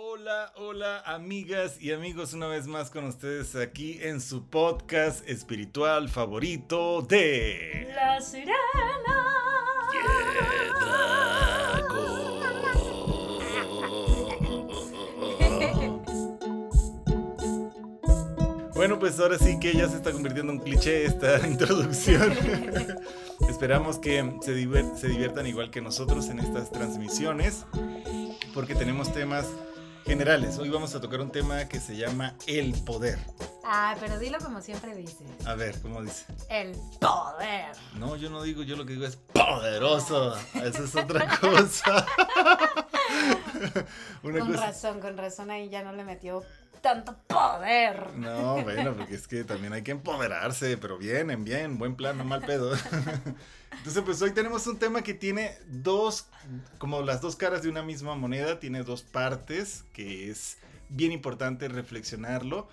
Hola, 0.00 0.52
hola 0.54 1.02
amigas 1.06 1.82
y 1.82 1.90
amigos, 1.90 2.32
una 2.32 2.46
vez 2.46 2.68
más 2.68 2.88
con 2.88 3.06
ustedes 3.06 3.56
aquí 3.56 3.98
en 4.00 4.20
su 4.20 4.44
podcast 4.44 5.28
espiritual 5.28 6.08
favorito 6.08 7.02
de... 7.02 7.92
La 7.96 8.20
sirena. 8.20 8.54
Bueno, 18.76 19.00
pues 19.00 19.18
ahora 19.18 19.36
sí 19.36 19.58
que 19.58 19.72
ya 19.72 19.88
se 19.88 19.96
está 19.96 20.12
convirtiendo 20.12 20.52
en 20.52 20.60
un 20.60 20.64
cliché 20.64 21.06
esta 21.06 21.44
introducción. 21.48 22.32
Esperamos 23.50 23.98
que 23.98 24.24
se, 24.42 24.96
se 24.96 25.08
diviertan 25.08 25.48
igual 25.48 25.72
que 25.72 25.80
nosotros 25.80 26.28
en 26.28 26.38
estas 26.38 26.70
transmisiones, 26.70 27.66
porque 28.54 28.76
tenemos 28.76 29.12
temas 29.12 29.48
generales. 30.08 30.58
Hoy 30.58 30.70
vamos 30.70 30.94
a 30.94 31.00
tocar 31.02 31.20
un 31.20 31.30
tema 31.30 31.68
que 31.68 31.78
se 31.80 31.94
llama 31.94 32.34
el 32.46 32.72
poder. 32.84 33.18
Ah, 33.62 33.94
pero 34.00 34.18
dilo 34.18 34.38
como 34.38 34.62
siempre 34.62 34.94
dices. 34.96 35.28
A 35.46 35.54
ver, 35.54 35.78
¿cómo 35.82 36.02
dice? 36.02 36.24
El 36.48 36.72
poder. 36.98 37.76
No, 37.98 38.16
yo 38.16 38.30
no 38.30 38.42
digo, 38.42 38.62
yo 38.62 38.74
lo 38.76 38.86
que 38.86 38.94
digo 38.94 39.04
es 39.04 39.16
poderoso. 39.16 40.34
Esa 40.54 40.84
es 40.84 40.96
otra 40.96 41.28
cosa. 41.40 42.06
con 44.22 44.54
razón, 44.56 45.00
con 45.00 45.18
razón 45.18 45.50
ahí 45.50 45.68
ya 45.68 45.82
no 45.82 45.92
le 45.92 46.04
metió 46.04 46.42
tanto 46.80 47.16
poder. 47.26 48.14
No, 48.16 48.62
bueno, 48.62 48.94
porque 48.96 49.14
es 49.14 49.28
que 49.28 49.44
también 49.44 49.72
hay 49.72 49.82
que 49.82 49.92
empoderarse, 49.92 50.76
pero 50.78 50.98
bien, 50.98 51.30
en 51.30 51.44
bien, 51.44 51.78
buen 51.78 51.96
plan, 51.96 52.18
no 52.18 52.24
mal 52.24 52.42
pedo. 52.42 52.74
Entonces, 53.72 54.02
pues 54.04 54.20
hoy 54.22 54.32
tenemos 54.32 54.66
un 54.66 54.78
tema 54.78 55.02
que 55.02 55.14
tiene 55.14 55.56
dos, 55.66 56.26
como 56.78 57.02
las 57.02 57.20
dos 57.20 57.36
caras 57.36 57.62
de 57.62 57.68
una 57.68 57.82
misma 57.82 58.14
moneda, 58.14 58.58
tiene 58.58 58.82
dos 58.82 59.02
partes, 59.02 59.84
que 59.92 60.30
es 60.30 60.58
bien 60.88 61.12
importante 61.12 61.68
reflexionarlo, 61.68 62.68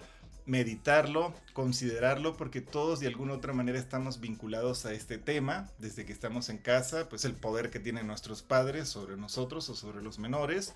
meditarlo, 0.46 1.34
considerarlo, 1.54 2.38
porque 2.38 2.62
todos 2.62 3.00
de 3.00 3.08
alguna 3.08 3.34
u 3.34 3.36
otra 3.38 3.54
manera 3.54 3.80
estamos 3.80 4.20
vinculados 4.20 4.86
a 4.86 4.94
este 4.94 5.18
tema, 5.18 5.70
desde 5.80 6.06
que 6.06 6.14
estamos 6.14 6.50
en 6.50 6.58
casa, 6.58 7.10
pues 7.10 7.26
el 7.26 7.34
poder 7.34 7.70
que 7.72 7.80
tienen 7.80 8.08
nuestros 8.08 8.42
padres 8.42 8.88
sobre 8.90 9.18
nosotros 9.18 9.70
o 9.70 9.76
sobre 9.76 10.02
los 10.02 10.20
menores, 10.20 10.74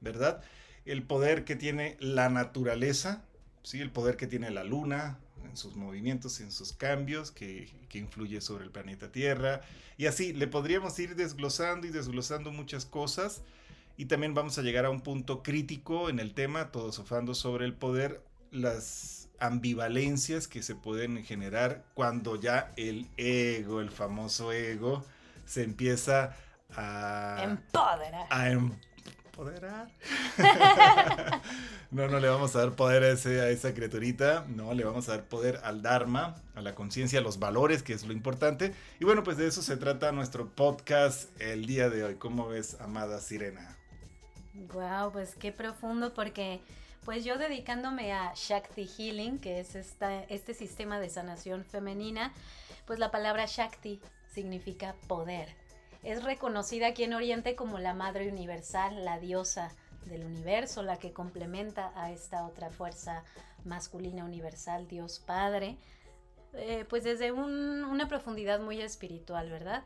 ¿verdad? 0.00 0.42
El 0.84 1.02
poder 1.02 1.44
que 1.44 1.56
tiene 1.56 1.96
la 2.00 2.28
naturaleza, 2.28 3.24
¿sí? 3.62 3.80
El 3.80 3.90
poder 3.90 4.16
que 4.16 4.26
tiene 4.26 4.50
la 4.50 4.64
luna, 4.64 5.18
en 5.44 5.56
sus 5.56 5.76
movimientos, 5.76 6.40
en 6.40 6.50
sus 6.50 6.72
cambios, 6.72 7.30
que, 7.30 7.70
que, 7.88 7.98
influye 7.98 8.40
sobre 8.40 8.64
el 8.64 8.70
planeta 8.70 9.12
Tierra. 9.12 9.60
Y 9.96 10.06
así, 10.06 10.32
le 10.32 10.46
podríamos 10.46 10.98
ir 10.98 11.16
desglosando 11.16 11.86
y 11.86 11.90
desglosando 11.90 12.50
muchas 12.50 12.84
cosas. 12.84 13.42
Y 13.96 14.06
también 14.06 14.34
vamos 14.34 14.58
a 14.58 14.62
llegar 14.62 14.84
a 14.84 14.90
un 14.90 15.00
punto 15.00 15.42
crítico 15.42 16.08
en 16.08 16.18
el 16.18 16.34
tema, 16.34 16.72
todo 16.72 16.92
sofando 16.92 17.34
sobre 17.34 17.64
el 17.64 17.74
poder, 17.74 18.22
las 18.50 19.28
ambivalencias 19.38 20.48
que 20.48 20.62
se 20.62 20.74
pueden 20.74 21.22
generar 21.24 21.84
cuando 21.94 22.40
ya 22.40 22.72
el 22.76 23.08
ego, 23.16 23.80
el 23.80 23.90
famoso 23.90 24.52
ego, 24.52 25.04
se 25.44 25.62
empieza 25.62 26.36
a 26.76 27.38
empoderar. 27.42 28.26
A 28.30 28.50
empoderar. 28.50 28.93
no, 31.90 32.08
no 32.08 32.20
le 32.20 32.28
vamos 32.28 32.54
a 32.54 32.60
dar 32.60 32.72
poder 32.72 33.02
a, 33.02 33.10
ese, 33.10 33.40
a 33.40 33.50
esa 33.50 33.74
criaturita, 33.74 34.44
no, 34.48 34.72
le 34.74 34.84
vamos 34.84 35.08
a 35.08 35.12
dar 35.12 35.24
poder 35.24 35.60
al 35.64 35.82
Dharma, 35.82 36.36
a 36.54 36.60
la 36.60 36.74
conciencia, 36.74 37.18
a 37.18 37.22
los 37.22 37.38
valores, 37.38 37.82
que 37.82 37.92
es 37.92 38.06
lo 38.06 38.12
importante. 38.12 38.74
Y 39.00 39.04
bueno, 39.04 39.24
pues 39.24 39.36
de 39.36 39.46
eso 39.46 39.62
se 39.62 39.76
trata 39.76 40.12
nuestro 40.12 40.48
podcast 40.48 41.28
el 41.40 41.66
día 41.66 41.90
de 41.90 42.04
hoy. 42.04 42.14
¿Cómo 42.14 42.48
ves, 42.48 42.80
amada 42.80 43.20
Sirena? 43.20 43.76
Wow, 44.72 45.12
pues 45.12 45.34
qué 45.34 45.50
profundo 45.50 46.14
porque 46.14 46.60
pues 47.04 47.24
yo 47.24 47.36
dedicándome 47.36 48.12
a 48.12 48.32
Shakti 48.34 48.86
Healing, 48.86 49.38
que 49.38 49.60
es 49.60 49.74
esta, 49.74 50.22
este 50.24 50.54
sistema 50.54 51.00
de 51.00 51.10
sanación 51.10 51.64
femenina, 51.64 52.32
pues 52.86 52.98
la 52.98 53.10
palabra 53.10 53.44
Shakti 53.46 54.00
significa 54.32 54.94
poder. 55.06 55.48
Es 56.04 56.22
reconocida 56.22 56.88
aquí 56.88 57.04
en 57.04 57.14
Oriente 57.14 57.56
como 57.56 57.78
la 57.78 57.94
Madre 57.94 58.28
Universal, 58.28 59.04
la 59.04 59.18
diosa 59.18 59.72
del 60.04 60.24
universo, 60.24 60.82
la 60.82 60.98
que 60.98 61.14
complementa 61.14 61.92
a 61.96 62.10
esta 62.10 62.44
otra 62.46 62.70
fuerza 62.70 63.24
masculina 63.64 64.22
universal, 64.24 64.86
Dios 64.86 65.18
Padre, 65.18 65.78
eh, 66.52 66.84
pues 66.90 67.04
desde 67.04 67.32
una 67.32 68.06
profundidad 68.06 68.60
muy 68.60 68.82
espiritual, 68.82 69.48
¿verdad? 69.48 69.82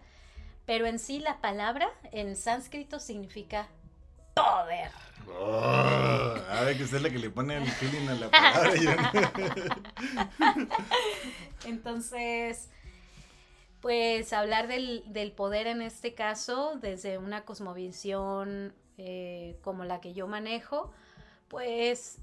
Pero 0.66 0.86
en 0.86 0.98
sí 0.98 1.20
la 1.20 1.40
palabra 1.40 1.88
en 2.10 2.34
sánscrito 2.34 2.98
significa 2.98 3.68
poder. 4.34 4.90
Oh, 5.28 6.34
a 6.50 6.62
ver, 6.62 6.76
que 6.76 6.82
es 6.82 6.92
la 6.92 7.10
que 7.10 7.18
le 7.18 7.30
pone 7.30 7.56
el 7.56 7.70
feeling 7.70 8.08
a 8.08 8.14
la 8.14 8.30
palabra. 8.30 9.12
Entonces, 11.64 12.68
pues 13.80 14.32
hablar 14.32 14.68
del, 14.68 15.04
del, 15.12 15.32
poder 15.32 15.66
en 15.66 15.82
este 15.82 16.14
caso 16.14 16.78
desde 16.80 17.18
una 17.18 17.44
cosmovisión 17.44 18.74
eh, 18.96 19.56
como 19.62 19.84
la 19.84 20.00
que 20.00 20.12
yo 20.12 20.26
manejo, 20.26 20.90
pues 21.46 22.18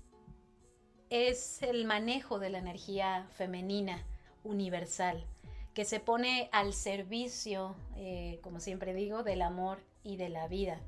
es 1.09 1.61
el 1.63 1.85
manejo 1.85 2.37
de 2.37 2.49
la 2.49 2.57
energía 2.57 3.27
femenina 3.31 4.05
universal, 4.43 5.25
que 5.73 5.85
se 5.85 6.01
pone 6.01 6.49
al 6.51 6.73
servicio, 6.73 7.75
eh, 7.95 8.39
como 8.43 8.59
siempre 8.59 8.93
digo, 8.93 9.23
del 9.23 9.41
amor 9.41 9.79
y 10.03 10.17
de 10.17 10.27
la 10.27 10.49
vida. 10.49 10.81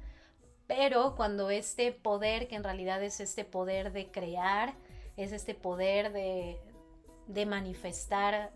Pero 0.68 1.16
cuando 1.16 1.50
este 1.50 1.94
poder, 1.94 2.50
que 2.50 2.56
en 2.56 2.66
realidad 2.66 3.02
es 3.02 3.22
este 3.22 3.46
poder 3.46 3.94
de 3.94 4.12
crear, 4.12 4.76
es 5.16 5.32
este 5.32 5.56
poder 5.56 6.12
de, 6.12 6.60
de 7.28 7.46
manifestar 7.46 8.52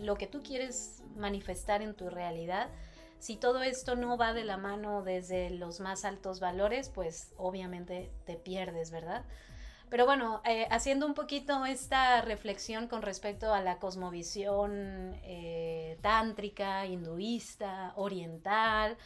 lo 0.00 0.16
que 0.16 0.26
tú 0.26 0.42
quieres 0.42 1.02
manifestar 1.16 1.82
en 1.82 1.94
tu 1.94 2.10
realidad, 2.10 2.68
si 3.18 3.36
todo 3.36 3.62
esto 3.62 3.96
no 3.96 4.16
va 4.16 4.32
de 4.32 4.44
la 4.44 4.56
mano 4.56 5.02
desde 5.02 5.50
los 5.50 5.80
más 5.80 6.04
altos 6.04 6.40
valores, 6.40 6.88
pues 6.88 7.32
obviamente 7.36 8.10
te 8.24 8.36
pierdes, 8.36 8.90
¿verdad? 8.90 9.24
Pero 9.90 10.06
bueno, 10.06 10.40
eh, 10.44 10.66
haciendo 10.70 11.04
un 11.04 11.14
poquito 11.14 11.66
esta 11.66 12.22
reflexión 12.22 12.86
con 12.86 13.02
respecto 13.02 13.52
a 13.52 13.60
la 13.60 13.78
cosmovisión 13.78 15.18
eh, 15.24 15.98
tántrica, 16.00 16.86
hinduista, 16.86 17.92
oriental, 17.96 18.96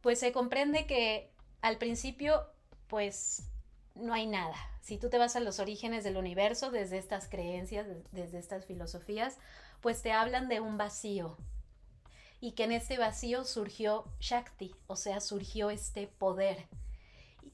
pues 0.00 0.18
se 0.18 0.32
comprende 0.32 0.86
que 0.86 1.30
al 1.62 1.78
principio, 1.78 2.44
pues 2.88 3.49
no 3.94 4.12
hay 4.14 4.26
nada. 4.26 4.56
Si 4.80 4.98
tú 4.98 5.10
te 5.10 5.18
vas 5.18 5.36
a 5.36 5.40
los 5.40 5.58
orígenes 5.58 6.04
del 6.04 6.16
universo, 6.16 6.70
desde 6.70 6.98
estas 6.98 7.28
creencias, 7.28 7.86
desde 8.12 8.38
estas 8.38 8.64
filosofías, 8.64 9.38
pues 9.80 10.02
te 10.02 10.12
hablan 10.12 10.48
de 10.48 10.60
un 10.60 10.78
vacío, 10.78 11.36
y 12.40 12.52
que 12.52 12.64
en 12.64 12.72
este 12.72 12.96
vacío 12.96 13.44
surgió 13.44 14.04
Shakti, 14.18 14.74
o 14.86 14.96
sea, 14.96 15.20
surgió 15.20 15.70
este 15.70 16.06
poder. 16.06 16.66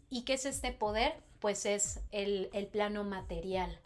¿Y 0.08 0.22
qué 0.22 0.34
es 0.34 0.47
este 0.47 0.72
poder? 0.72 1.14
Pues 1.41 1.66
es 1.66 2.00
el, 2.12 2.48
plano 2.70 3.03
material. 3.03 3.80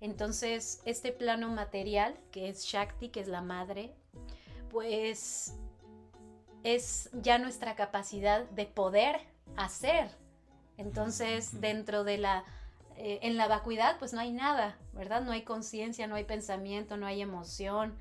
Entonces, 0.00 0.80
este 0.84 1.12
plano 1.12 1.50
material, 1.50 2.18
que 2.30 2.48
es 2.48 2.64
Shakti, 2.64 3.10
que 3.10 3.20
es 3.20 3.28
la 3.28 3.42
madre, 3.42 3.92
pues 4.70 5.54
es 6.64 7.10
ya 7.12 7.38
nuestra 7.38 7.76
capacidad 7.76 8.48
de 8.50 8.66
poder 8.66 9.20
hacer. 9.56 10.10
Entonces, 10.78 11.60
dentro 11.60 12.04
de 12.04 12.16
la, 12.18 12.44
eh, 12.96 13.18
en 13.22 13.36
la 13.36 13.48
vacuidad, 13.48 13.98
pues 13.98 14.14
no 14.14 14.20
hay 14.20 14.32
nada, 14.32 14.78
¿verdad? 14.94 15.22
No 15.22 15.32
hay 15.32 15.42
conciencia, 15.42 16.06
no 16.06 16.14
hay 16.14 16.24
pensamiento, 16.24 16.96
no 16.96 17.04
hay 17.04 17.20
emoción, 17.20 17.98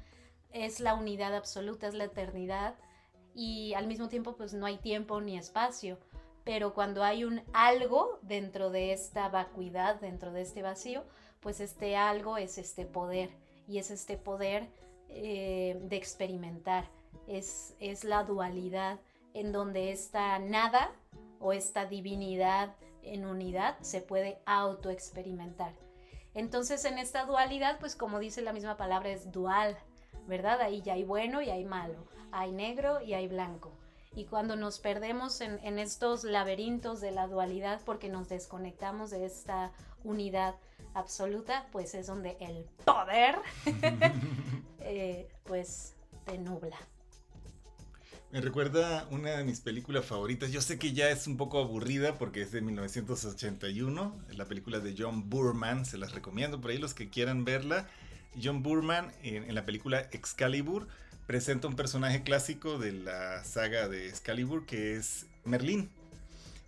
es 0.51 0.79
la 0.79 0.93
unidad 0.93 1.35
absoluta, 1.35 1.87
es 1.87 1.95
la 1.95 2.05
eternidad 2.05 2.75
y 3.35 3.73
al 3.73 3.87
mismo 3.87 4.09
tiempo 4.09 4.35
pues 4.35 4.53
no 4.53 4.65
hay 4.65 4.77
tiempo 4.77 5.19
ni 5.19 5.37
espacio. 5.37 5.97
Pero 6.43 6.73
cuando 6.73 7.03
hay 7.03 7.25
un 7.25 7.41
algo 7.51 8.19
dentro 8.21 8.69
de 8.69 8.93
esta 8.93 9.27
vacuidad, 9.27 9.99
dentro 9.99 10.31
de 10.31 10.41
este 10.41 10.61
vacío, 10.61 11.03
pues 11.41 11.59
este 11.59 11.97
algo 11.97 12.37
es 12.37 12.57
este 12.57 12.85
poder 12.85 13.31
y 13.67 13.79
es 13.79 13.91
este 13.91 14.17
poder 14.17 14.69
eh, 15.09 15.77
de 15.81 15.95
experimentar. 15.97 16.85
Es, 17.27 17.75
es 17.79 18.03
la 18.03 18.23
dualidad 18.23 18.99
en 19.33 19.51
donde 19.51 19.91
esta 19.91 20.39
nada 20.39 20.91
o 21.39 21.53
esta 21.53 21.85
divinidad 21.85 22.75
en 23.01 23.25
unidad 23.25 23.77
se 23.81 24.01
puede 24.01 24.39
autoexperimentar. 24.45 25.73
Entonces 26.33 26.85
en 26.85 26.97
esta 26.99 27.25
dualidad, 27.25 27.79
pues 27.79 27.95
como 27.95 28.19
dice 28.19 28.41
la 28.41 28.53
misma 28.53 28.77
palabra, 28.77 29.09
es 29.09 29.31
dual, 29.31 29.77
¿verdad? 30.27 30.61
Ahí 30.61 30.81
ya 30.81 30.93
hay 30.93 31.03
bueno 31.03 31.41
y 31.41 31.49
hay 31.49 31.65
malo, 31.65 32.05
hay 32.31 32.51
negro 32.51 33.01
y 33.01 33.13
hay 33.13 33.27
blanco. 33.27 33.71
Y 34.15 34.25
cuando 34.25 34.55
nos 34.55 34.79
perdemos 34.79 35.41
en, 35.41 35.79
estos 35.79 36.23
laberintos 36.23 37.01
de 37.01 37.11
la 37.11 37.27
dualidad 37.27 37.81
porque 37.85 38.09
nos 38.09 38.29
desconectamos 38.29 39.11
de 39.11 39.25
esta 39.25 39.71
unidad 40.03 40.55
absoluta, 40.95 41.67
pues 41.71 41.93
es 41.93 42.07
donde 42.07 42.35
el 42.39 42.65
poder, 42.83 43.39
eh, 44.79 45.29
pues, 45.43 45.95
te 46.25 46.39
nubla. 46.39 46.77
Me 48.37 48.41
recuerda 48.41 49.07
una 49.09 49.31
de 49.31 49.43
mis 49.43 49.61
películas 49.61 50.05
favoritas. 50.05 50.51
Yo 50.51 50.61
sé 50.61 50.77
que 50.77 50.93
ya 50.93 51.09
es 51.09 51.25
un 51.25 51.37
poco 51.37 51.57
aburrida 51.57 52.19
porque 52.19 52.43
es 52.43 52.51
de 52.51 52.61
1981. 52.61 54.15
La 54.35 54.45
película 54.45 54.79
de 54.79 54.93
John 54.95 55.27
Burman. 55.27 55.87
Se 55.87 55.97
las 55.97 56.11
recomiendo 56.11 56.61
por 56.61 56.69
ahí 56.69 56.77
los 56.77 56.93
que 56.93 57.09
quieran 57.09 57.45
verla. 57.45 57.87
John 58.39 58.61
Burman 58.61 59.11
en, 59.23 59.55
la 59.55 59.65
película 59.65 60.01
Excalibur 60.11 60.87
presenta 61.25 61.67
un 61.67 61.75
personaje 61.75 62.21
clásico 62.21 62.77
de 62.77 62.91
la 62.91 63.43
saga 63.43 63.87
de 63.87 64.07
Excalibur 64.07 64.67
que 64.67 64.97
es 64.97 65.25
Merlín. 65.43 65.89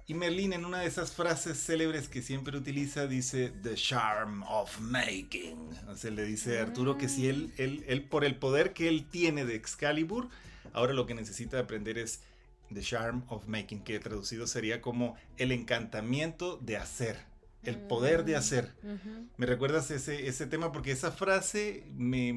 Y 0.07 0.16
Merlín 0.16 0.54
en 0.54 0.66
una 0.66 0.80
de 0.80 0.88
esas 0.88 1.12
frases 1.12 1.63
célebres 1.63 2.07
que 2.07 2.24
siempre 2.24 2.57
utiliza 2.57 3.06
dice 3.06 3.54
The 3.62 3.75
charm 3.75 4.42
of 4.50 4.80
making. 4.80 5.69
O 5.88 5.95
sea, 5.95 6.10
le 6.10 6.25
dice 6.25 6.57
a 6.57 6.63
Arturo 6.63 6.98
que 6.98 7.07
si 7.07 7.27
él, 7.27 7.54
él, 7.57 7.86
él, 7.88 8.01
por 8.01 8.25
el 8.25 8.36
poder 8.38 8.74
que 8.74 8.88
él 8.88 9.06
tiene 9.07 9.45
de 9.45 9.54
Excalibur, 9.54 10.30
ahora 10.73 10.94
lo 10.94 11.06
que 11.06 11.13
necesita 11.13 11.59
aprender 11.59 11.97
es 11.97 12.21
The 12.73 12.81
charm 12.81 13.23
of 13.29 13.47
making, 13.47 13.83
que 13.83 14.00
traducido 14.00 14.45
sería 14.45 14.81
como 14.81 15.15
el 15.38 15.51
encantamiento 15.51 16.57
de 16.57 16.77
hacer 16.77 17.29
el 17.63 17.77
poder 17.77 18.25
de 18.25 18.35
hacer. 18.35 18.73
Me 19.38 19.45
recuerdas 19.45 19.91
ese, 19.91 20.27
ese 20.27 20.47
tema 20.47 20.71
porque 20.71 20.91
esa 20.91 21.11
frase 21.11 21.83
me, 21.95 22.29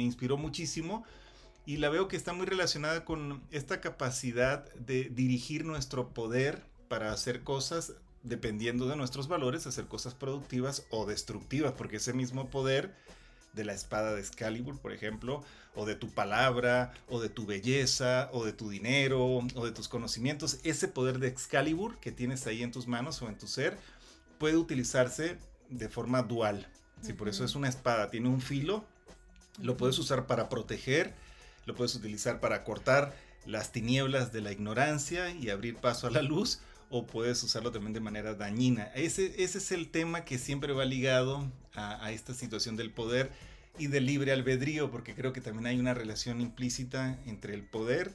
inspiró 0.00 0.36
muchísimo 0.36 1.04
y 1.66 1.76
la 1.78 1.88
veo 1.88 2.08
que 2.08 2.16
está 2.16 2.32
muy 2.32 2.46
relacionada 2.46 3.04
con 3.04 3.42
esta 3.50 3.80
capacidad 3.80 4.72
de 4.74 5.10
dirigir 5.10 5.64
nuestro 5.64 6.10
poder 6.14 6.62
para 6.88 7.12
hacer 7.12 7.42
cosas 7.42 7.94
dependiendo 8.22 8.88
de 8.88 8.96
nuestros 8.96 9.28
valores, 9.28 9.66
hacer 9.66 9.86
cosas 9.86 10.14
productivas 10.14 10.86
o 10.90 11.06
destructivas, 11.06 11.72
porque 11.72 11.96
ese 11.96 12.12
mismo 12.12 12.50
poder 12.50 12.92
de 13.56 13.64
la 13.64 13.72
espada 13.72 14.14
de 14.14 14.20
Excalibur, 14.20 14.78
por 14.78 14.92
ejemplo, 14.92 15.42
o 15.74 15.86
de 15.86 15.96
tu 15.96 16.10
palabra, 16.10 16.92
o 17.08 17.20
de 17.20 17.28
tu 17.28 17.46
belleza, 17.46 18.30
o 18.32 18.44
de 18.44 18.52
tu 18.52 18.70
dinero, 18.70 19.24
o 19.24 19.64
de 19.64 19.72
tus 19.72 19.88
conocimientos, 19.88 20.60
ese 20.62 20.86
poder 20.86 21.18
de 21.18 21.28
Excalibur 21.28 21.98
que 21.98 22.12
tienes 22.12 22.46
ahí 22.46 22.62
en 22.62 22.70
tus 22.70 22.86
manos 22.86 23.20
o 23.22 23.28
en 23.28 23.36
tu 23.36 23.48
ser, 23.48 23.76
puede 24.38 24.56
utilizarse 24.56 25.38
de 25.70 25.88
forma 25.88 26.22
dual. 26.22 26.68
Si 27.00 27.12
por 27.12 27.28
eso 27.28 27.44
es 27.44 27.54
una 27.54 27.68
espada, 27.68 28.10
tiene 28.10 28.28
un 28.28 28.40
filo, 28.40 28.84
lo 29.60 29.76
puedes 29.76 29.98
usar 29.98 30.26
para 30.26 30.48
proteger, 30.48 31.14
lo 31.64 31.74
puedes 31.74 31.94
utilizar 31.94 32.40
para 32.40 32.62
cortar 32.62 33.16
las 33.46 33.72
tinieblas 33.72 34.32
de 34.32 34.42
la 34.42 34.52
ignorancia 34.52 35.30
y 35.30 35.50
abrir 35.50 35.76
paso 35.76 36.06
a 36.06 36.10
la 36.10 36.22
luz, 36.22 36.60
o 36.90 37.06
puedes 37.06 37.42
usarlo 37.42 37.72
también 37.72 37.94
de 37.94 38.00
manera 38.00 38.34
dañina. 38.34 38.84
Ese, 38.94 39.42
ese 39.42 39.58
es 39.58 39.72
el 39.72 39.88
tema 39.88 40.24
que 40.24 40.38
siempre 40.38 40.72
va 40.72 40.84
ligado 40.84 41.50
a, 41.76 42.04
a 42.04 42.10
esta 42.12 42.34
situación 42.34 42.76
del 42.76 42.90
poder 42.90 43.30
y 43.78 43.88
del 43.88 44.06
libre 44.06 44.32
albedrío, 44.32 44.90
porque 44.90 45.14
creo 45.14 45.32
que 45.32 45.40
también 45.40 45.66
hay 45.66 45.78
una 45.78 45.94
relación 45.94 46.40
implícita 46.40 47.18
entre 47.26 47.54
el 47.54 47.62
poder 47.62 48.14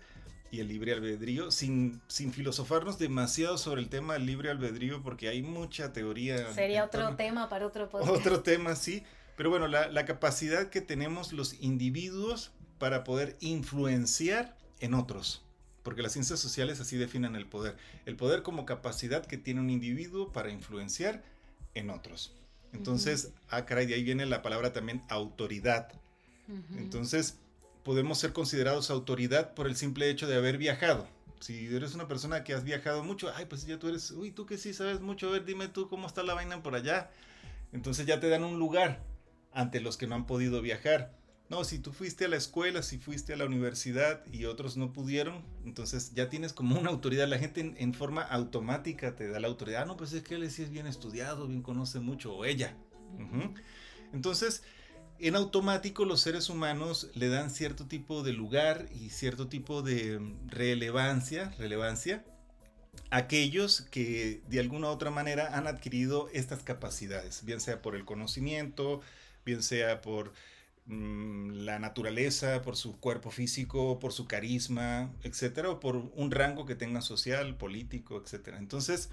y 0.52 0.60
el 0.60 0.68
libre 0.68 0.92
albedrío, 0.92 1.50
sin, 1.50 2.02
sin 2.08 2.34
filosofarnos 2.34 3.00
demasiado 3.00 3.58
sobre 3.58 3.82
el 3.82 3.90
tema 3.90 4.14
del 4.14 4.26
libre 4.26 4.50
albedrío, 4.50 5.02
porque 5.02 5.30
hay 5.30 5.42
mucha 5.42 5.94
teoría. 5.94 6.52
Sería 6.54 6.84
otro 6.84 7.16
tema 7.16 7.48
para 7.48 7.66
otro 7.66 7.90
podcast. 7.90 8.12
Otro 8.12 8.42
tema, 8.42 8.76
sí. 8.76 9.04
Pero 9.38 9.50
bueno, 9.50 9.70
la, 9.70 9.88
la 9.88 10.06
capacidad 10.06 10.70
que 10.70 10.82
tenemos 10.82 11.32
los 11.32 11.54
individuos 11.62 12.52
para 12.80 13.06
poder 13.06 13.38
influenciar 13.40 14.58
en 14.82 14.94
otros. 14.94 15.42
Porque 15.84 16.02
las 16.02 16.12
ciencias 16.12 16.40
sociales 16.40 16.80
así 16.82 16.98
definen 16.98 17.36
el 17.36 17.48
poder. 17.48 17.78
El 18.06 18.18
poder 18.18 18.44
como 18.44 18.66
capacidad 18.66 19.26
que 19.26 19.38
tiene 19.38 19.62
un 19.62 19.70
individuo 19.70 20.34
para 20.34 20.52
influenciar 20.52 21.24
en 21.74 21.90
otros. 21.90 22.36
Entonces, 22.74 23.32
ah, 23.50 23.66
caray, 23.66 23.86
de 23.86 23.96
ahí 23.96 24.04
viene 24.04 24.26
la 24.26 24.42
palabra 24.42 24.74
también 24.74 25.02
autoridad. 25.10 25.90
Entonces, 26.76 27.38
podemos 27.84 28.18
ser 28.18 28.34
considerados 28.34 28.90
autoridad 28.90 29.54
por 29.54 29.68
el 29.68 29.76
simple 29.76 30.10
hecho 30.10 30.28
de 30.28 30.36
haber 30.36 30.58
viajado. 30.58 31.08
Si 31.40 31.74
eres 31.74 31.96
una 31.96 32.08
persona 32.08 32.44
que 32.44 32.54
has 32.54 32.64
viajado 32.64 33.04
mucho, 33.04 33.32
ay, 33.36 33.46
pues 33.46 33.66
ya 33.66 33.80
tú 33.80 33.88
eres, 33.88 34.12
uy, 34.12 34.32
tú 34.32 34.46
que 34.46 34.58
sí 34.58 34.74
sabes 34.74 35.00
mucho, 35.02 35.30
a 35.30 35.32
ver, 35.32 35.46
dime 35.46 35.68
tú 35.68 35.90
cómo 35.90 36.08
está 36.08 36.24
la 36.24 36.34
vaina 36.34 36.62
por 36.62 36.76
allá. 36.76 37.10
Entonces 37.72 38.06
ya 38.06 38.20
te 38.20 38.30
dan 38.30 38.44
un 38.44 38.60
lugar 38.60 39.02
ante 39.52 39.82
los 39.82 39.98
que 39.98 40.08
no 40.08 40.16
han 40.16 40.28
podido 40.28 40.62
viajar. 40.62 41.14
No, 41.52 41.66
si 41.66 41.80
tú 41.80 41.92
fuiste 41.92 42.24
a 42.24 42.28
la 42.30 42.38
escuela, 42.38 42.82
si 42.82 42.98
fuiste 42.98 43.34
a 43.34 43.36
la 43.36 43.44
universidad 43.44 44.26
y 44.32 44.46
otros 44.46 44.78
no 44.78 44.94
pudieron, 44.94 45.44
entonces 45.66 46.14
ya 46.16 46.30
tienes 46.30 46.54
como 46.54 46.80
una 46.80 46.90
autoridad. 46.90 47.28
La 47.28 47.40
gente 47.40 47.76
en, 47.76 47.94
forma 47.94 48.22
automática 48.22 49.18
te 49.18 49.28
da 49.28 49.38
la 49.42 49.50
autoridad. 49.50 49.82
Ah, 49.82 49.86
no, 49.86 49.98
pues 49.98 50.14
es 50.14 50.24
que 50.24 50.36
él 50.36 50.50
sí 50.50 50.64
es 50.64 50.70
bien 50.70 50.88
estudiado, 50.88 51.50
bien 51.50 51.62
conoce 51.62 52.00
mucho, 52.00 52.34
o 52.34 52.46
ella. 52.46 52.78
Entonces, 54.14 54.64
en 55.20 55.36
automático 55.36 56.06
los 56.06 56.22
seres 56.22 56.48
humanos 56.48 57.10
le 57.16 57.28
dan 57.28 57.50
cierto 57.50 57.86
tipo 57.86 58.24
de 58.24 58.32
lugar 58.32 58.88
y 58.90 59.10
cierto 59.10 59.50
tipo 59.50 59.82
de 59.82 60.22
relevancia, 60.48 61.54
relevancia 61.60 62.24
a 63.10 63.18
aquellos 63.18 63.82
que 63.82 64.42
de 64.48 64.62
alguna 64.62 64.88
u 64.88 64.92
otra 64.92 65.12
manera 65.12 65.58
han 65.58 65.68
adquirido 65.68 66.30
estas 66.32 66.64
capacidades, 66.64 67.44
bien 67.44 67.60
sea 67.60 67.82
por 67.82 67.98
el 67.98 68.06
conocimiento, 68.06 69.02
bien 69.44 69.62
sea 69.62 70.00
por 70.00 70.32
la 70.88 71.80
naturaleza, 71.80 72.62
por 72.62 72.76
su 72.76 73.00
cuerpo 73.00 73.32
físico, 73.32 74.00
por 74.00 74.14
su 74.14 74.28
carisma, 74.28 75.14
etcétera, 75.24 75.70
o 75.70 75.80
por 75.80 75.96
un 75.96 76.32
rango 76.32 76.66
que 76.66 76.76
tenga 76.76 77.02
social, 77.02 77.56
político, 77.56 78.22
etcétera. 78.22 78.58
Entonces, 78.58 79.10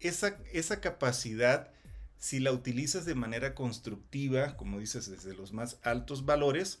esa, 0.00 0.38
esa 0.52 0.80
capacidad 0.80 1.70
si 2.18 2.40
la 2.40 2.52
utilizas 2.52 3.04
de 3.04 3.14
manera 3.14 3.54
constructiva, 3.54 4.56
como 4.56 4.80
dices, 4.80 5.10
desde 5.10 5.34
los 5.34 5.52
más 5.52 5.78
altos 5.82 6.24
valores, 6.24 6.80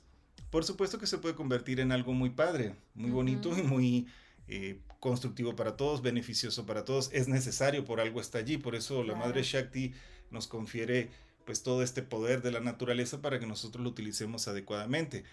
por 0.50 0.64
supuesto 0.64 0.98
que 0.98 1.06
se 1.06 1.18
puede 1.18 1.34
convertir 1.34 1.80
en 1.80 1.92
algo 1.92 2.12
muy 2.12 2.30
padre, 2.30 2.74
muy 2.94 3.10
bonito 3.10 3.56
y 3.56 3.62
muy 3.62 4.06
eh, 4.48 4.80
constructivo 5.00 5.54
para 5.56 5.76
todos, 5.76 6.02
beneficioso 6.02 6.66
para 6.66 6.84
todos. 6.84 7.10
Es 7.12 7.28
necesario, 7.28 7.84
por 7.84 8.00
algo 8.00 8.20
está 8.20 8.38
allí. 8.38 8.56
Por 8.56 8.74
eso 8.74 9.02
la 9.02 9.14
Madre 9.14 9.42
Shakti 9.42 9.92
nos 10.30 10.46
confiere 10.46 11.10
pues 11.46 11.62
todo 11.62 11.82
este 11.82 12.02
poder 12.02 12.42
de 12.42 12.52
la 12.52 12.60
naturaleza 12.60 13.22
para 13.22 13.38
que 13.38 13.46
nosotros 13.46 13.82
lo 13.82 13.90
utilicemos 13.90 14.48
adecuadamente. 14.48 15.24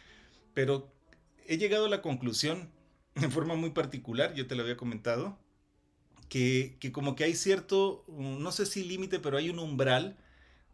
Pero 0.53 0.93
he 1.47 1.57
llegado 1.57 1.87
a 1.87 1.89
la 1.89 2.01
conclusión 2.01 2.69
en 3.15 3.31
forma 3.31 3.55
muy 3.55 3.71
particular, 3.71 4.33
yo 4.33 4.47
te 4.47 4.55
lo 4.55 4.63
había 4.63 4.77
comentado, 4.77 5.37
que, 6.29 6.77
como 6.91 7.15
que 7.15 7.25
hay 7.25 7.35
cierto, 7.35 8.05
no 8.07 8.51
sé 8.51 8.65
si 8.65 8.83
límite, 8.83 9.19
pero 9.19 9.37
hay 9.37 9.49
un 9.49 9.59
umbral 9.59 10.17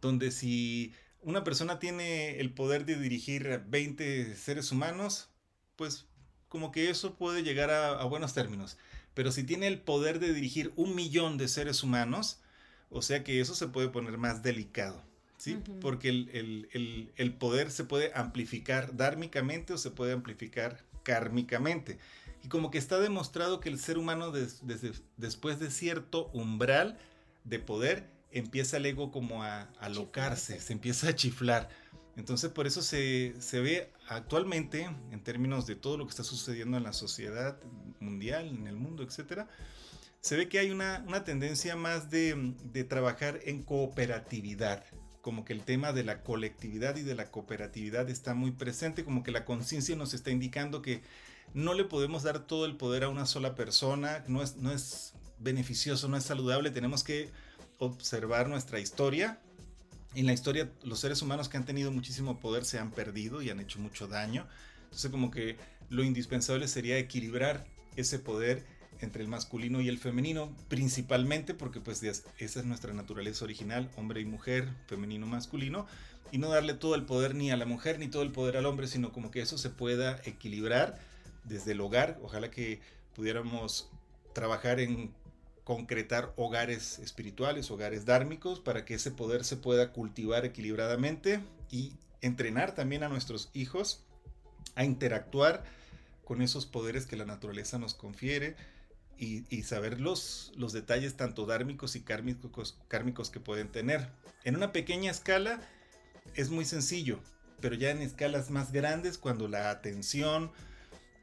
donde 0.00 0.30
si 0.30 0.94
una 1.20 1.44
persona 1.44 1.78
tiene 1.78 2.40
el 2.40 2.52
poder 2.52 2.86
de 2.86 2.98
dirigir 2.98 3.62
20 3.68 4.36
seres 4.36 4.72
humanos, 4.72 5.28
pues 5.76 6.06
como 6.48 6.72
que 6.72 6.88
eso 6.88 7.14
puede 7.14 7.42
llegar 7.42 7.70
a, 7.70 8.02
buenos 8.04 8.32
términos. 8.32 8.78
Pero 9.12 9.32
si 9.32 9.44
tiene 9.44 9.66
el 9.66 9.80
poder 9.82 10.18
de 10.18 10.32
dirigir 10.32 10.72
un 10.76 10.94
millón 10.94 11.36
de 11.36 11.48
seres 11.48 11.82
humanos, 11.82 12.40
o 12.88 13.02
sea 13.02 13.22
que 13.22 13.40
eso 13.40 13.54
se 13.54 13.68
puede 13.68 13.88
poner 13.88 14.16
más 14.16 14.42
delicado, 14.42 15.02
¿sí? 15.40 15.58
Porque 15.80 16.10
el, 16.10 17.10
el, 17.16 17.32
poder 17.32 17.70
se 17.70 17.84
puede 17.84 18.12
amplificar 18.14 18.94
dármicamente 18.94 19.72
o 19.72 19.78
se 19.78 19.90
puede 19.90 20.12
amplificar 20.12 20.84
kármicamente. 21.02 21.98
Y 22.44 22.48
como 22.48 22.70
que 22.70 22.76
está 22.76 23.00
demostrado 23.00 23.58
que 23.58 23.70
el 23.70 23.78
ser 23.78 23.96
humano 23.96 24.32
desde, 24.32 24.92
después 25.16 25.58
de 25.58 25.70
cierto 25.70 26.30
umbral 26.34 26.98
de 27.44 27.58
poder 27.58 28.10
empieza 28.30 28.76
el 28.76 28.84
ego 28.84 29.10
como 29.10 29.42
a, 29.42 29.62
alocarse, 29.80 30.60
se 30.60 30.74
empieza 30.74 31.08
a 31.08 31.14
chiflar. 31.14 31.70
Entonces 32.16 32.50
por 32.50 32.66
eso 32.66 32.82
se, 32.82 33.32
ve 33.52 33.90
actualmente, 34.08 34.90
en 35.10 35.24
términos 35.24 35.66
de 35.66 35.74
todo 35.74 35.96
lo 35.96 36.04
que 36.04 36.10
está 36.10 36.22
sucediendo 36.22 36.76
en 36.76 36.82
la 36.82 36.92
sociedad 36.92 37.58
mundial, 37.98 38.48
en 38.48 38.66
el 38.66 38.76
mundo, 38.76 39.02
etc., 39.02 39.46
se 40.20 40.36
ve 40.36 40.50
que 40.50 40.58
hay 40.58 40.70
una, 40.70 41.02
tendencia 41.24 41.76
más 41.76 42.10
de, 42.10 42.54
de, 42.62 42.84
trabajar 42.84 43.40
en 43.44 43.62
cooperatividad, 43.62 44.84
como 45.20 45.44
que 45.44 45.52
el 45.52 45.62
tema 45.62 45.92
de 45.92 46.04
la 46.04 46.22
colectividad 46.22 46.96
y 46.96 47.02
de 47.02 47.14
la 47.14 47.30
cooperatividad 47.30 48.08
está 48.08 48.34
muy 48.34 48.52
presente, 48.52 49.04
como 49.04 49.22
que 49.22 49.30
la 49.30 49.44
conciencia 49.44 49.96
nos 49.96 50.14
está 50.14 50.30
indicando 50.30 50.82
que 50.82 51.02
no 51.52 51.74
le 51.74 51.84
podemos 51.84 52.22
dar 52.22 52.46
todo 52.46 52.64
el 52.64 52.76
poder 52.76 53.04
a 53.04 53.08
una 53.08 53.26
sola 53.26 53.54
persona, 53.54 54.24
no 54.28 54.42
es, 54.42 54.56
no 54.56 54.72
es 54.72 55.14
beneficioso, 55.38 56.08
no 56.08 56.16
es 56.16 56.24
saludable, 56.24 56.70
tenemos 56.70 57.04
que 57.04 57.30
observar 57.78 58.48
nuestra 58.48 58.78
historia. 58.78 59.40
En 60.14 60.26
la 60.26 60.32
historia 60.32 60.70
los 60.82 61.00
seres 61.00 61.22
humanos 61.22 61.48
que 61.48 61.56
han 61.56 61.64
tenido 61.64 61.90
muchísimo 61.92 62.38
poder 62.40 62.64
se 62.64 62.78
han 62.78 62.90
perdido 62.90 63.42
y 63.42 63.50
han 63.50 63.60
hecho 63.60 63.78
mucho 63.78 64.06
daño. 64.06 64.46
Entonces 64.84 65.10
como 65.10 65.30
que 65.30 65.56
lo 65.88 66.02
indispensable 66.02 66.68
sería 66.68 66.98
equilibrar 66.98 67.66
ese 67.96 68.18
poder 68.18 68.64
entre 69.00 69.22
el 69.22 69.28
masculino 69.28 69.80
y 69.80 69.88
el 69.88 69.98
femenino, 69.98 70.54
principalmente 70.68 71.54
porque 71.54 71.80
pues 71.80 72.02
esa 72.02 72.30
es 72.38 72.64
nuestra 72.64 72.92
naturaleza 72.92 73.44
original, 73.44 73.90
hombre 73.96 74.20
y 74.20 74.24
mujer, 74.24 74.68
femenino, 74.86 75.26
masculino, 75.26 75.86
y 76.32 76.38
no 76.38 76.48
darle 76.50 76.74
todo 76.74 76.94
el 76.94 77.04
poder 77.04 77.34
ni 77.34 77.50
a 77.50 77.56
la 77.56 77.66
mujer 77.66 77.98
ni 77.98 78.08
todo 78.08 78.22
el 78.22 78.32
poder 78.32 78.56
al 78.56 78.66
hombre, 78.66 78.86
sino 78.86 79.12
como 79.12 79.30
que 79.30 79.40
eso 79.40 79.58
se 79.58 79.70
pueda 79.70 80.20
equilibrar 80.24 80.98
desde 81.44 81.72
el 81.72 81.80
hogar. 81.80 82.18
Ojalá 82.22 82.50
que 82.50 82.80
pudiéramos 83.14 83.90
trabajar 84.32 84.80
en 84.80 85.12
concretar 85.64 86.32
hogares 86.36 86.98
espirituales, 86.98 87.70
hogares 87.70 88.04
dármicos, 88.04 88.60
para 88.60 88.84
que 88.84 88.94
ese 88.94 89.10
poder 89.10 89.44
se 89.44 89.56
pueda 89.56 89.92
cultivar 89.92 90.44
equilibradamente 90.44 91.40
y 91.70 91.92
entrenar 92.20 92.74
también 92.74 93.02
a 93.02 93.08
nuestros 93.08 93.50
hijos 93.54 94.04
a 94.74 94.84
interactuar 94.84 95.64
con 96.24 96.42
esos 96.42 96.66
poderes 96.66 97.06
que 97.06 97.16
la 97.16 97.24
naturaleza 97.24 97.78
nos 97.78 97.94
confiere 97.94 98.56
y, 99.20 99.62
saber 99.64 100.00
los, 100.00 100.50
los, 100.56 100.72
detalles 100.72 101.14
tanto 101.14 101.44
dármicos 101.44 101.94
y 101.94 102.00
kármicos, 102.00 102.78
kármicos 102.88 103.28
que 103.28 103.38
pueden 103.38 103.68
tener. 103.68 104.08
En 104.44 104.56
una 104.56 104.72
pequeña 104.72 105.10
escala 105.10 105.60
es 106.34 106.48
muy 106.48 106.64
sencillo, 106.64 107.20
pero 107.60 107.74
ya 107.74 107.90
en 107.90 108.00
escalas 108.00 108.50
más 108.50 108.72
grandes, 108.72 109.18
cuando 109.18 109.46
la 109.46 109.70
atención, 109.70 110.50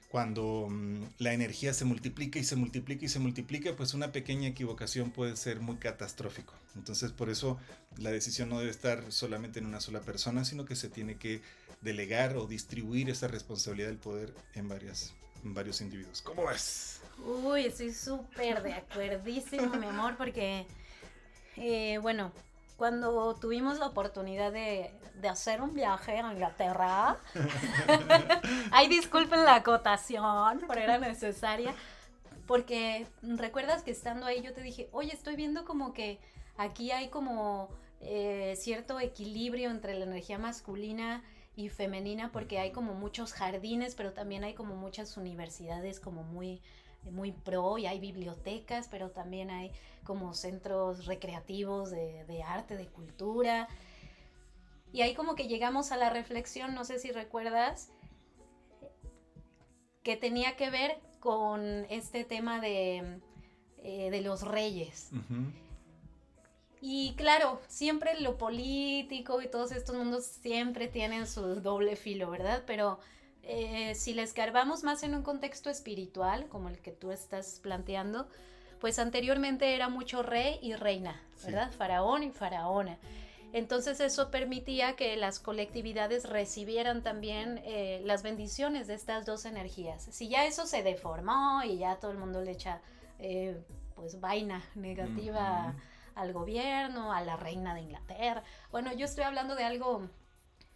cuando 0.10 0.68
mm, 0.70 1.06
la 1.18 1.34
energía 1.34 1.74
se 1.74 1.86
multiplica 1.86 2.38
y 2.38 2.44
se 2.44 2.56
multiplica 2.56 3.06
y 3.06 3.10
se 3.10 3.18
multiplica, 3.18 3.76
pues 3.76 3.96
una 3.96 4.12
pequeña 4.12 4.48
equivocación 4.48 5.10
puede 5.10 5.36
ser 5.36 5.60
muy 5.60 5.78
catastrófico. 5.78 6.54
Entonces 6.76 7.12
por 7.12 7.32
eso 7.32 7.58
la 7.98 8.12
decisión 8.12 8.50
no 8.50 8.60
debe 8.60 8.70
estar 8.70 9.12
solamente 9.12 9.58
en 9.58 9.66
una 9.66 9.82
sola 9.82 10.02
persona, 10.02 10.46
sino 10.46 10.66
que 10.66 10.76
se 10.76 10.90
tiene 10.90 11.18
que 11.18 11.42
delegar 11.82 12.38
o 12.38 12.46
distribuir 12.46 13.10
esa 13.10 13.28
responsabilidad 13.28 13.90
del 13.90 13.98
poder 13.98 14.36
en 14.54 14.68
varias 14.70 15.16
varios 15.44 15.82
individuos. 15.82 16.22
¿Cómo 16.22 16.46
ves? 16.46 17.02
Uy, 17.26 17.66
estoy 17.66 17.94
súper 17.94 18.62
de 18.64 18.74
acuerdísimo, 18.74 19.76
mi 19.76 19.88
amor, 19.88 20.16
porque, 20.18 20.66
eh, 21.56 21.98
bueno, 22.02 22.32
cuando 22.78 23.36
tuvimos 23.36 23.80
la 23.80 23.88
oportunidad 23.88 24.52
de, 24.52 24.92
hacer 25.30 25.62
un 25.62 25.74
viaje 25.74 26.20
a 26.20 26.32
Inglaterra, 26.32 27.18
ay, 28.72 28.88
disculpen 28.88 29.44
la 29.44 29.56
acotación, 29.56 30.62
pero 30.68 30.82
era 30.82 31.00
necesaria, 31.00 31.74
porque 32.46 33.08
recuerdas 33.22 33.84
que 33.84 33.92
estando 33.92 34.26
ahí 34.28 34.42
yo 34.42 34.54
te 34.54 34.62
dije, 34.62 34.90
oye, 34.92 35.12
estoy 35.12 35.36
viendo 35.36 35.66
como 35.66 35.94
que 35.94 36.20
aquí 36.56 36.92
hay 36.92 37.10
como 37.10 37.70
eh, 38.00 38.54
cierto 38.58 39.00
equilibrio 39.00 39.72
entre 39.72 39.96
la 39.96 40.06
energía 40.06 40.38
masculina 40.38 41.24
y 41.56 41.70
femenina 41.70 42.32
porque 42.32 42.60
hay 42.60 42.72
como 42.72 42.94
muchos 42.94 43.34
jardines, 43.34 43.96
pero 43.96 44.14
también 44.14 44.44
hay 44.44 44.54
como 44.54 44.76
muchas 44.76 45.18
universidades 45.18 46.00
como 46.00 46.24
muy 46.24 46.62
muy 47.04 47.32
pro 47.32 47.78
y 47.78 47.86
hay 47.86 48.00
bibliotecas, 48.00 48.88
pero 48.90 49.12
también 49.12 49.50
hay 49.50 49.72
como 50.04 50.34
centros 50.34 51.06
recreativos 51.06 51.92
de, 51.92 52.44
arte, 52.46 52.78
de 52.78 52.88
cultura. 52.88 53.68
Y 54.94 55.02
ahí 55.02 55.14
como 55.14 55.36
que 55.36 55.48
llegamos 55.48 55.92
a 55.92 55.98
la 55.98 56.10
reflexión, 56.10 56.74
no 56.74 56.86
sé 56.86 57.00
si 57.00 57.12
recuerdas, 57.12 57.90
que 60.04 60.16
tenía 60.16 60.56
que 60.56 60.70
ver 60.70 61.00
con 61.20 61.86
este 61.90 62.24
tema 62.24 62.62
de, 62.62 63.20
eh, 63.80 64.10
de 64.10 64.22
los 64.22 64.44
reyes. 64.44 65.12
Y 66.80 67.16
claro, 67.16 67.60
siempre 67.68 68.20
lo 68.22 68.38
político 68.38 69.42
y 69.42 69.48
todos 69.50 69.72
estos 69.72 69.96
mundos 69.96 70.26
siempre 70.26 70.88
tienen 70.88 71.28
su 71.28 71.42
doble 71.62 71.96
filo, 71.96 72.30
¿verdad? 72.30 72.64
Pero 72.66 73.00
eh, 73.48 73.96
si 73.96 74.14
les 74.14 74.30
escarbamos 74.30 74.84
más 74.84 75.04
en 75.04 75.16
un 75.16 75.24
contexto 75.24 75.70
espiritual, 75.70 76.48
como 76.50 76.70
el 76.70 76.80
que 76.80 76.92
tú 76.92 77.12
estás 77.12 77.60
planteando, 77.62 78.28
pues 78.80 79.00
anteriormente 79.00 79.74
era 79.74 79.90
mucho 79.90 80.22
rey 80.22 80.60
y 80.62 80.74
reina, 80.76 81.22
¿verdad? 81.44 81.72
Faraón 81.72 82.24
y 82.24 82.32
faraona. 82.32 82.98
Entonces 83.54 84.00
eso 84.02 84.30
permitía 84.30 84.96
que 84.96 85.16
las 85.16 85.40
colectividades 85.40 86.30
recibieran 86.30 87.02
también 87.02 87.62
eh, 87.64 88.02
las 88.04 88.22
bendiciones 88.22 88.88
de 88.88 88.94
estas 88.94 89.26
dos 89.26 89.46
energías. 89.46 90.04
Si 90.12 90.28
ya 90.28 90.46
eso 90.46 90.66
se 90.66 90.84
deformó 90.84 91.64
y 91.64 91.78
ya 91.78 91.96
todo 91.96 92.12
el 92.12 92.18
mundo 92.18 92.42
le 92.42 92.52
echa 92.52 92.82
eh, 93.20 93.58
pues 93.96 94.20
vaina 94.20 94.64
negativa 94.76 95.74
al 96.14 96.34
gobierno, 96.34 97.14
a 97.14 97.22
la 97.22 97.38
reina 97.38 97.74
de 97.74 97.82
Inglaterra. 97.82 98.44
Bueno, 98.72 98.94
yo 98.94 99.06
estoy 99.06 99.24
hablando 99.24 99.56
de 99.56 99.64
algo 99.64 100.10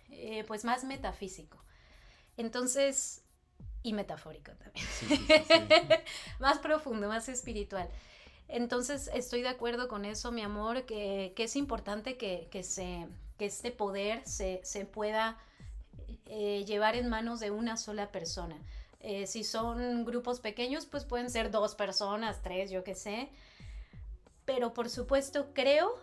eh, 0.09 0.43
pues 0.47 0.63
más 0.63 0.83
metafísico. 0.83 1.57
Entonces, 2.37 3.23
y 3.83 3.93
metafórico 3.93 4.51
también. 4.53 4.85
más 6.39 6.59
profundo, 6.59 7.07
más 7.07 7.29
espiritual. 7.29 7.89
Entonces, 8.47 9.09
estoy 9.13 9.41
de 9.41 9.49
acuerdo 9.49 9.87
con 9.87 10.05
eso, 10.05 10.31
mi 10.31 10.41
amor, 10.41 10.85
que, 10.85 11.33
es 11.37 11.55
importante 11.55 12.17
que, 12.17 12.63
se, 12.63 13.07
que 13.37 13.45
este 13.45 13.71
poder 13.71 14.21
se, 14.27 14.61
pueda 14.91 15.37
eh, 16.25 16.65
llevar 16.65 16.95
en 16.95 17.09
manos 17.09 17.39
de 17.39 17.51
una 17.51 17.77
sola 17.77 18.11
persona. 18.11 18.57
Eh, 18.99 19.25
si 19.25 19.43
son 19.43 20.05
grupos 20.05 20.39
pequeños, 20.41 20.85
pues 20.85 21.05
pueden 21.05 21.29
ser 21.29 21.49
dos 21.49 21.75
personas, 21.75 22.41
tres, 22.41 22.69
yo 22.69 22.83
qué 22.83 22.93
sé 22.95 23.29
pero 24.45 24.73
por 24.73 24.89
supuesto 24.89 25.47
creo 25.53 25.95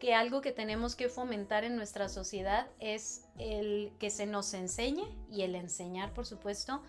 que 0.00 0.14
algo 0.14 0.40
que 0.40 0.50
tenemos 0.50 0.96
que 0.96 1.10
fomentar 1.10 1.62
en 1.62 1.76
nuestra 1.76 2.08
sociedad 2.08 2.66
es 2.80 3.26
el 3.38 3.92
que 4.00 4.10
se 4.10 4.26
nos 4.26 4.54
enseñe 4.54 5.04
y 5.30 5.42
el 5.42 5.54
enseñar, 5.54 6.14
por 6.14 6.26
supuesto, 6.26 6.82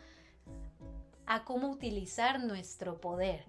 a 1.26 1.44
cómo 1.44 1.70
utilizar 1.70 2.40
nuestro 2.40 3.00
poder 3.00 3.46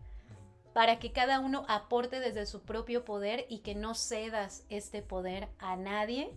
para 0.73 0.99
que 0.99 1.13
cada 1.13 1.39
uno 1.39 1.65
aporte 1.69 2.19
desde 2.19 2.45
su 2.45 2.63
propio 2.63 3.05
poder 3.05 3.47
y 3.49 3.59
que 3.59 3.75
no 3.75 3.95
cedas 3.95 4.65
este 4.69 5.01
poder 5.01 5.49
a 5.59 5.77
nadie 5.77 6.33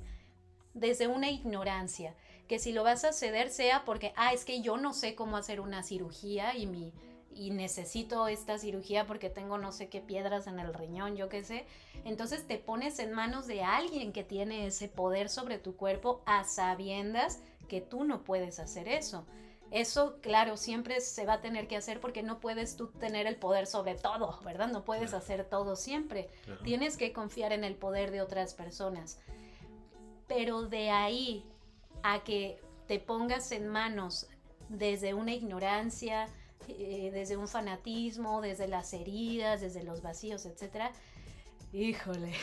desde 0.73 1.07
una 1.07 1.31
ignorancia, 1.31 2.13
que 2.47 2.59
si 2.59 2.73
lo 2.73 2.83
vas 2.83 3.05
a 3.05 3.13
ceder 3.13 3.49
sea 3.49 3.85
porque, 3.85 4.13
ah, 4.17 4.33
es 4.33 4.45
que 4.45 4.61
yo 4.61 4.77
no 4.77 4.93
sé 4.93 5.15
cómo 5.15 5.37
hacer 5.37 5.61
una 5.61 5.83
cirugía 5.83 6.55
y 6.55 6.67
mi 6.67 6.93
y 7.35 7.51
necesito 7.51 8.27
esta 8.27 8.57
cirugía 8.57 9.05
porque 9.05 9.29
tengo 9.29 9.57
no 9.57 9.71
sé 9.73 9.89
qué 9.89 9.99
piedras 9.99 10.47
en 10.47 10.59
el 10.59 10.73
riñón, 10.73 11.17
yo 11.17 11.27
qué 11.27 11.43
sé. 11.43 11.65
Entonces 12.05 12.47
te 12.47 12.57
pones 12.57 12.97
en 12.99 13.11
manos 13.11 13.45
de 13.45 13.61
alguien 13.61 14.13
que 14.13 14.23
tiene 14.23 14.65
ese 14.65 14.87
poder 14.87 15.29
sobre 15.29 15.59
tu 15.59 15.75
cuerpo 15.75 16.21
a 16.25 16.45
sabiendas 16.45 17.41
que 17.67 17.81
tú 17.81 18.05
no 18.05 18.23
puedes 18.23 18.59
hacer 18.59 18.87
eso. 18.87 19.25
Eso, 19.71 20.19
claro, 20.21 20.55
siempre 20.55 21.01
se 21.01 21.25
va 21.25 21.33
a 21.33 21.41
tener 21.41 21.67
que 21.67 21.75
hacer 21.75 21.99
porque 21.99 22.23
no 22.23 22.39
puedes 22.39 22.77
tú 22.77 22.87
tener 22.87 23.27
el 23.27 23.35
poder 23.35 23.67
sobre 23.67 23.95
todo, 23.95 24.39
¿verdad? 24.45 24.69
No 24.69 24.85
puedes 24.85 25.13
hacer 25.13 25.43
todo 25.49 25.75
siempre. 25.75 26.29
Tienes 26.63 26.95
que 26.95 27.11
confiar 27.11 27.51
en 27.51 27.63
el 27.63 27.75
poder 27.75 28.11
de 28.11 28.21
otras 28.21 28.53
personas. 28.53 29.19
Pero 30.27 30.63
de 30.63 30.91
ahí 30.91 31.43
a 32.03 32.23
que 32.23 32.61
te 32.87 32.99
pongas 32.99 33.51
en 33.51 33.67
manos 33.67 34.27
desde 34.69 35.13
una 35.13 35.33
ignorancia, 35.33 36.27
eh, 36.67 37.11
desde 37.13 37.37
un 37.37 37.47
fanatismo, 37.47 38.41
desde 38.41 38.67
las 38.67 38.93
heridas, 38.93 39.61
desde 39.61 39.83
los 39.83 40.01
vacíos, 40.01 40.45
etcétera. 40.45 40.91
Híjole. 41.73 42.33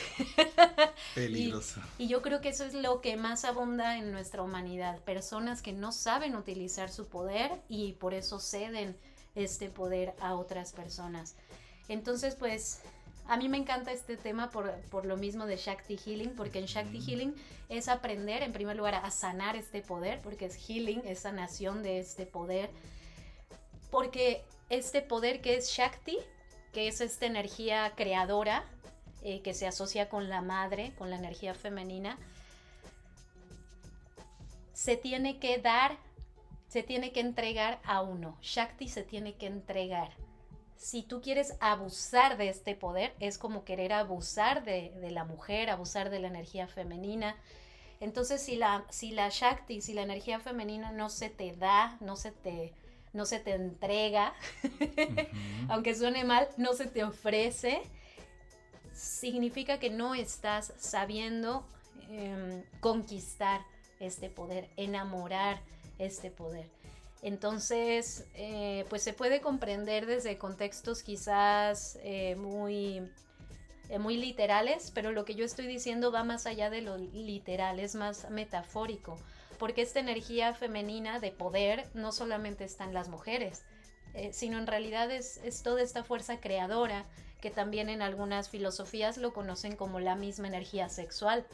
Peligroso. 1.14 1.80
Y, 1.96 2.06
yo 2.06 2.20
creo 2.20 2.42
que 2.42 2.50
eso 2.50 2.64
es 2.64 2.74
lo 2.74 3.00
que 3.00 3.16
más 3.16 3.46
abunda 3.46 3.96
en 3.96 4.12
nuestra 4.12 4.42
humanidad. 4.42 5.00
Personas 5.00 5.62
que 5.62 5.72
no 5.72 5.90
saben 5.90 6.36
utilizar 6.36 6.90
su 6.90 7.06
poder 7.06 7.50
y 7.68 7.92
por 7.92 8.12
eso 8.12 8.40
ceden 8.40 8.94
este 9.34 9.70
poder 9.70 10.14
a 10.20 10.34
otras 10.34 10.72
personas. 10.72 11.34
Entonces, 11.88 12.34
pues, 12.34 12.80
a 13.26 13.38
mí 13.38 13.48
me 13.48 13.56
encanta 13.56 13.92
este 13.92 14.18
tema 14.18 14.50
por, 14.50 14.70
por 14.90 15.06
lo 15.06 15.16
mismo 15.16 15.46
de 15.46 15.56
Shakti 15.56 15.96
Healing, 15.96 16.34
porque 16.36 16.58
en 16.58 16.66
Shakti 16.66 17.00
Healing 17.00 17.34
es 17.70 17.88
aprender, 17.88 18.42
en 18.42 18.52
primer 18.52 18.76
lugar, 18.76 18.96
a 18.96 19.10
sanar 19.10 19.56
este 19.56 19.80
poder, 19.80 20.20
porque 20.22 20.44
es 20.44 20.56
healing, 20.56 21.00
es 21.06 21.20
sanación 21.20 21.82
de 21.82 22.00
este 22.00 22.26
poder 22.26 22.68
porque 23.92 24.42
este 24.70 25.02
poder 25.02 25.42
que 25.42 25.54
es 25.54 25.68
Shakti, 25.68 26.18
que 26.72 26.88
es 26.88 27.02
esta 27.02 27.26
energía 27.26 27.92
creadora, 27.94 28.64
eh, 29.22 29.42
que 29.42 29.52
se 29.52 29.66
asocia 29.66 30.08
con 30.08 30.30
la 30.30 30.40
madre, 30.40 30.94
con 30.96 31.10
la 31.10 31.16
energía 31.16 31.54
femenina, 31.54 32.18
se 34.72 34.96
tiene 34.96 35.38
que 35.38 35.58
dar, 35.58 35.98
se 36.68 36.82
tiene 36.82 37.12
que 37.12 37.20
entregar 37.20 37.80
a 37.84 38.00
uno. 38.00 38.38
Shakti 38.40 38.88
se 38.88 39.02
tiene 39.02 39.34
que 39.34 39.46
entregar. 39.46 40.16
Si 40.78 41.02
tú 41.02 41.20
quieres 41.20 41.54
abusar 41.60 42.38
de 42.38 42.48
este 42.48 42.74
poder, 42.74 43.14
es 43.20 43.36
como 43.36 43.62
querer 43.62 43.92
abusar 43.92 44.64
de, 44.64 44.90
de 45.02 45.10
la 45.10 45.24
mujer, 45.24 45.68
abusar 45.68 46.08
de 46.08 46.18
la 46.18 46.28
energía 46.28 46.66
femenina. 46.66 47.36
Entonces, 48.00 48.40
si 48.40 48.56
la, 48.56 48.86
si 48.88 49.10
la 49.10 49.28
Shakti, 49.28 49.82
si 49.82 49.92
la 49.92 50.00
energía 50.00 50.40
femenina 50.40 50.92
no 50.92 51.10
se 51.10 51.28
te 51.28 51.54
da, 51.54 51.98
no 52.00 52.16
se 52.16 52.32
te 52.32 52.72
no 53.12 53.26
se 53.26 53.38
te 53.38 53.52
entrega, 53.52 54.34
aunque 55.68 55.94
suene 55.94 56.24
mal, 56.24 56.48
no 56.56 56.72
se 56.72 56.86
te 56.86 57.04
ofrece, 57.04 57.82
significa 58.92 59.78
que 59.78 59.90
no 59.90 60.14
estás 60.14 60.72
sabiendo 60.78 61.66
em, 62.08 62.62
conquistar 62.80 63.60
este 64.00 64.30
poder, 64.30 64.68
enamorar 64.76 65.60
este 65.98 66.30
poder. 66.30 66.68
Entonces, 67.22 68.26
eh, 68.34 68.84
pues 68.88 69.02
se 69.02 69.12
puede 69.12 69.40
comprender 69.40 70.06
desde 70.06 70.38
contextos 70.38 71.02
quizás 71.02 71.98
eh, 72.02 72.34
muy, 72.34 73.08
eh, 73.88 73.98
muy 74.00 74.16
literales, 74.16 74.90
pero 74.92 75.12
lo 75.12 75.24
que 75.24 75.36
yo 75.36 75.44
estoy 75.44 75.68
diciendo 75.68 76.10
va 76.10 76.24
más 76.24 76.46
allá 76.46 76.68
de 76.68 76.82
lo 76.82 76.98
literal, 76.98 77.78
es 77.78 77.94
más 77.94 78.28
metafórico 78.30 79.18
porque 79.62 79.82
esta 79.82 80.00
energía 80.00 80.54
femenina 80.54 81.20
de 81.20 81.30
poder 81.30 81.88
no 81.94 82.10
solamente 82.10 82.64
está 82.64 82.82
en 82.82 82.92
las 82.92 83.08
mujeres, 83.08 83.62
eh, 84.12 84.32
sino 84.32 84.58
en 84.58 84.66
realidad 84.66 85.08
es, 85.12 85.40
toda 85.62 85.82
esta 85.82 86.02
fuerza 86.02 86.40
creadora 86.40 87.06
que 87.40 87.52
también 87.52 87.88
en 87.88 88.02
algunas 88.02 88.48
filosofías 88.48 89.18
lo 89.18 89.32
conocen 89.32 89.76
como 89.76 90.00
la 90.00 90.16
misma 90.16 90.48
energía 90.48 90.88
sexual. 90.88 91.46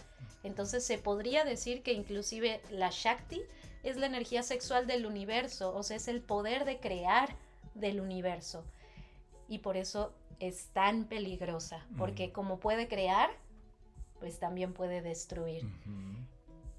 Entonces 0.42 0.86
se 0.86 0.96
podría 0.96 1.44
decir 1.44 1.82
que 1.82 1.92
inclusive 1.92 2.62
la 2.70 2.88
Shakti 2.90 3.42
es 3.82 3.98
la 3.98 4.06
energía 4.06 4.42
sexual 4.42 4.86
del 4.86 5.04
universo, 5.04 5.76
o 5.76 5.82
sea, 5.82 5.98
es 5.98 6.08
el 6.08 6.22
poder 6.22 6.64
de 6.64 6.80
crear 6.80 7.36
del 7.74 8.00
universo. 8.00 8.64
Y 9.50 9.58
por 9.58 9.76
eso 9.76 10.14
es 10.40 10.68
tan 10.72 11.04
peligrosa, 11.04 11.86
porque 11.98 12.32
como 12.32 12.58
puede 12.58 12.88
crear, 12.88 13.28
pues 14.18 14.38
también 14.38 14.72
puede 14.72 15.02
destruir. 15.02 15.70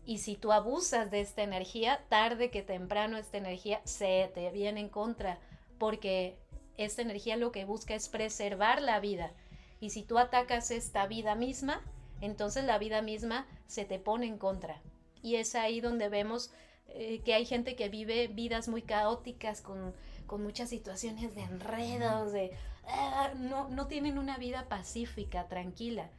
Y 0.10 0.18
si 0.18 0.36
tú 0.36 0.51
abusas 0.51 1.12
de 1.12 1.22
esta 1.22 1.44
energía, 1.44 2.04
tarde 2.10 2.50
que 2.50 2.63
temprano 2.63 3.16
esta 3.16 3.38
energía 3.38 3.80
se 3.84 4.32
te 4.34 4.50
viene 4.50 4.80
en 4.80 4.89
contra, 4.89 5.38
porque 5.78 6.36
esta 6.78 7.04
energía 7.04 7.38
lo 7.38 7.51
que 7.51 7.63
busca 7.63 7.94
es 7.94 8.10
preservar 8.10 8.82
la 8.82 9.00
vida. 9.00 9.34
Y 9.80 9.92
si 9.92 10.01
tú 10.01 10.18
atacas 10.18 10.72
esta 10.72 11.06
vida 11.06 11.36
misma, 11.36 11.84
entonces 12.22 12.63
la 12.63 12.80
vida 12.80 13.04
misma 13.04 13.46
se 13.68 13.86
te 13.86 14.00
pone 14.00 14.25
en 14.25 14.39
contra. 14.39 14.82
Y 15.22 15.36
es 15.36 15.54
ahí 15.54 15.80
donde 15.80 16.10
vemos 16.10 16.50
eh, 16.88 17.22
que 17.24 17.36
hay 17.36 17.46
gente 17.46 17.75
que 17.75 17.89
vive 17.89 18.30
vidas 18.30 18.68
muy 18.68 18.82
caóticas, 18.82 19.62
con, 19.62 19.94
muchas 20.39 20.70
situaciones 20.70 21.36
de 21.36 21.44
enredos, 21.44 22.32
de... 22.32 22.58
Ah, 22.88 23.32
no, 23.38 23.70
no 23.70 23.86
tienen 23.86 24.18
una 24.18 24.39
vida 24.39 24.68
pacífica, 24.70 25.48
tranquila. 25.48 26.10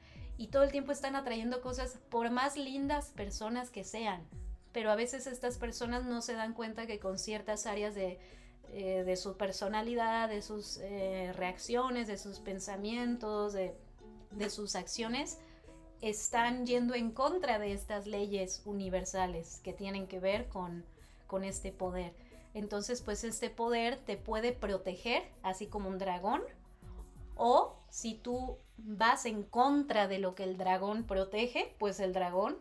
Y 0.40 0.46
todo 0.46 0.62
el 0.62 0.72
tiempo 0.72 0.90
están 0.90 1.16
atrayendo 1.16 1.60
cosas, 1.60 1.98
por 2.08 2.30
más 2.30 2.56
lindas 2.56 3.10
personas 3.10 3.68
que 3.68 3.84
sean. 3.84 4.26
Pero 4.72 4.90
a 4.90 4.94
veces 4.94 5.26
estas 5.26 5.58
personas 5.58 6.06
no 6.06 6.22
se 6.22 6.32
dan 6.32 6.54
cuenta 6.54 6.86
que 6.86 6.98
con 6.98 7.18
ciertas 7.18 7.66
áreas 7.66 7.94
de, 7.94 8.18
eh, 8.72 9.16
su 9.16 9.36
personalidad, 9.36 10.30
de 10.30 10.40
sus 10.40 10.78
eh, 10.78 11.34
reacciones, 11.36 12.08
de 12.08 12.16
sus 12.16 12.38
pensamientos, 12.38 13.52
de, 13.52 13.74
de 14.30 14.48
sus 14.48 14.76
acciones, 14.76 15.36
están 16.00 16.64
yendo 16.64 16.94
en 16.94 17.10
contra 17.10 17.58
de 17.58 17.74
estas 17.74 18.06
leyes 18.06 18.62
universales 18.64 19.60
que 19.62 19.74
tienen 19.74 20.06
que 20.06 20.20
ver 20.20 20.48
con, 20.48 20.86
con 21.26 21.44
este 21.44 21.70
poder. 21.70 22.14
Entonces, 22.54 23.02
pues 23.02 23.24
este 23.24 23.50
poder 23.50 23.98
te 23.98 24.16
puede 24.16 24.52
proteger, 24.52 25.22
así 25.42 25.66
como 25.66 25.90
un 25.90 25.98
dragón, 25.98 26.40
o 27.36 27.76
si 27.90 28.14
tú 28.14 28.56
vas 28.84 29.26
en 29.26 29.42
contra 29.42 30.08
de 30.08 30.18
lo 30.18 30.34
que 30.34 30.44
el 30.44 30.56
dragón 30.56 31.04
protege, 31.04 31.74
pues 31.78 32.00
el 32.00 32.12
dragón 32.12 32.56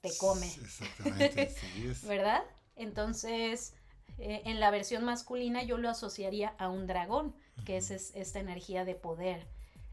te 0.00 0.10
come. 0.16 0.46
Exactamente, 0.46 1.54
¿Verdad? 2.06 2.42
Entonces, 2.76 3.74
eh, 4.18 4.42
en 4.44 4.60
la 4.60 4.70
versión 4.70 5.04
masculina 5.04 5.62
yo 5.62 5.78
lo 5.78 5.88
asociaría 5.88 6.54
a 6.58 6.68
un 6.68 6.86
dragón, 6.86 7.34
que 7.64 7.76
es 7.76 7.90
esta 7.90 8.38
energía 8.38 8.84
de 8.84 8.94
poder 8.94 9.46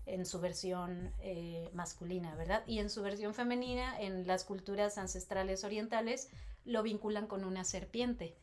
en 0.05 0.25
su 0.25 0.39
versión 0.39 1.11
eh, 1.19 1.69
masculina, 1.73 2.33
¿verdad? 2.35 2.63
Y 2.65 2.79
en 2.79 2.89
su 2.89 3.01
versión 3.01 3.33
femenina, 3.33 3.99
en 3.99 4.25
las 4.25 4.45
culturas 4.45 4.97
ancestrales 4.97 5.63
orientales, 5.63 6.29
lo 6.65 6.81
vinculan 6.81 7.27
con 7.27 7.43
una 7.43 7.63
serpiente. 7.63 8.35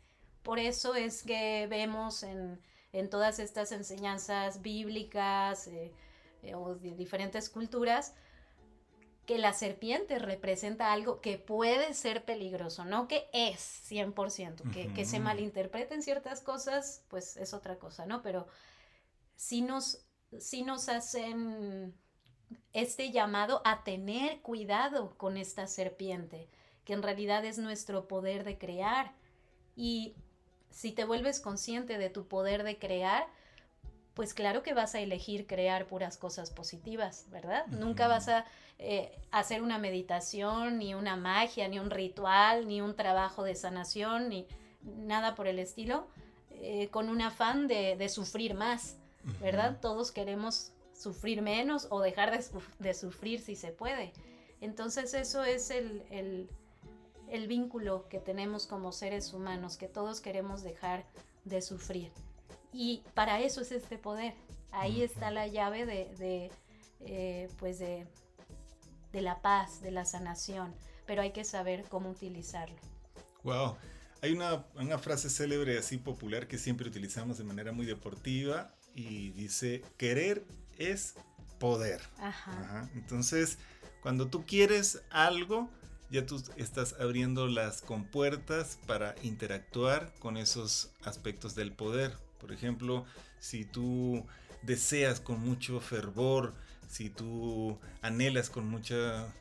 Por 0.42 0.58
eso 0.58 0.94
es 0.94 1.22
que 1.22 1.66
vemos 1.68 2.22
en, 2.22 2.60
todas 3.10 3.38
estas 3.38 3.72
enseñanzas 3.72 4.62
bíblicas 4.62 5.66
eh, 5.66 5.90
eh, 6.44 6.54
o 6.54 6.74
de 6.74 6.94
diferentes 6.94 7.48
culturas, 7.50 8.14
que 9.26 9.38
la 9.38 9.54
serpiente 9.54 10.18
representa 10.18 10.92
algo 10.92 11.20
que 11.20 11.38
puede 11.38 11.94
ser 11.94 12.24
peligroso, 12.24 12.84
no 12.84 13.08
que 13.08 13.26
es 13.32 13.82
100%, 13.90 14.70
que, 14.70 14.92
que 14.92 15.04
se 15.06 15.18
malinterpreten 15.18 16.02
ciertas 16.02 16.42
cosas, 16.42 17.02
pues 17.08 17.38
es 17.38 17.54
otra 17.54 17.78
cosa, 17.78 18.04
¿no? 18.04 18.22
Pero 18.22 18.46
si 19.34 19.62
nos 19.62 20.04
sí 20.40 20.62
nos 20.62 20.88
hacen 20.88 21.94
este 22.72 23.10
llamado 23.10 23.62
a 23.64 23.84
tener 23.84 24.40
cuidado 24.40 25.16
con 25.16 25.36
esta 25.36 25.66
serpiente, 25.66 26.48
que 26.84 26.92
en 26.92 27.02
realidad 27.02 27.44
es 27.44 27.58
nuestro 27.58 28.08
poder 28.08 28.44
de 28.44 28.58
crear. 28.58 29.14
Y 29.76 30.14
si 30.70 30.92
te 30.92 31.04
vuelves 31.04 31.40
consciente 31.40 31.98
de 31.98 32.10
tu 32.10 32.26
poder 32.26 32.62
de 32.62 32.78
crear, 32.78 33.26
pues 34.14 34.34
claro 34.34 34.62
que 34.62 34.74
vas 34.74 34.94
a 34.94 35.00
elegir 35.00 35.46
crear 35.46 35.86
puras 35.86 36.16
cosas 36.16 36.50
positivas, 36.50 37.26
¿verdad? 37.30 37.66
Nunca 37.66 38.08
vas 38.08 38.28
a 38.28 38.44
eh, 38.78 39.18
hacer 39.30 39.62
una 39.62 39.78
meditación, 39.78 40.78
ni 40.78 40.94
una 40.94 41.16
magia, 41.16 41.68
ni 41.68 41.78
un 41.78 41.90
ritual, 41.90 42.66
ni 42.68 42.80
un 42.80 42.94
trabajo 42.94 43.42
de 43.42 43.54
sanación, 43.54 44.28
ni 44.28 44.46
nada 44.82 45.34
por 45.34 45.46
el 45.46 45.58
estilo, 45.58 46.06
eh, 46.50 46.88
con 46.90 47.08
un 47.08 47.20
afán 47.22 47.66
de 47.66 48.08
sufrir 48.08 48.54
más. 48.54 48.98
¿verdad? 49.40 49.78
Todos 49.80 50.12
queremos 50.12 50.72
sufrir 50.94 51.42
menos 51.42 51.88
o 51.90 52.00
dejar 52.00 52.38
de, 52.78 52.94
sufrir 52.94 53.40
si 53.40 53.56
se 53.56 53.72
puede. 53.72 54.12
Entonces 54.60 55.14
eso 55.14 55.44
es 55.44 55.70
el, 55.70 56.48
vínculo 57.48 58.08
que 58.08 58.20
tenemos 58.20 58.66
como 58.66 58.92
seres 58.92 59.32
humanos, 59.32 59.76
que 59.76 59.88
todos 59.88 60.20
queremos 60.20 60.62
dejar 60.62 61.04
de 61.44 61.60
sufrir. 61.62 62.12
Y 62.74 63.02
para 63.14 63.40
eso 63.40 63.60
es 63.60 63.70
este 63.70 63.98
poder. 63.98 64.34
Ahí 64.72 65.02
está 65.02 65.30
la 65.30 65.46
llave 65.46 65.86
de, 65.86 66.50
eh, 67.00 67.48
pues 67.58 67.78
de, 67.78 68.08
de 69.12 69.22
la 69.22 69.40
paz, 69.40 69.80
de 69.80 69.92
la 69.92 70.04
sanación, 70.04 70.74
pero 71.06 71.22
hay 71.22 71.30
que 71.32 71.44
saber 71.44 71.84
cómo 71.88 72.10
utilizarlo. 72.10 72.74
Wow. 73.44 73.76
Hay 74.22 74.32
una, 74.32 74.66
una, 74.74 74.98
frase 74.98 75.30
célebre 75.30 75.78
así 75.78 75.98
popular 75.98 76.48
que 76.48 76.58
siempre 76.58 76.88
utilizamos 76.88 77.38
de 77.38 77.44
manera 77.44 77.70
muy 77.70 77.86
deportiva 77.86 78.74
y 78.94 79.30
dice, 79.30 79.82
querer 79.96 80.44
es 80.76 81.14
poder. 81.60 82.00
Entonces, 82.94 83.58
cuando 84.02 84.26
tú 84.26 84.44
quieres 84.46 85.02
algo, 85.10 85.70
ya 86.10 86.26
tú 86.26 86.42
estás 86.56 86.94
abriendo 86.98 87.46
las 87.46 87.82
compuertas 87.82 88.78
para 88.86 89.14
interactuar 89.22 90.12
con 90.18 90.36
esos 90.36 90.90
aspectos 91.04 91.54
del 91.54 91.72
poder. 91.72 92.16
Por 92.44 92.52
ejemplo, 92.52 93.06
si 93.38 93.64
tú 93.64 94.26
deseas 94.60 95.18
con 95.18 95.40
mucho 95.40 95.80
fervor, 95.80 96.52
si 96.90 97.08
tú 97.08 97.78
anhelas 98.02 98.50
con 98.50 98.68
mucha, 98.68 99.32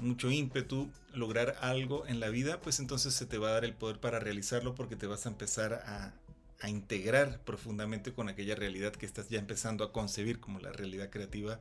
mucho 0.00 0.30
ímpetu 0.30 0.90
lograr 1.12 1.56
algo 1.60 2.06
en 2.06 2.18
la 2.18 2.30
vida, 2.30 2.62
pues 2.62 2.80
entonces 2.80 3.12
se 3.12 3.26
te 3.26 3.36
va 3.36 3.48
a 3.48 3.52
dar 3.52 3.66
el 3.66 3.74
poder 3.74 4.00
para 4.00 4.20
realizarlo 4.20 4.74
porque 4.74 4.96
te 4.96 5.06
vas 5.06 5.26
a 5.26 5.28
empezar 5.28 5.74
a 5.74 6.14
a 6.60 6.70
integrar 6.70 7.40
profundamente 7.40 8.12
con 8.12 8.28
aquella 8.28 8.54
realidad 8.54 8.92
que 8.92 9.06
estás 9.06 9.28
ya 9.28 9.38
empezando 9.38 9.84
a 9.84 9.92
concebir 9.92 10.40
como 10.40 10.58
la 10.58 10.72
realidad 10.72 11.10
creativa 11.10 11.60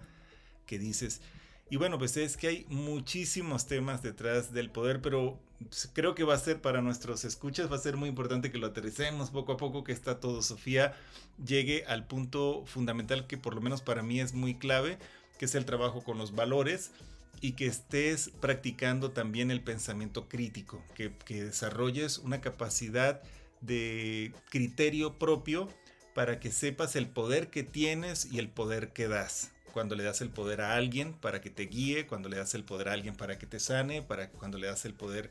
que 0.66 0.80
dices. 0.80 1.20
Y 1.70 1.78
bueno, 1.78 1.98
pues 1.98 2.16
es 2.18 2.38
que 2.38 2.48
hay 2.48 2.66
muchísimos 2.70 3.66
temas 3.66 4.04
detrás 4.04 4.54
del 4.54 4.70
poder, 4.70 5.02
pero 5.02 5.40
creo 5.94 6.14
que 6.14 6.24
va 6.24 6.36
a 6.36 6.40
ser 6.40 6.62
para 6.62 6.82
nuestros 6.82 7.26
escuchas, 7.26 7.72
va 7.72 7.76
a 7.76 7.80
ser 7.80 7.98
muy 7.98 8.08
importante 8.08 8.52
que 8.52 8.60
lo 8.60 8.68
aterricemos 8.68 9.32
poco 9.32 9.54
a 9.54 9.58
poco, 9.58 9.84
que 9.84 9.92
esta 9.92 10.20
todo 10.20 10.44
Sofía 10.44 10.96
llegue 11.44 11.84
al 11.86 12.06
punto 12.06 12.64
fundamental 12.68 13.26
que 13.26 13.38
por 13.38 13.56
lo 13.56 13.62
menos 13.62 13.82
para 13.82 14.04
mí 14.04 14.20
es 14.20 14.34
muy 14.34 14.54
clave, 14.56 15.00
que 15.40 15.46
es 15.46 15.56
el 15.56 15.66
trabajo 15.66 16.04
con 16.04 16.20
los 16.20 16.36
valores 16.36 16.92
y 17.42 17.54
que 17.54 17.66
estés 17.66 18.30
practicando 18.42 19.12
también 19.12 19.50
el 19.50 19.62
pensamiento 19.62 20.30
crítico, 20.30 20.84
que, 20.94 21.14
que 21.26 21.46
desarrolles 21.46 22.20
una 22.20 22.42
capacidad 22.42 23.24
de 23.62 24.34
criterio 24.50 25.18
propio 25.18 25.68
para 26.14 26.40
que 26.40 26.52
sepas 26.52 26.96
el 26.96 27.08
poder 27.08 27.50
que 27.50 27.64
tienes 27.64 28.32
y 28.32 28.38
el 28.38 28.50
poder 28.50 28.94
que 28.94 29.08
das. 29.08 29.55
Cuando 29.76 29.96
le 29.96 30.06
das 30.06 30.22
el 30.22 30.30
poder 30.30 30.62
a 30.62 30.76
alguien 30.76 31.12
para 31.12 31.42
que 31.42 31.50
te 31.50 31.64
guíe, 31.64 32.08
cuando 32.08 32.30
le 32.30 32.38
das 32.38 32.54
el 32.54 32.64
poder 32.64 32.88
a 32.88 32.94
alguien 32.94 33.14
para 33.14 33.38
que 33.38 33.46
te 33.46 33.60
sane, 33.60 34.02
para 34.02 34.30
cuando 34.30 34.58
le 34.58 34.68
das 34.68 34.86
el 34.86 34.94
poder 34.94 35.30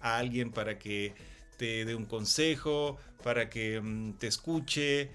a 0.00 0.16
alguien 0.16 0.50
para 0.50 0.80
que 0.80 1.14
te 1.58 1.84
dé 1.84 1.94
un 1.94 2.04
consejo, 2.04 2.98
para 3.22 3.48
que 3.48 3.80
mm, 3.80 4.14
te 4.14 4.26
escuche, 4.26 5.10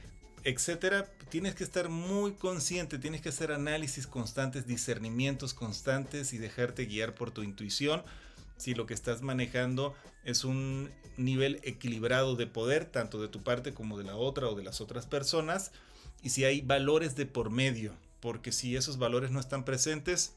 etcétera, 0.45 1.11
tienes 1.27 1.55
que 1.55 1.65
estar 1.65 1.89
muy 1.89 2.35
consciente, 2.35 2.99
tienes 2.99 3.19
que 3.19 3.27
hacer 3.27 3.51
análisis 3.51 4.07
constantes, 4.07 4.65
discernimientos 4.65 5.53
constantes 5.53 6.31
y 6.31 6.37
dejarte 6.37 6.85
guiar 6.85 7.15
por 7.15 7.31
tu 7.31 7.43
intuición. 7.43 8.01
Si 8.55 8.75
lo 8.75 8.85
que 8.85 8.93
estás 8.93 9.21
manejando 9.21 9.93
es 10.23 10.45
un 10.45 10.89
nivel 11.17 11.59
equilibrado 11.63 12.37
de 12.37 12.47
poder, 12.47 12.85
tanto 12.85 13.21
de 13.21 13.27
tu 13.27 13.43
parte 13.43 13.73
como 13.73 13.97
de 13.97 14.05
la 14.05 14.15
otra 14.15 14.47
o 14.47 14.55
de 14.55 14.63
las 14.63 14.79
otras 14.79 15.05
personas, 15.05 15.73
y 16.23 16.29
si 16.29 16.45
hay 16.45 16.61
valores 16.61 17.17
de 17.17 17.25
por 17.25 17.49
medio, 17.49 17.93
porque 18.19 18.51
si 18.51 18.75
esos 18.75 18.97
valores 18.97 19.31
no 19.31 19.39
están 19.39 19.65
presentes, 19.65 20.35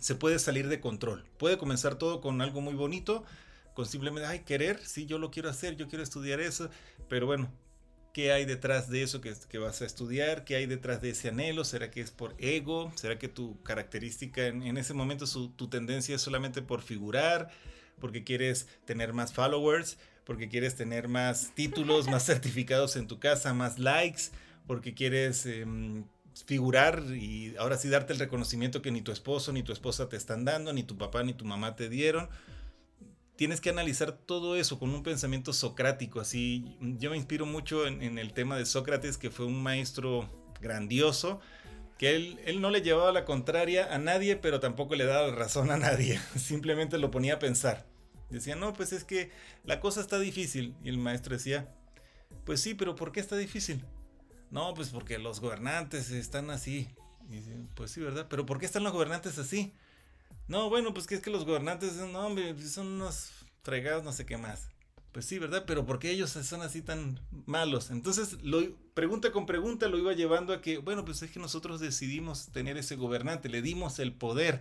se 0.00 0.14
puede 0.14 0.38
salir 0.38 0.68
de 0.68 0.80
control. 0.80 1.24
Puede 1.38 1.58
comenzar 1.58 1.96
todo 1.96 2.20
con 2.20 2.40
algo 2.40 2.60
muy 2.60 2.74
bonito, 2.74 3.24
con 3.74 3.86
simplemente, 3.86 4.26
ay, 4.26 4.40
querer, 4.40 4.80
sí, 4.84 5.06
yo 5.06 5.18
lo 5.18 5.30
quiero 5.30 5.48
hacer, 5.48 5.76
yo 5.76 5.88
quiero 5.88 6.02
estudiar 6.02 6.40
eso, 6.40 6.70
pero 7.08 7.26
bueno, 7.26 7.50
¿qué 8.12 8.32
hay 8.32 8.44
detrás 8.44 8.88
de 8.88 9.02
eso 9.02 9.20
que, 9.20 9.34
que 9.48 9.58
vas 9.58 9.80
a 9.82 9.86
estudiar? 9.86 10.44
¿Qué 10.44 10.56
hay 10.56 10.66
detrás 10.66 11.00
de 11.00 11.10
ese 11.10 11.28
anhelo? 11.28 11.64
¿Será 11.64 11.90
que 11.90 12.00
es 12.00 12.10
por 12.10 12.34
ego? 12.38 12.92
¿Será 12.96 13.18
que 13.18 13.28
tu 13.28 13.62
característica 13.62 14.46
en, 14.46 14.76
ese 14.76 14.94
momento, 14.94 15.26
tu 15.56 15.68
tendencia 15.68 16.16
es 16.16 16.22
solamente 16.22 16.62
por 16.62 16.82
figurar? 16.82 17.50
porque 18.02 18.24
quieres 18.24 18.66
tener 18.84 19.12
más 19.12 19.32
followers, 19.32 19.96
porque 20.24 20.48
quieres 20.48 20.74
tener 20.74 21.06
más 21.06 21.52
títulos, 21.54 22.08
más 22.08 22.24
certificados 22.26 22.96
en 22.96 23.06
tu 23.06 23.20
casa, 23.20 23.54
más 23.54 23.78
likes, 23.78 24.22
porque 24.66 24.92
quieres 24.92 25.46
em, 25.46 26.04
figurar 26.46 27.02
y 27.14 27.54
ahora 27.56 27.76
sí 27.76 27.88
darte 27.88 28.12
el 28.12 28.18
reconocimiento 28.18 28.82
que 28.82 28.90
ni 28.90 29.02
tu 29.02 29.12
esposo 29.12 29.52
ni 29.52 29.62
tu 29.62 29.72
esposa 29.72 30.08
te 30.08 30.16
están 30.16 30.44
dando, 30.44 30.72
ni 30.72 30.82
tu 30.82 30.96
papá 30.96 31.22
ni 31.22 31.34
tu 31.34 31.44
mamá 31.44 31.76
te 31.76 31.88
dieron. 31.88 32.28
tienes 33.36 33.60
que 33.60 33.70
analizar 33.70 34.12
todo 34.12 34.56
eso 34.56 34.78
con 34.78 34.90
un 34.90 35.02
pensamiento 35.02 35.52
socrático. 35.52 36.20
Así, 36.20 36.76
yo 36.80 37.10
me 37.10 37.16
inspiro 37.16 37.46
mucho 37.46 37.86
en, 37.86 38.18
el 38.18 38.32
tema 38.32 38.56
de 38.56 38.66
Sócrates, 38.66 39.18
que 39.18 39.30
fue 39.30 39.46
un 39.46 39.62
maestro 39.62 40.28
grandioso, 40.60 41.40
que 41.98 42.14
él, 42.14 42.38
él, 42.44 42.60
no 42.60 42.70
le 42.70 42.82
llevaba 42.82 43.10
la 43.12 43.24
contraria 43.24 43.92
a 43.92 43.98
nadie, 43.98 44.36
pero 44.36 44.60
tampoco 44.60 44.94
le 44.94 45.04
daba 45.04 45.34
razón 45.34 45.70
a 45.70 45.76
nadie. 45.76 46.20
Simplemente 46.36 46.98
lo 46.98 47.10
ponía 47.10 47.34
a 47.34 47.38
pensar. 47.38 47.86
Decía, 48.30 48.56
no, 48.56 48.72
pues 48.72 48.92
es 48.92 49.04
que 49.04 49.30
la 49.64 49.80
cosa 49.80 50.00
está 50.00 50.18
difícil. 50.18 50.74
Y 50.84 50.88
el 50.88 50.98
maestro 50.98 51.36
decía, 51.36 51.74
pues 52.44 52.60
sí, 52.60 52.74
pero 52.74 52.94
¿por 52.94 53.12
qué 53.12 53.20
está 53.20 53.36
difícil? 53.36 53.84
No, 54.52 54.74
pues 54.74 54.90
porque 54.90 55.18
los 55.18 55.40
gobernantes 55.40 56.10
están 56.10 56.50
así. 56.50 56.86
Y 57.30 57.40
pues 57.74 57.90
sí, 57.90 58.00
¿verdad? 58.00 58.26
Pero 58.28 58.44
¿por 58.44 58.58
qué 58.58 58.66
están 58.66 58.84
los 58.84 58.92
gobernantes 58.92 59.38
así? 59.38 59.72
No, 60.46 60.68
bueno, 60.68 60.92
pues 60.92 61.06
que 61.06 61.14
es 61.14 61.22
que 61.22 61.30
los 61.30 61.46
gobernantes, 61.46 61.94
no, 61.94 62.36
son 62.68 62.86
unos 62.86 63.30
fregados, 63.62 64.04
no 64.04 64.12
sé 64.12 64.26
qué 64.26 64.36
más. 64.36 64.68
Pues 65.10 65.24
sí, 65.24 65.38
¿verdad? 65.38 65.64
Pero 65.66 65.86
¿por 65.86 65.98
qué 65.98 66.10
ellos 66.10 66.30
son 66.30 66.60
así 66.60 66.82
tan 66.82 67.18
malos? 67.46 67.90
Entonces, 67.90 68.42
lo, 68.42 68.60
pregunta 68.92 69.32
con 69.32 69.46
pregunta 69.46 69.88
lo 69.88 69.96
iba 69.96 70.12
llevando 70.12 70.52
a 70.52 70.60
que, 70.60 70.76
bueno, 70.76 71.02
pues 71.06 71.22
es 71.22 71.30
que 71.30 71.40
nosotros 71.40 71.80
decidimos 71.80 72.48
tener 72.52 72.76
ese 72.76 72.96
gobernante, 72.96 73.48
le 73.48 73.62
dimos 73.62 73.98
el 74.00 74.12
poder. 74.12 74.60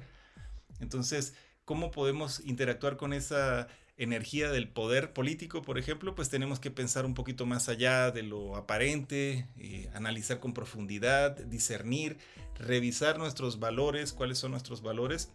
Entonces, 0.80 1.34
¿cómo 1.66 1.92
podemos 1.92 2.40
interactuar 2.40 2.96
con 2.96 3.12
esa 3.12 3.68
energía 3.98 4.50
del 4.50 4.68
poder 4.68 5.14
político, 5.14 5.62
por 5.62 5.78
ejemplo, 5.78 6.16
pues 6.16 6.30
tenemos 6.30 6.60
que 6.60 6.72
pensar 6.72 7.06
un 7.06 7.14
poquito 7.14 7.46
más 7.46 7.70
allá 7.70 8.12
de 8.12 8.24
lo 8.24 8.56
aparente, 8.56 9.48
eh, 9.58 9.90
analizar 9.94 10.40
con 10.40 10.54
profundidad, 10.54 11.38
discernir, 11.38 12.18
revisar 12.58 13.18
nuestros 13.18 13.60
valores, 13.60 14.14
cuáles 14.14 14.38
son 14.38 14.52
nuestros 14.52 14.82
valores 14.82 15.32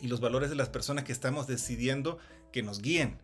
y 0.00 0.08
los 0.08 0.20
valores 0.20 0.50
de 0.50 0.56
las 0.56 0.68
personas 0.68 1.04
que 1.04 1.12
estamos 1.12 1.46
decidiendo 1.46 2.18
que 2.50 2.62
nos 2.62 2.80
guíen. 2.80 3.18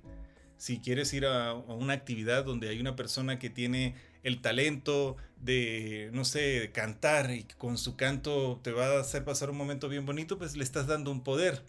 Si 0.57 0.81
quieres 0.81 1.13
ir 1.13 1.25
a, 1.25 1.55
una 1.55 1.93
actividad 1.93 2.45
donde 2.45 2.69
hay 2.69 2.81
una 2.81 2.97
persona 2.97 3.39
que 3.39 3.49
tiene 3.49 3.95
el 4.25 4.41
talento 4.41 5.17
de, 5.41 6.11
no 6.13 6.25
sé, 6.25 6.71
cantar 6.75 7.31
y 7.31 7.45
con 7.45 7.79
su 7.79 7.97
canto 7.97 8.61
te 8.63 8.73
va 8.73 8.97
a 8.97 9.01
hacer 9.01 9.25
pasar 9.25 9.51
un 9.51 9.57
momento 9.57 9.89
bien 9.89 10.05
bonito, 10.05 10.37
pues 10.37 10.57
le 10.57 10.65
estás 10.65 10.87
dando 10.89 11.13
un 11.13 11.23
poder 11.23 11.63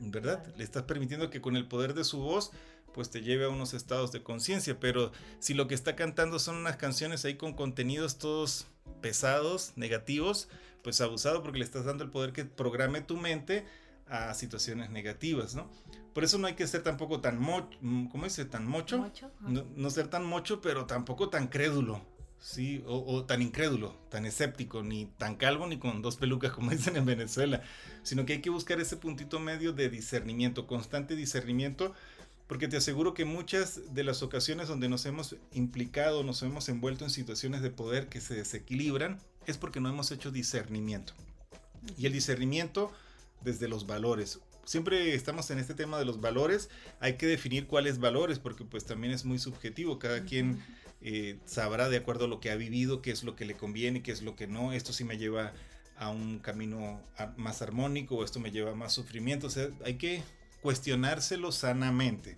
¿verdad? 0.00 0.44
Le 0.56 0.64
estás 0.64 0.84
permitiendo 0.84 1.30
que 1.30 1.40
con 1.40 1.56
el 1.56 1.66
poder 1.66 1.94
de 1.94 2.04
su 2.04 2.18
voz 2.18 2.52
pues 2.92 3.10
te 3.10 3.22
lleve 3.22 3.44
a 3.44 3.48
unos 3.48 3.74
estados 3.74 4.12
de 4.12 4.22
conciencia, 4.22 4.80
pero 4.80 5.12
si 5.38 5.54
lo 5.54 5.68
que 5.68 5.74
está 5.74 5.94
cantando 5.96 6.38
son 6.38 6.56
unas 6.56 6.76
canciones 6.76 7.24
ahí 7.24 7.36
con 7.36 7.54
contenidos 7.54 8.18
todos 8.18 8.66
pesados, 9.00 9.72
negativos, 9.76 10.48
pues 10.82 11.00
abusado 11.00 11.42
porque 11.42 11.58
le 11.58 11.64
estás 11.64 11.84
dando 11.84 12.04
el 12.04 12.10
poder 12.10 12.32
que 12.32 12.44
programe 12.44 13.00
tu 13.00 13.16
mente 13.16 13.64
a 14.06 14.34
situaciones 14.34 14.90
negativas, 14.90 15.54
¿no? 15.54 15.70
Por 16.12 16.24
eso 16.24 16.38
no 16.38 16.48
hay 16.48 16.54
que 16.54 16.66
ser 16.66 16.82
tampoco 16.82 17.20
tan 17.20 17.38
mocho, 17.38 17.78
¿cómo 18.10 18.24
dice? 18.24 18.44
Tan 18.44 18.66
mocho. 18.66 19.10
No, 19.40 19.64
no, 19.76 19.90
ser 19.90 20.08
tan 20.08 20.24
mocho, 20.24 20.60
pero 20.60 20.86
tampoco 20.86 21.28
tan 21.28 21.46
crédulo, 21.46 22.04
Sí, 22.40 22.82
o, 22.86 23.24
tan 23.26 23.42
incrédulo, 23.42 23.94
tan 24.08 24.24
escéptico, 24.24 24.82
ni 24.82 25.04
tan 25.18 25.36
calvo 25.36 25.66
ni 25.66 25.78
con 25.78 26.00
dos 26.00 26.16
pelucas 26.16 26.52
como 26.52 26.70
dicen 26.70 26.96
en 26.96 27.04
Venezuela, 27.04 27.62
sino 28.02 28.24
que 28.24 28.34
hay 28.34 28.40
que 28.40 28.48
buscar 28.48 28.80
ese 28.80 28.96
puntito 28.96 29.38
medio 29.38 29.72
de 29.72 29.90
discernimiento, 29.90 30.66
constante 30.66 31.16
discernimiento, 31.16 31.94
porque 32.46 32.66
te 32.66 32.78
aseguro 32.78 33.12
que 33.12 33.26
muchas 33.26 33.94
de 33.94 34.04
las 34.04 34.22
ocasiones 34.22 34.68
donde 34.68 34.88
nos 34.88 35.04
hemos 35.04 35.36
implicado, 35.52 36.24
nos 36.24 36.42
hemos 36.42 36.68
envuelto 36.70 37.04
en 37.04 37.10
situaciones 37.10 37.60
de 37.60 37.70
poder 37.70 38.08
que 38.08 38.22
se 38.22 38.34
desequilibran, 38.34 39.20
es 39.46 39.58
porque 39.58 39.80
no 39.80 39.90
hemos 39.90 40.10
hecho 40.10 40.30
discernimiento. 40.30 41.12
Y 41.98 42.06
el 42.06 42.12
discernimiento 42.12 42.90
desde 43.42 43.68
los 43.68 43.86
valores. 43.86 44.40
Siempre 44.64 45.14
estamos 45.14 45.50
en 45.50 45.58
este 45.58 45.74
tema 45.74 45.98
de 45.98 46.04
los 46.04 46.20
valores, 46.20 46.70
hay 47.00 47.16
que 47.16 47.26
definir 47.26 47.66
cuáles 47.66 47.98
valores, 47.98 48.38
porque 48.38 48.64
pues 48.64 48.84
también 48.84 49.12
es 49.12 49.24
muy 49.24 49.38
subjetivo, 49.38 49.98
cada 49.98 50.24
quien 50.24 50.62
eh, 51.02 51.38
sabrá 51.46 51.88
de 51.88 51.96
acuerdo 51.96 52.26
a 52.26 52.28
lo 52.28 52.40
que 52.40 52.50
ha 52.50 52.56
vivido, 52.56 53.00
qué 53.00 53.10
es 53.10 53.24
lo 53.24 53.36
que 53.36 53.44
le 53.44 53.54
conviene, 53.54 54.02
qué 54.02 54.12
es 54.12 54.22
lo 54.22 54.36
que 54.36 54.46
no. 54.46 54.72
Esto 54.72 54.92
sí 54.92 55.04
me 55.04 55.18
lleva 55.18 55.52
a 55.96 56.08
un 56.08 56.38
camino 56.38 56.98
más 57.36 57.60
armónico 57.60 58.24
esto 58.24 58.40
me 58.40 58.50
lleva 58.50 58.72
a 58.72 58.74
más 58.74 58.92
sufrimiento. 58.92 59.46
O 59.46 59.50
sea, 59.50 59.68
hay 59.84 59.94
que 59.94 60.22
cuestionárselo 60.62 61.52
sanamente. 61.52 62.36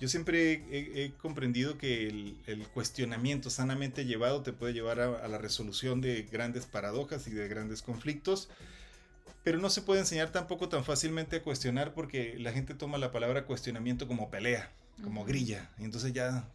Yo 0.00 0.08
siempre 0.08 0.62
he, 0.70 1.12
comprendido 1.14 1.76
que 1.76 2.06
el, 2.06 2.66
cuestionamiento 2.72 3.50
sanamente 3.50 4.04
llevado 4.04 4.42
te 4.42 4.52
puede 4.52 4.72
llevar 4.72 5.00
a, 5.00 5.26
la 5.26 5.38
resolución 5.38 6.00
de 6.00 6.22
grandes 6.22 6.66
paradojas 6.66 7.26
y 7.26 7.30
de 7.32 7.48
grandes 7.48 7.82
conflictos, 7.82 8.48
pero 9.42 9.58
no 9.58 9.70
se 9.70 9.82
puede 9.82 10.00
enseñar 10.00 10.30
tampoco 10.30 10.68
tan 10.68 10.84
fácilmente 10.84 11.36
a 11.36 11.42
cuestionar 11.42 11.94
porque 11.94 12.36
la 12.38 12.52
gente 12.52 12.74
toma 12.74 12.96
la 12.98 13.10
palabra 13.10 13.44
cuestionamiento 13.44 14.06
como 14.06 14.30
pelea 14.30 14.70
como 15.02 15.24
grilla. 15.24 15.70
Y 15.78 15.84
entonces 15.84 16.12
ya 16.12 16.48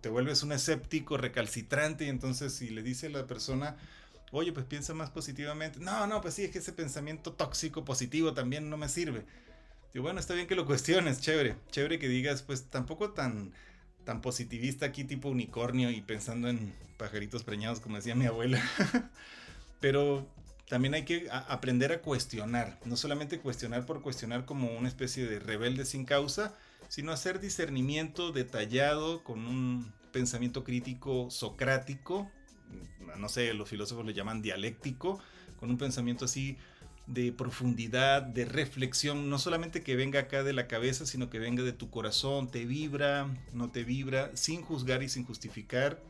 te, 0.00 0.08
vuelves 0.08 0.42
un 0.42 0.52
escéptico, 0.52 1.16
recalcitrante. 1.16 2.06
Y 2.06 2.08
entonces 2.08 2.52
si 2.52 2.70
le 2.70 2.82
dice 2.82 3.06
a 3.06 3.10
la 3.10 3.26
persona, 3.26 3.76
oye, 4.32 4.52
pues 4.52 4.66
piensa 4.66 4.94
más 4.94 5.10
positivamente. 5.10 5.80
No, 5.80 6.06
no, 6.06 6.20
pues 6.20 6.34
sí, 6.34 6.44
es 6.44 6.50
que 6.50 6.58
ese 6.58 6.72
pensamiento 6.72 7.32
tóxico 7.32 7.84
positivo 7.84 8.34
también 8.34 8.70
no 8.70 8.76
me 8.76 8.88
sirve. 8.88 9.24
Digo, 9.92 10.04
bueno, 10.04 10.20
está 10.20 10.34
bien 10.34 10.46
que 10.46 10.54
lo 10.54 10.66
cuestiones, 10.66 11.20
chévere. 11.20 11.56
Chévere 11.70 11.98
que 11.98 12.08
digas, 12.08 12.42
pues 12.42 12.64
tampoco 12.64 13.12
tan, 13.12 13.52
tan 14.04 14.20
positivista 14.20 14.86
aquí 14.86 15.04
tipo 15.04 15.28
unicornio 15.28 15.90
y 15.90 16.02
pensando 16.02 16.48
en 16.48 16.74
pajaritos 16.98 17.44
preñados, 17.44 17.80
como 17.80 17.96
decía 17.96 18.14
mi 18.14 18.26
abuela. 18.26 18.62
Pero 19.80 20.26
también 20.68 20.94
hay 20.94 21.04
que 21.04 21.28
aprender 21.30 21.92
a 21.92 22.00
cuestionar. 22.00 22.78
No 22.84 22.96
solamente 22.96 23.38
cuestionar 23.38 23.86
por 23.86 24.02
cuestionar 24.02 24.44
como 24.44 24.76
una 24.76 24.88
especie 24.88 25.26
de 25.26 25.38
rebelde 25.38 25.84
sin 25.84 26.04
causa, 26.04 26.54
sino 26.88 27.12
hacer 27.12 27.40
discernimiento 27.40 28.32
detallado 28.32 29.22
con 29.24 29.46
un 29.46 29.92
pensamiento 30.12 30.64
crítico 30.64 31.30
socrático, 31.30 32.30
no 33.18 33.28
sé, 33.28 33.52
los 33.54 33.68
filósofos 33.68 34.04
le 34.04 34.14
llaman 34.14 34.42
dialéctico, 34.42 35.20
con 35.58 35.70
un 35.70 35.78
pensamiento 35.78 36.24
así 36.24 36.56
de 37.06 37.32
profundidad, 37.32 38.22
de 38.22 38.44
reflexión, 38.44 39.30
no 39.30 39.38
solamente 39.38 39.82
que 39.82 39.94
venga 39.94 40.20
acá 40.20 40.42
de 40.42 40.52
la 40.52 40.66
cabeza, 40.66 41.06
sino 41.06 41.30
que 41.30 41.38
venga 41.38 41.62
de 41.62 41.72
tu 41.72 41.88
corazón, 41.88 42.50
te 42.50 42.64
vibra, 42.64 43.28
no 43.52 43.70
te 43.70 43.84
vibra, 43.84 44.30
sin 44.34 44.62
juzgar 44.62 45.02
y 45.02 45.08
sin 45.08 45.24
justificar, 45.24 46.00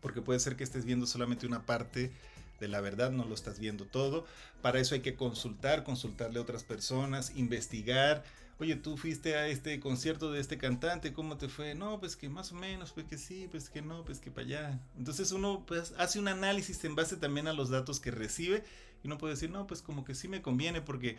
porque 0.00 0.20
puede 0.20 0.38
ser 0.40 0.56
que 0.56 0.64
estés 0.64 0.84
viendo 0.84 1.06
solamente 1.06 1.46
una 1.46 1.64
parte 1.64 2.12
de 2.60 2.68
la 2.68 2.80
verdad, 2.80 3.10
no 3.10 3.24
lo 3.24 3.34
estás 3.34 3.58
viendo 3.58 3.86
todo. 3.86 4.26
Para 4.62 4.80
eso 4.80 4.94
hay 4.94 5.00
que 5.00 5.14
consultar, 5.14 5.84
consultarle 5.84 6.38
a 6.38 6.42
otras 6.42 6.64
personas, 6.64 7.32
investigar, 7.36 8.24
oye, 8.58 8.76
tú 8.76 8.96
fuiste 8.96 9.36
a 9.36 9.46
este 9.46 9.78
concierto 9.80 10.32
de 10.32 10.40
este 10.40 10.58
cantante, 10.58 11.12
¿cómo 11.12 11.36
te 11.36 11.48
fue? 11.48 11.74
No, 11.74 12.00
pues 12.00 12.16
que 12.16 12.28
más 12.28 12.52
o 12.52 12.56
menos, 12.56 12.92
pues 12.92 13.06
que 13.06 13.16
sí, 13.16 13.48
pues 13.50 13.70
que 13.70 13.82
no, 13.82 14.04
pues 14.04 14.18
que 14.18 14.30
para 14.30 14.46
allá. 14.46 14.80
Entonces 14.96 15.30
uno 15.32 15.64
pues 15.66 15.94
hace 15.98 16.18
un 16.18 16.28
análisis 16.28 16.82
en 16.84 16.94
base 16.94 17.16
también 17.16 17.46
a 17.46 17.52
los 17.52 17.70
datos 17.70 18.00
que 18.00 18.10
recibe 18.10 18.64
y 19.02 19.06
uno 19.06 19.18
puede 19.18 19.34
decir, 19.34 19.50
no, 19.50 19.66
pues 19.66 19.80
como 19.80 20.04
que 20.04 20.14
sí 20.14 20.26
me 20.28 20.42
conviene 20.42 20.82
porque 20.82 21.16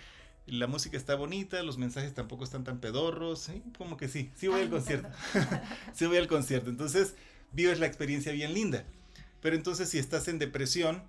la 0.47 0.67
música 0.67 0.97
está 0.97 1.15
bonita, 1.15 1.63
los 1.63 1.77
mensajes 1.77 2.13
tampoco 2.13 2.43
están 2.43 2.63
tan 2.63 2.79
pedorros, 2.79 3.41
¿sí? 3.41 3.63
como 3.77 3.97
que 3.97 4.09
sí, 4.09 4.31
sí 4.35 4.47
voy 4.47 4.61
al 4.61 4.69
concierto, 4.69 5.09
sí 5.93 6.05
voy 6.07 6.17
al 6.17 6.27
concierto. 6.27 6.69
Entonces 6.69 7.15
vives 7.53 7.79
la 7.79 7.85
experiencia 7.85 8.31
bien 8.33 8.53
linda. 8.53 8.85
Pero 9.41 9.55
entonces 9.55 9.89
si 9.89 9.97
estás 9.97 10.27
en 10.27 10.39
depresión, 10.39 11.03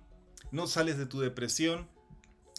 no 0.51 0.67
sales 0.67 0.97
de 0.97 1.05
tu 1.05 1.19
depresión, 1.19 1.87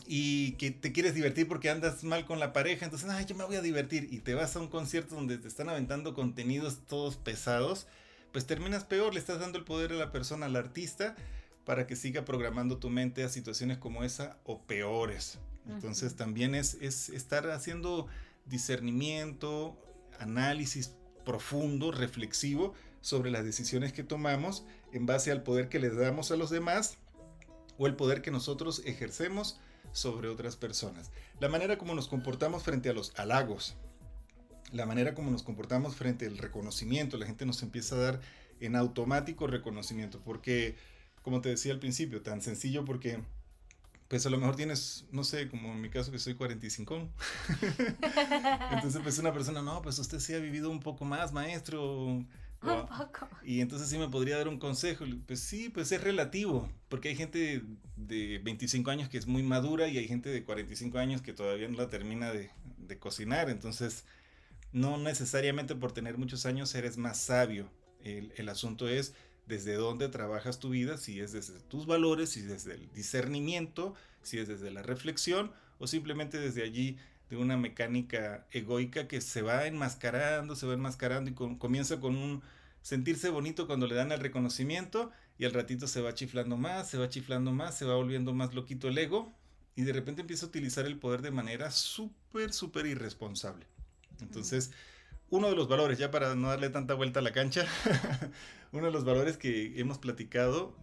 y 0.07 0.53
que 0.53 0.71
te 0.71 0.93
quieres 0.93 1.15
divertir 1.15 1.49
porque 1.49 1.71
andas 1.71 2.03
mal 2.05 2.25
con 2.25 2.41
la 2.41 2.53
pareja, 2.53 2.85
entonces, 2.85 3.09
ay, 3.11 3.25
yo 3.25 3.35
me 3.35 3.45
voy 3.45 3.57
a 3.57 3.62
divertir 3.62 4.09
y 4.11 4.19
te 4.19 4.35
vas 4.35 4.57
a 4.57 4.61
un 4.61 4.69
concierto 4.69 5.15
donde 5.15 5.38
te 5.38 5.49
están 5.49 5.69
aventando 5.69 6.15
contenidos 6.15 6.81
todos 6.87 7.17
pesados, 7.17 7.87
pues 8.33 8.47
terminas 8.47 8.85
peor, 8.85 9.15
le 9.15 9.21
estás 9.21 9.41
dando 9.41 9.59
el 9.59 9.65
poder 9.65 9.93
a 9.93 9.97
la 9.97 10.12
persona, 10.12 10.47
al 10.47 10.57
artista, 10.57 11.15
para 11.65 11.87
que 11.87 11.97
siga 11.97 12.25
programando 12.25 12.79
tu 12.79 12.91
mente 12.91 13.23
a 13.23 13.29
situaciones 13.29 13.79
como 13.79 14.03
esa 14.03 14.38
o 14.45 14.62
peores. 14.62 15.38
Entonces 15.69 16.17
también 16.17 16.57
es, 16.57 16.75
es 16.81 17.09
estar 17.09 17.49
haciendo 17.51 18.09
discernimiento, 18.47 19.79
análisis 20.19 20.97
profundo, 21.25 21.93
reflexivo 21.93 22.75
sobre 23.01 23.31
las 23.31 23.45
decisiones 23.45 23.93
que 23.93 24.03
tomamos 24.03 24.65
en 24.93 25.07
base 25.07 25.31
al 25.31 25.45
poder 25.45 25.69
que 25.69 25.79
le 25.79 25.91
damos 25.91 26.33
a 26.33 26.37
los 26.37 26.51
demás 26.51 26.99
o 27.79 27.87
el 27.87 27.95
poder 27.95 28.23
que 28.23 28.33
nosotros 28.33 28.83
ejercemos 28.85 29.61
sobre 29.92 30.28
otras 30.28 30.57
personas. 30.57 31.11
La 31.40 31.48
manera 31.48 31.78
como 31.78 31.94
nos 31.94 32.09
comportamos 32.09 32.62
frente 32.62 32.88
a 32.88 32.92
los 32.92 33.12
halagos, 33.16 33.76
la 34.72 34.87
manera 34.87 35.14
como 35.14 35.31
nos 35.31 35.42
comportamos 35.42 35.96
frente 35.96 36.26
al 36.26 36.38
reconocimiento, 36.38 37.18
la 37.18 37.26
gente 37.26 37.46
nos 37.46 37.62
empieza 37.62 37.94
a 37.94 37.98
dar 37.98 38.20
en 38.61 38.76
automático 38.76 39.46
reconocimiento, 39.46 40.20
porque, 40.24 40.76
como 41.22 41.40
te 41.40 41.50
decía 41.50 41.72
al 41.72 41.78
principio, 41.78 42.22
tan 42.22 42.40
sencillo 42.40 42.85
porque, 42.85 43.20
pues 44.09 44.24
a 44.24 44.31
lo 44.31 44.38
mejor 44.38 44.57
tienes, 44.57 45.05
no 45.11 45.24
sé, 45.24 45.48
como 45.48 45.72
en 45.72 45.81
mi 45.81 45.90
caso 45.90 46.11
que 46.11 46.18
soy 46.18 46.35
45. 46.35 47.09
Entonces, 48.70 49.00
pues 49.02 49.18
una 49.18 49.33
persona, 49.33 49.62
no, 49.62 49.83
pues 49.83 49.98
usted 49.98 50.20
sí 50.20 50.33
ha 50.35 50.38
vivido 50.38 50.70
un 50.70 50.81
poco 50.81 51.05
más, 51.05 51.33
maestro, 51.33 52.24
y 53.44 53.61
entonces 53.61 53.88
sí 53.88 53.98
me 53.98 54.09
podría 54.09 54.37
dar 54.37 54.48
un 54.48 54.59
consejo. 54.59 55.05
Pues 55.27 55.40
sí, 55.40 55.68
pues 55.68 55.92
es 55.92 56.03
relativo, 56.03 56.70
porque 56.88 57.09
hay 57.11 57.16
gente 57.16 57.62
de 57.96 58.40
25 58.42 58.90
años 58.90 59.09
que 59.09 59.18
es 59.18 59.27
muy 59.27 59.42
madura 59.42 59.88
y 59.88 59.98
hay 59.98 60.09
gente 60.09 60.31
de 60.31 60.44
45 60.44 60.98
años 60.98 61.22
que 61.22 61.33
todavía 61.33 61.68
no 61.68 61.77
la 61.77 61.88
termina 61.88 62.33
de, 62.33 62.51
cocinar. 62.98 63.48
Entonces, 63.48 64.05
no 64.72 64.98
necesariamente 64.98 65.75
por 65.75 65.92
tener 65.92 66.18
muchos 66.18 66.44
años 66.44 66.75
eres 66.75 66.98
más 66.98 67.18
sabio. 67.18 67.70
El, 68.05 68.35
el 68.37 68.48
asunto 68.51 68.87
es 68.87 69.14
desde 69.46 69.75
dónde 69.75 70.09
trabajas 70.09 70.59
tu 70.59 70.70
vida, 70.70 70.98
si 70.98 71.20
es 71.20 71.33
desde 71.33 71.59
tus 71.61 71.87
valores, 71.87 72.31
si 72.31 72.40
es 72.40 72.48
desde 72.48 72.75
el 72.75 72.92
discernimiento, 72.92 73.94
si 74.22 74.38
es 74.38 74.48
desde 74.48 74.70
la 74.70 74.83
reflexión 74.83 75.53
o 75.79 75.87
simplemente 75.87 76.38
desde 76.38 76.62
allí 76.62 76.98
de 77.33 77.38
una 77.38 77.57
mecánica 77.57 78.47
egoica 78.51 79.09
que 79.09 79.23
se 79.23 79.40
va 79.40 79.66
enmascarando, 79.66 80.55
se 80.55 80.66
va 80.66 80.75
enmascarando 80.75 81.31
y 81.31 81.35
comienza 81.35 81.99
con 81.99 82.14
un 82.14 82.42
sentirse 82.83 83.31
bonito 83.31 83.66
cuando 83.66 83.87
le 83.87 83.95
dan 83.95 84.12
el 84.12 84.21
reconocimiento 84.21 85.11
y 85.38 85.47
al 85.47 85.55
ratito 85.55 85.87
se 85.87 86.03
va 86.03 86.12
chiflando 86.12 86.59
más, 86.59 86.90
se 86.90 86.99
va 86.99 87.09
chiflando 87.09 87.51
más, 87.51 87.75
se 87.79 87.87
va 87.87 87.95
volviendo 87.95 88.35
más 88.35 88.53
loquito 88.53 88.87
el 88.87 88.99
ego 88.99 89.33
y 89.75 89.81
de 89.81 89.95
repente 89.95 90.21
empieza 90.21 90.45
a 90.45 90.51
utilizar 90.51 90.85
el 90.85 90.99
poder 90.99 91.23
de 91.23 91.31
manera 91.31 91.71
súper, 91.71 92.53
súper 92.53 92.85
irresponsable. 92.85 93.66
Entonces, 94.21 94.71
uno 95.31 95.49
de 95.49 95.57
los 95.57 95.68
valores, 95.68 95.97
ya 95.97 96.11
para 96.11 96.35
no 96.35 96.49
darle 96.49 96.68
tanta 96.68 96.92
vuelta 96.92 97.21
a 97.21 97.23
la 97.23 97.33
cancha, 97.33 97.66
uno 98.73 98.88
de 98.88 98.92
los 98.92 99.07
valores 99.07 99.38
que 99.38 99.81
hemos 99.81 99.97
platicado 99.97 100.77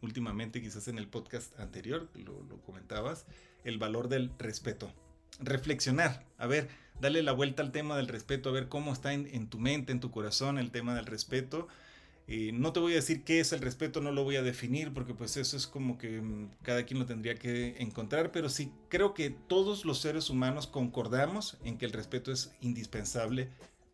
últimamente, 0.00 0.62
quizás 0.62 0.86
en 0.86 0.98
el 0.98 1.08
podcast 1.08 1.58
anterior, 1.58 2.08
lo, 2.14 2.40
lo 2.44 2.62
comentabas, 2.62 3.26
el 3.64 3.78
valor 3.78 4.08
del 4.08 4.30
respeto. 4.38 4.92
Reflexionar, 5.40 6.24
a 6.38 6.46
ver, 6.46 6.68
dale 7.00 7.22
la 7.22 7.32
vuelta 7.32 7.62
al 7.62 7.72
tema 7.72 7.96
del 7.96 8.08
respeto, 8.08 8.48
a 8.48 8.52
ver 8.52 8.68
cómo 8.68 8.92
está 8.92 9.12
en, 9.12 9.48
tu 9.48 9.58
mente, 9.58 9.92
en 9.92 10.00
tu 10.00 10.10
corazón 10.10 10.58
el 10.58 10.70
tema 10.70 10.94
del 10.94 11.06
respeto. 11.06 11.68
Eh, 12.28 12.52
no 12.52 12.72
te 12.72 12.78
voy 12.78 12.92
a 12.92 12.96
decir 12.96 13.24
qué 13.24 13.40
es 13.40 13.52
el 13.52 13.60
respeto, 13.60 14.00
no 14.00 14.12
lo 14.12 14.22
voy 14.22 14.36
a 14.36 14.42
definir 14.42 14.94
porque 14.94 15.12
pues 15.12 15.36
eso 15.36 15.56
es 15.56 15.66
como 15.66 15.98
que 15.98 16.20
mm, 16.20 16.50
cada 16.62 16.84
quien 16.84 17.00
lo 17.00 17.06
tendría 17.06 17.34
que 17.34 17.76
encontrar, 17.78 18.30
pero 18.30 18.48
sí 18.48 18.72
creo 18.88 19.12
que 19.14 19.30
todos 19.30 19.84
los 19.84 19.98
seres 19.98 20.30
humanos 20.30 20.68
concordamos 20.68 21.58
en 21.64 21.78
que 21.78 21.86
el 21.86 21.92
respeto 21.92 22.30
es 22.30 22.52
indispensable 22.60 23.48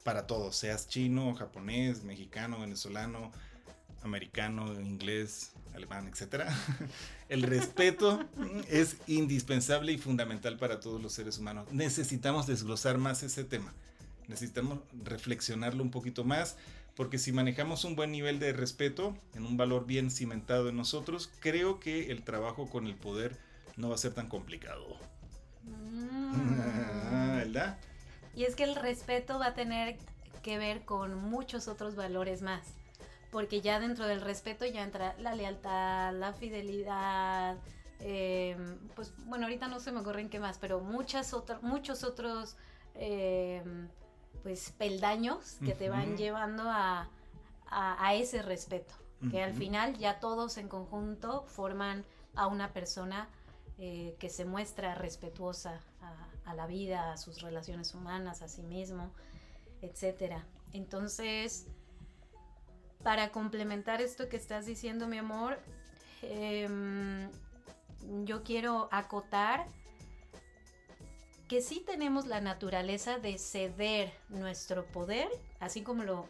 para 0.05 0.27
todos, 0.27 0.57
seas 0.57 0.89
chino, 0.89 1.35
japonés, 1.35 2.05
mexicano, 2.05 2.61
venezolano, 2.61 3.33
americano, 4.03 4.79
inglés, 4.81 5.53
alemán, 5.79 6.09
etc. 6.09 6.45
El 7.29 7.43
respeto 7.43 8.25
es 8.69 8.97
indispensable 9.07 9.93
y 9.93 9.99
fundamental 9.99 10.59
para 10.59 10.81
todos 10.81 11.01
los 11.01 11.13
seres 11.13 11.39
humanos. 11.39 11.67
Necesitamos 11.73 12.47
desglosar 12.47 12.99
más 12.99 13.23
ese 13.23 13.45
tema. 13.45 13.73
Necesitamos 14.29 14.81
reflexionarlo 15.05 15.83
un 15.83 15.91
poquito 15.91 16.23
más, 16.23 16.57
porque 16.95 17.19
si 17.19 17.33
manejamos 17.33 17.85
un 17.85 17.97
buen 17.97 18.13
nivel 18.13 18.39
de 18.39 18.53
respeto, 18.53 19.17
en 19.35 19.47
un 19.47 19.57
valor 19.57 19.87
bien 19.87 20.11
cimentado 20.11 20.69
en 20.69 20.77
nosotros, 20.77 21.31
creo 21.41 21.81
que 21.81 22.11
el 22.11 22.23
trabajo 22.23 22.69
con 22.69 22.87
el 22.87 22.95
poder 22.95 23.39
no 23.77 23.89
va 23.89 23.95
a 23.95 23.99
ser 23.99 24.13
tan 24.13 24.29
complicado. 24.29 24.85
Mm. 25.65 27.37
¿Verdad? 27.37 27.79
Y 28.35 28.45
es 28.45 28.55
que 28.55 28.65
el 28.65 28.75
respeto 28.77 29.39
va 29.39 29.47
a 29.47 29.55
tener 29.55 29.97
que 30.43 30.59
ver 30.59 30.85
con 30.85 31.15
muchos 31.17 31.69
otros 31.69 31.97
valores 31.97 32.43
más 32.43 32.78
porque 33.31 33.61
ya 33.61 33.79
dentro 33.81 34.07
del 34.07 34.21
respeto 34.21 34.65
ya 34.65 34.83
entra 34.83 35.15
la 35.19 35.35
lealtad, 35.35 36.15
la 36.15 36.33
fidelidad, 36.33 37.57
em, 38.01 38.79
pues 38.95 39.13
bueno, 39.27 39.47
ahorita 39.47 39.69
no 39.69 39.81
se 39.81 39.93
me 39.93 40.01
ocurren 40.01 40.31
qué 40.31 40.41
más, 40.41 40.59
pero 40.59 40.81
muchas 40.81 41.35
otras, 41.35 41.63
muchos 41.63 42.05
otros 42.05 42.57
em, 42.95 43.89
pues 44.43 44.71
peldaños 44.73 45.59
que 45.65 45.75
te 45.75 45.91
van 45.91 46.17
llevando 46.17 46.65
a, 46.67 47.09
ese 48.15 48.41
respeto, 48.41 48.95
que 49.31 49.43
al 49.43 49.53
final 49.53 49.99
ya 49.99 50.21
todos 50.21 50.57
en 50.57 50.69
conjunto 50.69 51.45
forman 51.49 52.05
a 52.35 52.47
una 52.47 52.73
persona 52.73 53.29
eh, 53.79 54.17
que 54.19 54.31
se 54.31 54.47
muestra 54.47 54.95
respetuosa 54.95 55.81
a, 56.01 56.51
a, 56.51 56.55
la 56.55 56.67
vida, 56.67 57.13
a 57.13 57.17
sus 57.19 57.43
relaciones 57.43 57.95
humanas, 57.95 58.41
a 58.41 58.49
sí 58.49 58.63
mismo, 58.63 59.13
etcétera. 59.83 60.47
Entonces, 60.73 61.67
para 63.03 63.31
complementar 63.31 64.01
esto 64.01 64.29
que 64.29 64.37
estás 64.37 64.67
diciendo, 64.67 65.07
mi 65.07 65.19
amor, 65.19 65.59
em, 66.23 67.31
yo 68.25 68.43
quiero 68.43 68.89
acotar 68.91 69.67
que 71.49 71.63
sí 71.63 71.83
tenemos 71.85 72.27
la 72.27 72.41
naturaleza 72.41 73.19
de 73.19 73.39
ceder 73.39 74.13
nuestro 74.29 74.85
poder, 74.85 75.29
así 75.61 75.83
como 75.83 76.05
lo, 76.05 76.29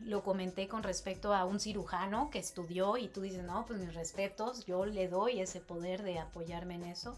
lo 0.00 0.22
comenté 0.22 0.68
con 0.68 0.82
respecto 0.82 1.34
a 1.34 1.44
un 1.44 1.58
cirujano 1.58 2.30
que 2.30 2.38
estudió 2.38 2.96
y 2.96 3.08
tú 3.08 3.22
dices, 3.22 3.42
no, 3.42 3.66
pues 3.66 3.80
mis 3.80 3.94
respetos, 3.94 4.64
yo 4.64 4.86
le 4.86 5.08
doy 5.08 5.40
ese 5.40 5.60
poder 5.60 6.02
de 6.02 6.18
apoyarme 6.18 6.74
en 6.74 6.84
eso. 6.84 7.16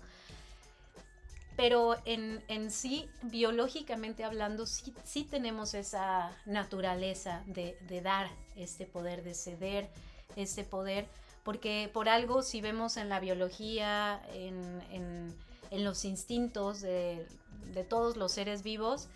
Pero 1.57 1.97
en, 2.05 2.71
sí, 2.71 3.09
biológicamente 3.23 4.25
hablando, 4.25 4.67
sí, 4.67 5.25
tenemos 5.25 5.75
esa 5.75 6.37
naturaleza 6.47 7.45
de, 7.47 7.77
dar 8.03 8.29
este 8.57 8.87
poder, 8.87 9.23
de 9.23 9.35
ceder 9.35 9.89
este 10.35 10.65
poder, 10.65 11.07
porque 11.45 11.89
por 11.93 12.09
algo 12.09 12.43
si 12.43 12.61
vemos 12.61 12.97
en 12.97 13.09
la 13.09 13.21
biología, 13.21 14.21
en, 14.33 15.35
los 15.71 16.05
instintos 16.05 16.81
de, 16.81 17.27
todos 17.89 18.17
los 18.17 18.33
seres 18.33 18.63
vivos, 18.63 19.09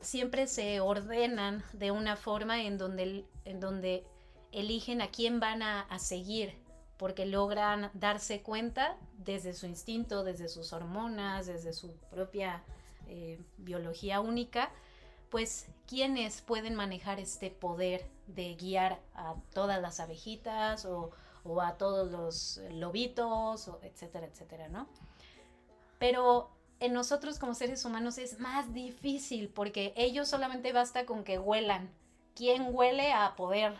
siempre 0.00 0.46
se 0.46 0.80
ordenan 0.80 1.62
de 1.74 1.90
una 1.90 2.16
forma 2.16 2.62
en 2.62 2.78
donde, 2.78 3.26
en 3.44 3.60
donde 3.60 4.04
eligen 4.50 5.02
a 5.02 5.08
quién 5.08 5.40
van 5.40 5.62
a 5.62 5.98
seguir 5.98 6.61
porque 7.02 7.26
logran 7.26 7.90
darse 7.94 8.42
cuenta 8.42 8.96
desde 9.18 9.54
su 9.54 9.66
instinto, 9.66 10.22
desde 10.22 10.48
sus 10.48 10.72
hormonas, 10.72 11.46
desde 11.46 11.72
su 11.72 11.96
propia 12.12 12.62
eh, 13.08 13.40
biología 13.58 14.20
única, 14.20 14.70
pues 15.28 15.66
quiénes 15.88 16.42
pueden 16.42 16.76
manejar 16.76 17.18
este 17.18 17.50
poder 17.50 18.08
de 18.28 18.54
guiar 18.54 19.00
a 19.14 19.34
todas 19.52 19.82
las 19.82 19.98
abejitas 19.98 20.84
o, 20.84 21.10
a 21.60 21.76
todos 21.76 22.12
los 22.12 22.60
lobitos, 22.70 23.68
etcétera, 23.82 24.26
etcétera, 24.26 24.68
¿no? 24.68 24.86
Pero 25.98 26.52
en 26.78 26.92
nosotros 26.92 27.40
como 27.40 27.54
seres 27.54 27.84
humanos 27.84 28.16
es 28.16 28.38
más 28.38 28.72
difícil 28.72 29.48
porque 29.48 29.92
ellos 29.96 30.28
solamente 30.28 30.72
basta 30.72 31.04
con 31.04 31.24
que 31.24 31.40
huelan. 31.40 31.90
¿Quién 32.36 32.68
huele 32.70 33.12
a 33.12 33.34
poder? 33.34 33.74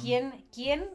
¿Quién, 0.00 0.46
¿Quién 0.50 0.88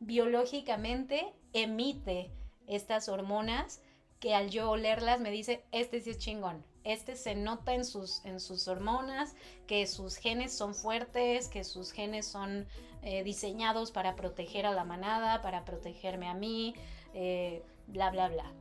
biológicamente 0.00 1.32
emite 1.52 2.30
estas 2.66 3.08
hormonas 3.08 3.80
que 4.18 4.34
al 4.34 4.50
yo 4.50 4.70
olerlas 4.70 5.20
me 5.20 5.30
dice, 5.30 5.64
este 5.72 6.00
sí 6.00 6.10
es 6.10 6.18
chingón, 6.18 6.64
este 6.84 7.16
se 7.16 7.34
nota 7.34 7.74
en 7.74 7.84
sus, 7.84 8.24
en 8.24 8.38
sus 8.38 8.68
hormonas, 8.68 9.34
que 9.66 9.86
sus 9.86 10.16
genes 10.16 10.52
son 10.52 10.74
fuertes, 10.74 11.48
que 11.48 11.64
sus 11.64 11.92
genes 11.92 12.26
son 12.26 12.66
eh, 13.02 13.24
diseñados 13.24 13.92
para 13.92 14.16
proteger 14.16 14.66
a 14.66 14.72
la 14.72 14.84
manada, 14.84 15.40
para 15.40 15.64
protegerme 15.64 16.28
a 16.28 16.34
mí, 16.34 16.74
eh, 17.14 17.62
bla, 17.86 18.10
bla, 18.10 18.28
bla. 18.28 18.52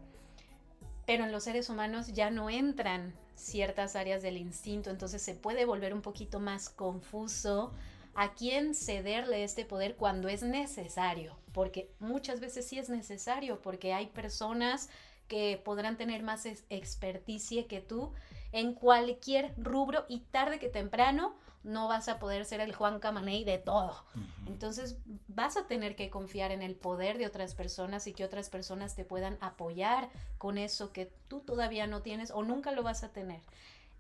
Pero 1.06 1.26
en 1.26 1.32
los 1.32 1.44
seres 1.44 1.70
humanos 1.70 2.14
ya 2.14 2.30
no 2.30 2.50
entran 2.50 3.14
ciertas 3.36 3.96
áreas 3.96 4.22
del 4.22 4.38
instinto, 4.38 4.90
entonces 4.90 5.22
se 5.22 5.34
puede 5.34 5.66
volver 5.66 5.94
un 5.94 6.02
poquito 6.02 6.40
más 6.40 6.70
confuso 6.70 7.74
a 8.20 8.34
quién 8.34 8.76
cederle 8.76 9.46
este 9.46 9.64
poder 9.64 9.96
cuando 9.96 10.28
es 10.28 10.44
necesario, 10.44 11.38
porque 11.54 11.90
muchas 12.00 12.42
veces 12.42 12.68
sí 12.68 12.78
es 12.78 12.90
necesario, 12.90 13.62
porque 13.62 13.94
hay 13.94 14.08
personas 14.08 14.90
que 15.30 15.62
podrán 15.64 15.96
tener 15.96 16.22
más 16.22 16.46
experticia 16.46 17.66
que 17.70 17.80
tú 17.80 18.12
en 18.52 18.74
cualquier 18.74 19.54
rubro 19.56 20.04
y 20.10 20.20
tarde 20.20 20.60
que 20.60 20.68
temprano 20.68 21.34
no 21.64 21.88
vas 21.88 22.10
a 22.10 22.20
poder 22.20 22.44
ser 22.44 22.60
el 22.60 22.76
Juan 22.76 23.00
Camaney 23.00 23.46
de 23.46 23.58
todo. 23.58 24.04
Entonces 24.48 24.98
vas 25.30 25.56
a 25.56 25.68
tener 25.68 25.96
que 25.96 26.10
confiar 26.10 26.52
en 26.52 26.62
el 26.62 26.76
poder 26.76 27.20
de 27.20 27.26
otras 27.26 27.56
personas 27.56 28.06
y 28.06 28.12
que 28.12 28.26
otras 28.26 28.50
personas 28.50 28.96
te 28.96 29.06
puedan 29.06 29.38
apoyar 29.40 30.10
con 30.38 30.58
eso 30.58 30.92
que 30.92 31.10
tú 31.30 31.40
todavía 31.40 31.88
no 31.88 32.02
tienes 32.02 32.32
o 32.32 32.44
nunca 32.44 32.74
lo 32.74 32.84
vas 32.84 33.06
a 33.06 33.14
tener. 33.14 33.40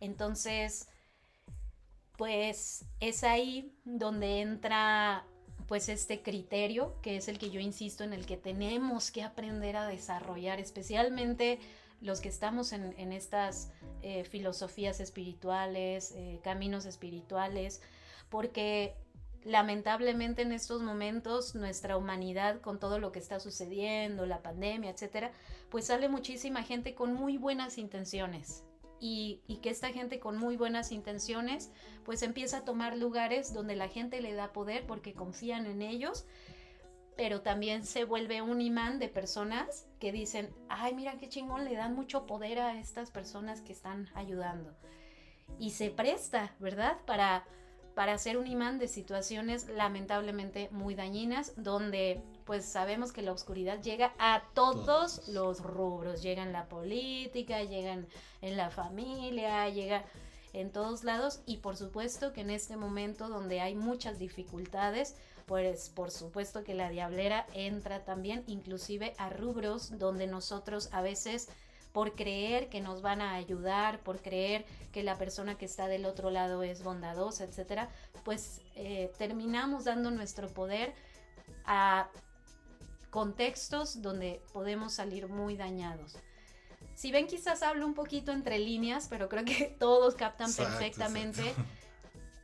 Entonces, 0.01 0.89
pues 2.19 2.84
es 2.99 3.23
ahí 3.23 3.73
donde 3.86 4.41
entra 4.41 5.25
pues 5.69 5.88
este 5.88 6.21
criterio, 6.21 6.99
que 7.01 7.15
es 7.15 7.29
el 7.29 7.39
que 7.39 7.49
yo 7.49 7.62
insisto, 7.62 8.03
en 8.03 8.12
el 8.12 8.25
que 8.25 8.36
tenemos 8.36 9.10
que 9.10 9.23
aprender 9.23 9.77
a 9.77 9.88
desarrollar, 9.88 10.60
especialmente 10.60 11.60
los 12.01 12.19
que 12.19 12.27
estamos 12.27 12.73
en, 12.73 13.13
estas 13.13 13.71
eh, 14.01 14.25
filosofías 14.25 14.99
espirituales, 14.99 16.12
eh, 16.13 16.41
caminos 16.43 16.86
espirituales, 16.86 17.82
porque 18.27 18.95
lamentablemente 19.45 20.41
en 20.41 20.51
estos 20.51 20.82
momentos 20.82 21.55
nuestra 21.55 21.95
humanidad 21.95 22.60
con 22.60 22.82
todo 22.82 22.99
lo 22.99 23.13
que 23.13 23.19
está 23.19 23.39
sucediendo, 23.39 24.25
la 24.25 24.41
pandemia, 24.41 24.91
etcétera, 24.91 25.32
pues 25.69 25.86
sale 25.86 26.10
muchísima 26.10 26.63
gente 26.63 26.95
con 26.95 27.13
muy 27.13 27.38
buenas 27.38 27.77
intenciones, 27.77 28.65
y, 28.99 29.41
que 29.62 29.69
esta 29.69 29.89
gente 29.89 30.19
con 30.19 30.38
muy 30.38 30.55
buenas 30.55 30.91
intenciones 30.91 31.71
pues 32.05 32.21
empieza 32.23 32.59
a 32.59 32.65
tomar 32.65 32.97
lugares 32.97 33.53
donde 33.53 33.75
la 33.75 33.88
gente 33.88 34.21
le 34.21 34.33
da 34.33 34.53
poder 34.53 34.85
porque 34.85 35.13
confían 35.13 35.65
en 35.65 35.81
ellos, 35.81 36.25
pero 37.17 37.41
también 37.41 37.85
se 37.85 38.05
vuelve 38.05 38.41
un 38.41 38.62
imán 38.62 38.99
de 38.99 39.09
personas 39.09 39.88
que 39.99 40.12
dicen, 40.12 40.53
ay, 40.69 40.95
mira 40.95 41.17
qué 41.17 41.27
chingón, 41.27 41.65
le 41.65 41.75
dan 41.75 41.95
mucho 41.95 42.25
poder 42.25 42.59
a 42.59 42.79
estas 42.79 43.12
personas 43.12 43.62
que 43.62 43.73
están 43.73 44.09
ayudando. 44.15 44.75
y 45.57 45.71
se 45.71 45.89
presta, 45.89 46.55
¿verdad? 46.59 46.97
Para, 47.05 47.45
para 47.99 48.17
ser 48.17 48.38
un 48.38 48.47
imán 48.47 48.79
de 48.79 48.88
situaciones 48.88 49.67
lamentablemente 49.67 50.69
muy 50.71 50.95
dañinas, 50.95 51.51
donde 51.57 52.23
pues 52.45 52.63
sabemos 52.63 53.12
que 53.12 53.21
la 53.21 53.33
oscuridad 53.33 53.81
llega 53.81 54.13
a 54.17 54.41
todos, 54.53 55.27
los 55.27 55.59
rubros, 55.59 56.21
llega 56.21 56.41
en 56.41 56.53
la 56.53 56.69
política, 56.69 57.62
llega 57.65 57.97
en, 58.41 58.55
la 58.55 58.69
familia, 58.69 59.67
llega 59.67 60.05
en 60.53 60.71
todos 60.71 61.03
lados. 61.03 61.41
Y 61.45 61.57
por 61.57 61.75
supuesto 61.75 62.31
que 62.31 62.39
en 62.39 62.51
este 62.51 62.77
momento 62.77 63.27
donde 63.27 63.59
hay 63.59 63.75
muchas 63.75 64.17
dificultades, 64.17 65.17
pues 65.45 65.89
por 65.89 66.09
supuesto 66.09 66.63
que 66.63 66.75
la 66.75 66.88
diablera 66.88 67.47
entra 67.53 68.05
también 68.05 68.45
inclusive 68.47 69.13
a 69.17 69.29
rubros 69.29 69.99
donde 69.99 70.25
nosotros 70.25 70.88
a 70.93 71.01
veces 71.01 71.49
por 71.93 72.15
creer 72.15 72.69
que 72.69 72.82
nos 72.82 73.02
van 73.02 73.21
a 73.21 73.34
ayudar, 73.34 73.99
por 74.02 74.21
creer 74.21 74.65
que 74.91 75.04
la 75.04 75.17
persona 75.17 75.58
que 75.58 75.65
está 75.65 75.88
del 75.88 76.06
otro 76.06 76.30
lado 76.30 76.63
es 76.63 76.84
bondadosa, 76.84 77.43
etcétera, 77.43 77.89
pues 78.23 78.62
eh, 78.75 79.12
terminamos 79.17 79.86
dando 79.86 80.12
nuestro 80.12 80.47
poder 80.47 80.93
a 81.65 82.10
contextos 83.10 84.02
donde 84.02 84.41
podemos 84.54 84.93
salir 84.93 85.28
muy 85.28 85.56
dañados. 85.56 86.15
Si 86.95 87.12
ven, 87.12 87.28
quizás 87.28 87.63
hablo 87.63 87.86
un 87.86 87.93
poquito 87.93 88.32
entre 88.32 88.60
líneas, 88.60 89.08
pero 89.10 89.30
creo 89.30 89.45
que 89.45 89.75
todos 89.80 90.15
captan 90.15 90.54
perfectamente 90.54 91.54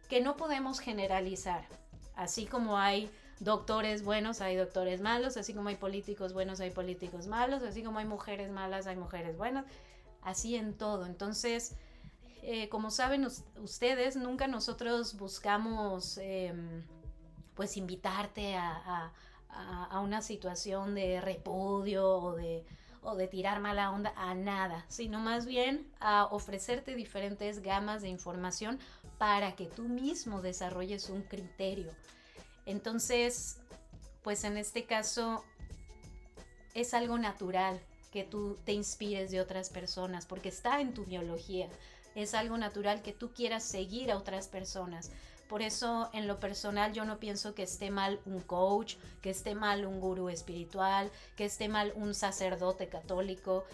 que 0.09 0.21
no 0.21 0.37
podemos 0.37 0.79
generalizar. 0.79 1.67
Así 2.15 2.45
como 2.45 2.77
hay 2.77 3.11
doctores 3.39 4.03
buenos, 4.03 4.41
hay 4.41 4.55
doctores 4.55 5.01
malos, 5.01 5.37
así 5.37 5.53
como 5.53 5.69
hay 5.69 5.75
políticos 5.75 6.33
buenos, 6.33 6.59
hay 6.59 6.71
políticos 6.71 7.27
malos, 7.27 7.63
así 7.63 7.83
como 7.83 7.99
hay 7.99 8.05
mujeres 8.05 8.51
malas, 8.51 8.87
hay 8.87 8.95
mujeres 8.95 9.37
buenas, 9.37 9.65
así 10.21 10.55
en 10.55 10.73
todo. 10.73 11.05
Entonces, 11.05 11.75
eh, 12.41 12.69
como 12.69 12.91
saben 12.91 13.27
ustedes, 13.57 14.15
nunca 14.15 14.47
nosotros 14.47 15.17
buscamos 15.17 16.17
em, 16.19 16.83
pues 17.55 17.77
invitarte 17.77 18.55
a, 18.55 19.11
una 20.01 20.21
situación 20.21 20.95
de 20.95 21.21
repudio 21.21 22.09
o 22.09 22.35
de, 22.35 22.65
o 23.01 23.15
de 23.15 23.27
tirar 23.29 23.61
mala 23.61 23.89
onda 23.89 24.13
a 24.17 24.35
nada, 24.35 24.83
sino 24.89 25.21
más 25.21 25.45
bien 25.45 25.89
a 26.01 26.25
ofrecerte 26.25 26.93
diferentes 26.93 27.61
gamas 27.61 28.01
de 28.01 28.09
información 28.09 28.79
para 29.17 29.55
que 29.55 29.67
tú 29.67 29.83
mismo 29.83 30.41
desarrolles 30.41 31.09
un 31.09 31.21
criterio 31.21 31.93
entonces, 32.65 33.57
pues 34.23 34.43
en 34.43 34.57
este 34.57 34.85
caso 34.85 35.43
es 36.73 36.93
algo 36.93 37.17
natural 37.17 37.79
que 38.11 38.23
tú 38.23 38.57
te 38.65 38.73
inspires 38.73 39.29
de 39.31 39.41
otras 39.41 39.69
personas, 39.69 40.25
porque 40.25 40.49
está 40.49 40.79
en 40.81 40.93
tu 40.93 41.05
biología. 41.05 41.67
Es 42.15 42.33
algo 42.33 42.57
natural 42.57 43.01
que 43.01 43.11
tú 43.11 43.33
quieras 43.33 43.63
seguir 43.63 44.11
a 44.11 44.17
otras 44.17 44.47
personas. 44.47 45.11
Por 45.49 45.61
eso, 45.61 46.09
en 46.13 46.27
lo 46.27 46.39
personal, 46.39 46.93
yo 46.93 47.05
no 47.05 47.19
pienso 47.19 47.53
que 47.53 47.63
esté 47.63 47.91
mal 47.91 48.19
un 48.25 48.39
coach, 48.39 48.95
que 49.21 49.29
esté 49.29 49.53
mal 49.53 49.85
un 49.85 49.99
gurú 49.99 50.29
espiritual, 50.29 51.11
que 51.35 51.45
esté 51.45 51.69
mal 51.69 51.93
un 51.95 52.15
sacerdote 52.15 52.87
católico. 52.87 53.65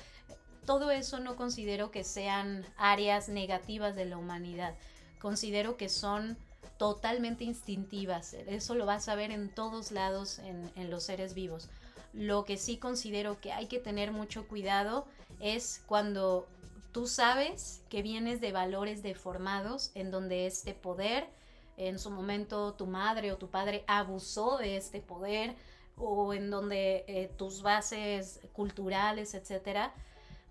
Todo 0.65 0.91
eso 0.91 1.19
no 1.19 1.35
considero 1.35 1.91
que 1.91 2.03
sean 2.03 2.65
áreas 2.77 3.29
negativas 3.29 3.95
de 3.95 4.05
la 4.05 4.17
humanidad. 4.17 4.75
Considero 5.19 5.77
que 5.77 5.87
son 5.87 6.37
totalmente 6.81 7.43
instintivas. 7.43 8.33
Eso 8.33 8.73
lo 8.73 8.87
vas 8.87 9.07
a 9.07 9.13
ver 9.13 9.29
en 9.29 9.49
todos 9.53 9.91
lados 9.91 10.39
en, 10.39 10.89
los 10.89 11.03
seres 11.03 11.35
vivos. 11.35 11.69
Lo 12.11 12.43
que 12.43 12.57
sí 12.57 12.77
considero 12.77 13.39
que 13.39 13.53
hay 13.53 13.67
que 13.67 13.77
tener 13.77 14.11
mucho 14.11 14.47
cuidado 14.47 15.05
es 15.39 15.83
cuando 15.85 16.47
tú 16.91 17.05
sabes 17.05 17.83
que 17.87 18.01
vienes 18.01 18.41
de 18.41 18.51
valores 18.51 19.03
deformados 19.03 19.91
en 19.93 20.09
donde 20.09 20.47
este 20.47 20.73
poder, 20.73 21.29
en 21.77 21.99
su 21.99 22.09
momento 22.09 22.73
tu 22.73 22.87
madre 22.87 23.31
o 23.31 23.37
tu 23.37 23.51
padre 23.51 23.83
abusó 23.85 24.57
de 24.57 24.75
este 24.75 25.01
poder 25.01 25.53
o 25.97 26.33
en 26.33 26.49
donde 26.49 27.05
eh, 27.07 27.29
tus 27.37 27.61
bases 27.61 28.39
culturales, 28.53 29.35
etcétera, 29.35 29.93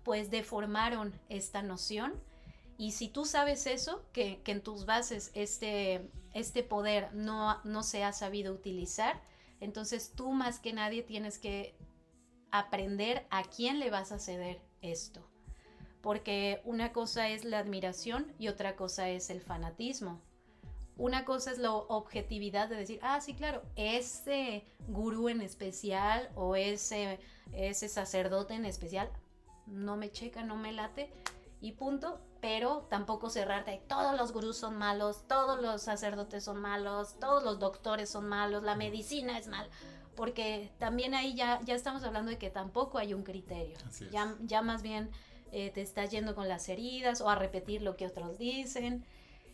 pues 0.05 0.31
deformaron 0.31 1.11
esta 1.27 1.61
noción 1.61 2.13
y 2.81 2.93
si 2.93 3.09
tú 3.09 3.25
sabes 3.25 3.67
eso, 3.67 4.03
que, 4.11 4.41
en 4.43 4.63
tus 4.63 4.87
bases 4.87 5.29
este, 5.35 6.09
este 6.33 6.63
poder 6.63 7.13
no, 7.13 7.61
no 7.63 7.83
se 7.83 8.03
ha 8.03 8.11
sabido 8.11 8.55
utilizar, 8.55 9.21
entonces 9.59 10.13
tú 10.15 10.31
más 10.31 10.57
que 10.57 10.73
nadie 10.73 11.03
tienes 11.03 11.37
que 11.37 11.75
aprender 12.49 13.27
a 13.29 13.43
quién 13.43 13.79
le 13.79 13.91
vas 13.91 14.11
a 14.11 14.17
ceder 14.17 14.63
esto. 14.81 15.23
Porque 16.01 16.59
una 16.65 16.91
cosa 16.91 17.29
es 17.29 17.45
la 17.45 17.59
admiración 17.59 18.33
y 18.39 18.47
otra 18.47 18.75
cosa 18.75 19.09
es 19.09 19.29
el 19.29 19.41
fanatismo. 19.41 20.19
Una 20.97 21.23
cosa 21.23 21.51
es 21.51 21.59
la 21.59 21.73
objetividad 21.73 22.67
de 22.67 22.77
decir, 22.77 22.97
ah, 23.03 23.21
sí, 23.21 23.35
claro, 23.35 23.61
ese 23.75 24.65
gurú 24.87 25.29
en 25.29 25.41
especial 25.41 26.31
o 26.33 26.55
ese, 26.55 27.19
ese 27.53 27.87
sacerdote 27.89 28.55
en 28.55 28.65
especial 28.65 29.07
no 29.67 29.97
me 29.97 30.11
checa, 30.11 30.43
no 30.43 30.55
me 30.57 30.71
late 30.71 31.11
y 31.61 31.73
punto, 31.73 32.19
pero 32.41 32.87
tampoco 32.89 33.29
cerrarte. 33.29 33.81
Todos 33.87 34.17
los 34.17 34.33
gurús 34.33 34.57
son 34.57 34.77
malos, 34.77 35.27
todos 35.27 35.61
los 35.61 35.83
sacerdotes 35.83 36.43
son 36.43 36.59
malos, 36.59 37.19
todos 37.19 37.43
los 37.43 37.59
doctores 37.59 38.09
son 38.09 38.27
malos, 38.27 38.63
la 38.63 38.75
medicina 38.75 39.37
es 39.37 39.47
mal, 39.47 39.69
porque 40.15 40.71
también 40.79 41.13
ahí 41.13 41.35
ya, 41.35 41.61
ya 41.63 41.75
estamos 41.75 42.03
hablando 42.03 42.31
de 42.31 42.39
que 42.39 42.49
tampoco 42.49 42.97
hay 42.97 43.13
un 43.13 43.23
criterio. 43.23 43.77
Ya, 44.11 44.35
ya 44.41 44.61
más 44.63 44.81
bien 44.81 45.11
eh, 45.51 45.69
te 45.69 45.81
estás 45.81 46.09
yendo 46.09 46.33
con 46.33 46.47
las 46.47 46.67
heridas 46.67 47.21
o 47.21 47.29
a 47.29 47.35
repetir 47.35 47.83
lo 47.83 47.95
que 47.95 48.07
otros 48.07 48.39
dicen. 48.39 49.05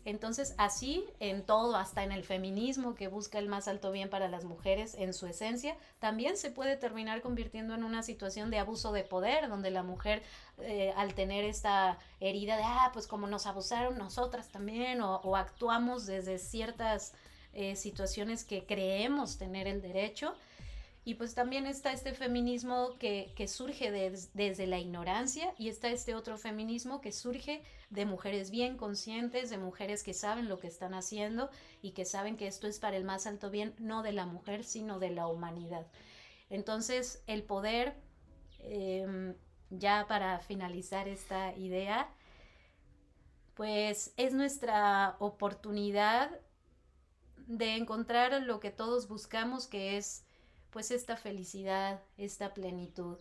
Entonces, 0.08 0.56
así 0.58 1.04
en 1.20 1.46
todo, 1.46 1.76
hasta 1.76 2.02
en 2.02 2.13
el 2.13 2.24
feminismo 2.24 2.96
que 2.96 3.10
busca 3.10 3.39
el 3.39 3.50
más 3.50 3.67
alto 3.67 3.91
bien 3.91 4.10
para 4.10 4.30
las 4.30 4.46
mujeres 4.46 4.96
en 4.96 5.13
su 5.13 5.28
esencia, 5.28 5.76
también 6.00 6.38
se 6.38 6.50
puede 6.50 6.78
terminar 6.78 7.22
convirtiendo 7.22 7.76
en 7.76 7.84
una 7.84 8.02
situación 8.04 8.50
de 8.50 8.58
abuso 8.58 8.93
de 8.93 9.04
poder, 9.04 9.50
donde 9.50 9.70
la 9.70 9.84
mujer 9.84 10.24
eh, 10.60 10.93
al 10.96 11.13
tener 11.13 11.43
esta 11.43 12.00
herida 12.22 12.56
de, 12.56 12.63
ah, 12.63 12.91
pues 12.93 13.06
como 13.06 13.28
nos 13.28 13.48
abusaron 13.48 13.98
nosotras 13.98 14.48
también, 14.48 15.02
o, 15.02 15.36
actuamos 15.36 16.06
desde 16.06 16.39
ciertas 16.39 17.13
eh, 17.52 17.76
situaciones 17.76 18.46
que 18.46 18.65
creemos 18.65 19.38
tener 19.38 19.67
el 19.67 19.82
derecho, 19.82 20.36
y 21.08 21.13
pues 21.13 21.36
también 21.36 21.67
está 21.67 21.93
este 21.93 22.13
feminismo 22.13 22.98
que, 23.00 23.32
surge 23.48 23.91
desde 24.34 24.67
la 24.67 24.78
ignorancia 24.78 25.54
y 25.58 25.70
está 25.70 25.88
este 25.88 26.15
otro 26.15 26.38
feminismo 26.38 27.00
que 27.00 27.13
surge 27.13 27.63
de 27.89 28.06
mujeres 28.06 28.52
bien 28.52 28.76
conscientes, 28.76 29.50
de 29.50 29.58
mujeres 29.58 30.04
que 30.04 30.13
saben 30.13 30.50
lo 30.50 30.60
que 30.60 30.67
están 30.67 30.93
haciendo 30.93 31.50
y 31.82 31.91
que 31.91 32.04
saben 32.04 32.36
que 32.36 32.48
esto 32.48 32.67
es 32.67 32.80
para 32.80 32.98
el 32.98 33.06
más 33.06 33.26
alto 33.26 33.50
bien, 33.50 33.74
no 33.78 34.04
de 34.04 34.12
la 34.12 34.26
mujer, 34.26 34.65
sino 34.65 35.00
de 35.00 35.12
la 35.12 35.28
humanidad. 35.28 35.88
Entonces, 36.50 37.24
el 37.26 37.43
poder, 37.43 37.96
em, 38.60 39.34
ya 39.70 40.08
para 40.10 40.39
finalizar 40.41 41.08
esta 41.08 41.56
idea, 41.56 42.10
pues 43.54 44.13
es 44.17 44.34
nuestra 44.34 45.15
oportunidad 45.20 46.38
de 47.38 47.78
encontrar 47.78 48.41
lo 48.41 48.60
que 48.60 48.72
todos 48.72 49.08
buscamos, 49.08 49.67
que 49.67 49.96
es 49.96 50.27
pues 50.78 50.92
esta 50.92 51.18
felicidad, 51.18 52.04
esta 52.20 52.54
plenitud. 52.54 53.18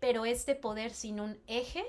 Pero 0.00 0.24
este 0.24 0.54
poder 0.54 0.90
sin 0.90 1.20
un 1.20 1.38
eje 1.46 1.84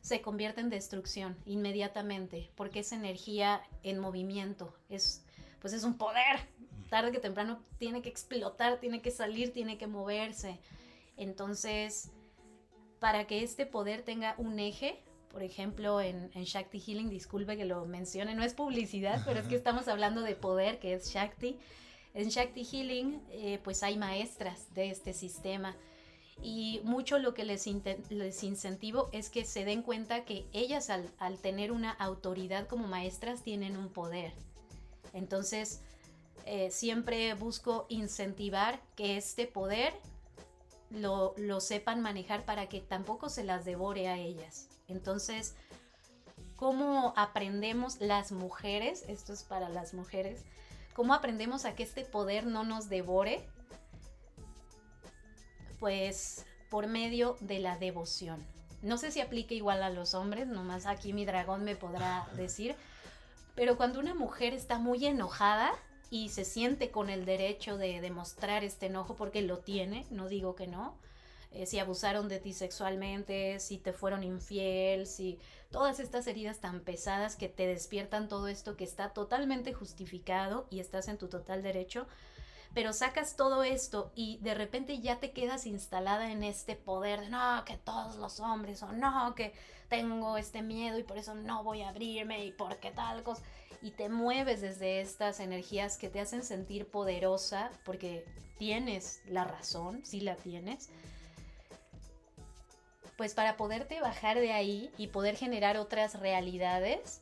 se 0.00 0.22
convierte 0.22 0.60
en 0.60 0.70
destrucción 0.70 1.36
inmediatamente, 1.44 2.52
porque 2.54 2.78
es 2.78 2.92
energía 2.92 3.64
en 3.82 3.98
movimiento, 3.98 4.72
es 4.88 5.24
pues 5.60 5.72
es 5.72 5.82
un 5.82 5.98
poder. 5.98 6.38
Tarde 6.88 7.10
que 7.10 7.18
temprano 7.18 7.60
tiene 7.78 8.00
que 8.00 8.08
explotar, 8.08 8.78
tiene 8.78 9.02
que 9.02 9.10
salir, 9.10 9.52
tiene 9.52 9.76
que 9.76 9.88
moverse. 9.88 10.60
Entonces, 11.16 12.12
para 13.00 13.26
que 13.26 13.42
este 13.42 13.66
poder 13.66 14.02
tenga 14.02 14.36
un 14.38 14.60
eje, 14.60 15.02
por 15.30 15.42
ejemplo, 15.42 16.00
en, 16.00 16.30
en, 16.32 16.44
Shakti 16.44 16.78
Healing, 16.78 17.10
disculpe 17.10 17.56
que 17.56 17.64
lo 17.64 17.86
mencione, 17.86 18.36
no 18.36 18.44
es 18.44 18.54
publicidad, 18.54 19.20
pero 19.26 19.40
es 19.40 19.48
que 19.48 19.56
estamos 19.56 19.88
hablando 19.88 20.20
de 20.22 20.36
poder, 20.36 20.78
que 20.78 20.94
es 20.94 21.10
Shakti. 21.12 21.58
En 22.14 22.28
Shakti 22.28 22.64
Healing, 22.64 23.22
eh, 23.30 23.58
pues 23.64 23.82
hay 23.82 23.96
maestras 23.96 24.72
de 24.74 24.90
este 24.90 25.14
sistema 25.14 25.74
y 26.42 26.80
mucho 26.84 27.18
lo 27.18 27.34
que 27.34 27.44
les, 27.44 27.66
les 28.10 28.42
incentivo 28.42 29.08
es 29.12 29.30
que 29.30 29.44
se 29.44 29.64
den 29.64 29.82
cuenta 29.82 30.24
que 30.24 30.46
ellas 30.52 30.90
al, 30.90 31.38
tener 31.38 31.72
una 31.72 31.90
autoridad 31.92 32.66
como 32.66 32.86
maestras 32.86 33.42
tienen 33.42 33.76
un 33.76 33.88
poder. 33.88 34.32
Entonces, 35.12 35.80
eh, 36.44 36.70
siempre 36.70 37.34
busco 37.34 37.86
incentivar 37.88 38.80
que 38.96 39.16
este 39.16 39.46
poder 39.46 39.94
lo, 40.90 41.34
lo, 41.36 41.60
sepan 41.60 42.00
manejar 42.00 42.44
para 42.44 42.68
que 42.68 42.80
tampoco 42.80 43.28
se 43.28 43.44
las 43.44 43.64
devore 43.64 44.08
a 44.08 44.18
ellas. 44.18 44.68
Entonces, 44.88 45.54
¿cómo 46.56 47.14
aprendemos 47.16 48.00
las 48.00 48.32
mujeres? 48.32 49.04
Esto 49.08 49.32
es 49.32 49.44
para 49.44 49.68
las 49.68 49.94
mujeres 49.94 50.44
¿Cómo 50.94 51.14
aprendemos 51.14 51.64
a 51.64 51.74
que 51.74 51.82
este 51.82 52.04
poder 52.04 52.46
no 52.46 52.64
nos 52.64 52.88
devore? 52.88 53.48
Pues 55.80 56.44
por 56.70 56.86
medio 56.86 57.36
de 57.40 57.58
la 57.58 57.78
devoción. 57.78 58.44
no 58.82 58.96
sé 58.98 59.12
si 59.12 59.20
aplica 59.20 59.54
igual 59.54 59.82
a 59.82 59.90
los 59.90 60.14
hombres, 60.14 60.48
nomás 60.48 60.86
aquí 60.86 61.12
mi 61.12 61.24
dragón 61.24 61.64
me 61.64 61.76
podrá 61.76 62.26
decir, 62.36 62.74
pero 63.54 63.76
cuando 63.76 64.00
una 64.00 64.14
mujer 64.14 64.54
está 64.54 64.78
muy 64.78 65.06
enojada 65.06 65.70
y 66.10 66.30
se 66.30 66.44
siente 66.44 66.90
con 66.90 67.10
el 67.10 67.24
derecho 67.24 67.76
de 67.76 68.00
demostrar 68.00 68.64
este 68.64 68.86
enojo 68.86 69.14
porque 69.14 69.42
lo 69.42 69.58
tiene, 69.58 70.06
no 70.10 70.28
digo 70.28 70.54
que 70.54 70.66
no, 70.66 70.96
eh, 71.52 71.66
si 71.66 71.78
abusaron 71.78 72.28
de 72.28 72.40
ti 72.40 72.54
sexualmente, 72.54 73.60
si 73.60 73.78
te 73.78 73.92
fueron 73.92 74.24
infiel, 74.24 75.06
si 75.06 75.38
todas 75.72 75.98
estas 75.98 76.28
heridas 76.28 76.60
tan 76.60 76.80
pesadas 76.80 77.34
que 77.34 77.48
te 77.48 77.66
despiertan 77.66 78.28
todo 78.28 78.46
esto 78.46 78.76
que 78.76 78.84
está 78.84 79.12
totalmente 79.12 79.72
justificado 79.72 80.66
y 80.70 80.78
estás 80.78 81.08
en 81.08 81.18
tu 81.18 81.28
total 81.28 81.62
derecho, 81.62 82.06
pero 82.74 82.92
sacas 82.92 83.36
todo 83.36 83.64
esto 83.64 84.12
y 84.14 84.38
de 84.38 84.54
repente 84.54 85.00
ya 85.00 85.18
te 85.18 85.32
quedas 85.32 85.66
instalada 85.66 86.30
en 86.30 86.44
este 86.44 86.76
poder 86.76 87.22
de 87.22 87.30
no, 87.30 87.64
que 87.64 87.76
todos 87.76 88.16
los 88.16 88.38
hombres 88.40 88.82
o 88.82 88.92
no, 88.92 89.34
que 89.34 89.52
tengo 89.88 90.38
este 90.38 90.62
miedo 90.62 90.98
y 90.98 91.02
por 91.02 91.18
eso 91.18 91.34
no 91.34 91.64
voy 91.64 91.82
a 91.82 91.88
abrirme 91.88 92.44
y 92.44 92.52
porque 92.52 92.90
tal 92.92 93.22
cosa. 93.22 93.42
Y 93.82 93.90
te 93.90 94.08
mueves 94.08 94.60
desde 94.60 95.00
estas 95.00 95.40
energías 95.40 95.98
que 95.98 96.08
te 96.08 96.20
hacen 96.20 96.44
sentir 96.44 96.86
poderosa 96.86 97.70
porque 97.84 98.24
tienes 98.58 99.20
la 99.26 99.44
razón, 99.44 100.04
si 100.04 100.20
la 100.20 100.36
tienes. 100.36 100.88
Pues 103.16 103.34
para 103.34 103.56
poderte 103.56 104.00
bajar 104.00 104.40
de 104.40 104.52
ahí 104.52 104.90
y 104.96 105.08
poder 105.08 105.36
generar 105.36 105.76
otras 105.76 106.18
realidades, 106.18 107.20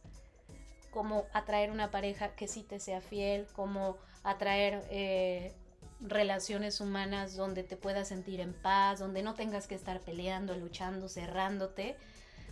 como 0.90 1.26
atraer 1.32 1.70
una 1.70 1.90
pareja 1.90 2.34
que 2.34 2.48
sí 2.48 2.62
te 2.62 2.80
sea 2.80 3.00
fiel, 3.00 3.46
como 3.52 3.96
atraer 4.22 4.84
eh, 4.90 5.52
relaciones 6.00 6.80
humanas 6.80 7.36
donde 7.36 7.62
te 7.62 7.76
puedas 7.76 8.08
sentir 8.08 8.40
en 8.40 8.52
paz, 8.52 8.98
donde 8.98 9.22
no 9.22 9.34
tengas 9.34 9.66
que 9.66 9.74
estar 9.74 10.00
peleando, 10.00 10.54
luchando, 10.56 11.08
cerrándote, 11.08 11.96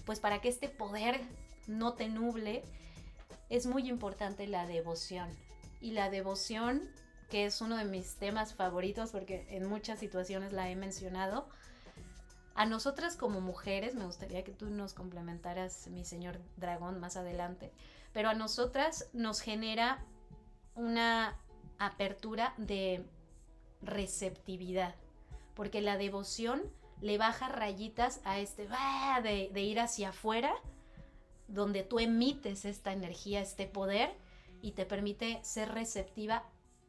pues 0.05 0.21
para 0.21 0.41
que 0.41 0.49
este 0.49 0.69
poder 0.69 1.21
no 1.67 1.95
te 1.95 2.09
nuble, 2.09 2.63
es 3.51 3.67
muy 3.67 3.89
importante 3.89 4.47
la 4.47 4.67
devoción. 4.67 5.29
Y 5.81 5.93
la 5.93 6.11
devoción, 6.11 6.91
que 7.31 7.47
es 7.47 7.61
uno 7.61 7.77
de 7.77 7.85
mis 7.85 8.17
temas 8.17 8.55
favoritos 8.55 9.11
porque 9.11 9.47
en 9.51 9.67
muchas 9.67 9.99
situaciones 9.99 10.53
la 10.53 10.71
he 10.71 10.77
mencionado, 10.77 11.49
a 12.59 12.67
nosotras 12.67 13.15
como 13.15 13.41
mujeres, 13.41 13.95
me 13.95 14.05
gustaría 14.05 14.43
que 14.43 14.51
tú 14.51 14.69
nos 14.69 14.93
complementaras, 14.93 15.87
mi 15.93 16.05
señor 16.05 16.41
dragón, 16.57 16.99
más 16.99 17.17
adelante, 17.17 17.71
pero 18.13 18.31
a 18.31 18.35
nosotras 18.35 19.09
nos 19.13 19.41
genera 19.41 20.05
una 20.75 21.39
apertura 21.79 22.55
de 22.57 23.07
receptividad, 23.81 24.97
porque 25.55 25.81
la 25.81 25.97
devoción 25.99 26.65
le 27.01 27.17
baja 27.17 27.49
rayitas 27.49 28.21
a 28.25 28.41
este 28.41 28.67
de, 29.23 29.51
de 29.53 29.63
ir 29.63 29.79
hacia 29.79 30.09
afuera, 30.09 30.53
donde 31.47 31.85
tú 31.85 32.01
emites 32.01 32.65
esta 32.65 32.93
energía, 32.93 33.41
este 33.41 33.69
poder, 33.69 34.17
y 34.63 34.73
te 34.73 34.85
permite 34.85 35.39
ser 35.45 35.71
receptiva 35.71 36.43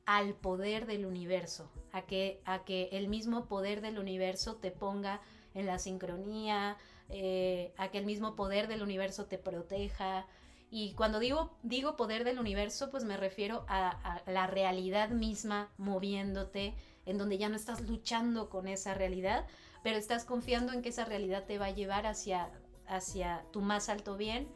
al 0.08 0.34
poder 0.34 0.88
del 0.88 1.06
universo, 1.06 1.70
a 1.92 2.02
que, 2.02 2.42
a 2.46 2.64
que 2.64 2.90
el 2.94 3.08
mismo 3.08 3.46
poder 3.46 3.82
del 3.82 4.00
universo 4.00 4.56
te 4.56 4.72
ponga 4.72 5.22
en 5.60 5.68
la 5.68 5.80
sincronía, 5.80 6.78
eh, 7.10 7.74
a 7.78 7.90
que 7.90 7.98
el 7.98 8.06
mismo 8.06 8.36
poder 8.36 8.68
del 8.68 8.82
universo 8.82 9.26
te 9.26 9.38
proteja, 9.38 10.26
y 10.72 10.94
cuando 10.94 11.20
digo, 11.20 11.52
digo 11.64 11.96
poder 11.96 12.24
del 12.24 12.40
universo, 12.40 12.92
pues 12.92 13.04
me 13.04 13.18
refiero 13.18 13.66
a, 13.68 14.22
la 14.28 14.46
realidad 14.46 15.10
misma 15.10 15.72
moviéndote, 15.78 16.76
en 17.06 17.18
donde 17.18 17.40
ya 17.40 17.50
no 17.50 17.56
estás 17.56 17.82
luchando 17.82 18.50
con 18.50 18.68
esa 18.68 18.94
realidad, 18.94 19.48
pero 19.84 19.98
estás 19.98 20.26
confiando 20.26 20.74
en 20.74 20.82
que 20.84 20.90
esa 20.90 21.06
realidad 21.06 21.46
te 21.46 21.58
va 21.58 21.68
a 21.68 21.72
llevar 21.72 22.06
hacia, 22.06 22.52
hacia 22.88 23.44
tu 23.52 23.62
más 23.62 23.90
alto 23.90 24.16
bien, 24.16 24.48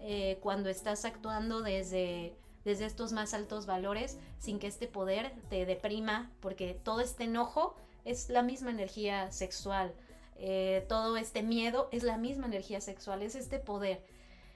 eh, 0.00 0.38
cuando 0.40 0.70
estás 0.70 1.04
actuando 1.04 1.60
desde, 1.60 2.34
desde 2.64 2.86
estos 2.86 3.12
más 3.12 3.34
altos 3.34 3.66
valores, 3.66 4.18
sin 4.38 4.58
que 4.58 4.68
este 4.68 4.86
poder 4.86 5.34
te 5.50 5.66
deprima, 5.66 6.30
porque 6.40 6.80
todo 6.82 7.00
este 7.00 7.24
enojo 7.24 7.76
es 8.04 8.28
la 8.28 8.42
misma 8.42 8.70
energía 8.70 9.30
sexual, 9.32 9.94
eh, 10.36 10.84
todo 10.88 11.16
este 11.16 11.42
miedo 11.42 11.88
es 11.92 12.02
la 12.02 12.18
misma 12.18 12.46
energía 12.46 12.80
sexual, 12.80 13.22
es 13.22 13.34
este 13.34 13.58
poder. 13.58 14.04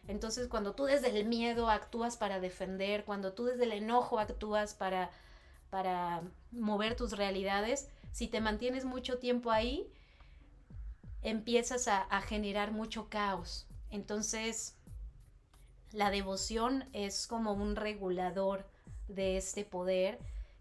Entonces, 0.09 0.49
cuando 0.49 0.75
tú 0.75 0.85
desde 0.85 1.09
el 1.19 1.27
miedo 1.27 1.69
actúas 1.69 2.17
para 2.17 2.41
defender, 2.41 3.05
cuando 3.05 3.33
tú 3.33 3.45
desde 3.45 3.65
el 3.65 3.73
enojo 3.73 4.19
actúas 4.19 4.75
para, 4.75 5.11
para 5.71 6.23
mover 6.51 6.97
tus 6.97 7.13
realidades, 7.13 7.89
si 8.13 8.27
te 8.27 8.41
mantienes 8.41 8.85
mucho 8.85 9.19
tiempo 9.19 9.51
ahí, 9.51 9.93
empiezas 11.23 11.89
a, 11.89 12.03
a 12.03 12.23
generar 12.23 12.73
mucho 12.73 13.09
caos. 13.09 13.67
Entonces, 13.91 14.77
la 15.93 16.11
devoción 16.11 16.89
es 16.93 17.27
como 17.27 17.53
un 17.53 17.77
regulador 17.77 18.67
de 19.09 19.37
este 19.37 19.65
poder 19.65 20.19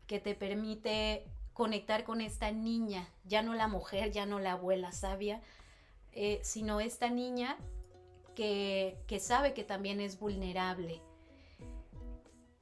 que 0.08 0.20
te 0.20 0.36
permite 0.36 1.26
conectar 1.58 2.04
con 2.04 2.22
esta 2.22 2.52
niña, 2.52 3.10
ya 3.26 3.42
no 3.42 3.56
la 3.56 3.68
mujer, 3.68 4.12
ya 4.12 4.28
no 4.28 4.38
la 4.38 4.52
abuela 4.52 4.92
sabia, 4.92 5.42
eh, 6.12 6.40
sino 6.44 6.80
esta 6.82 7.10
niña 7.10 7.58
que, 8.36 9.04
sabe 9.20 9.56
que 9.56 9.64
también 9.64 10.00
es 10.00 10.20
vulnerable. 10.20 11.02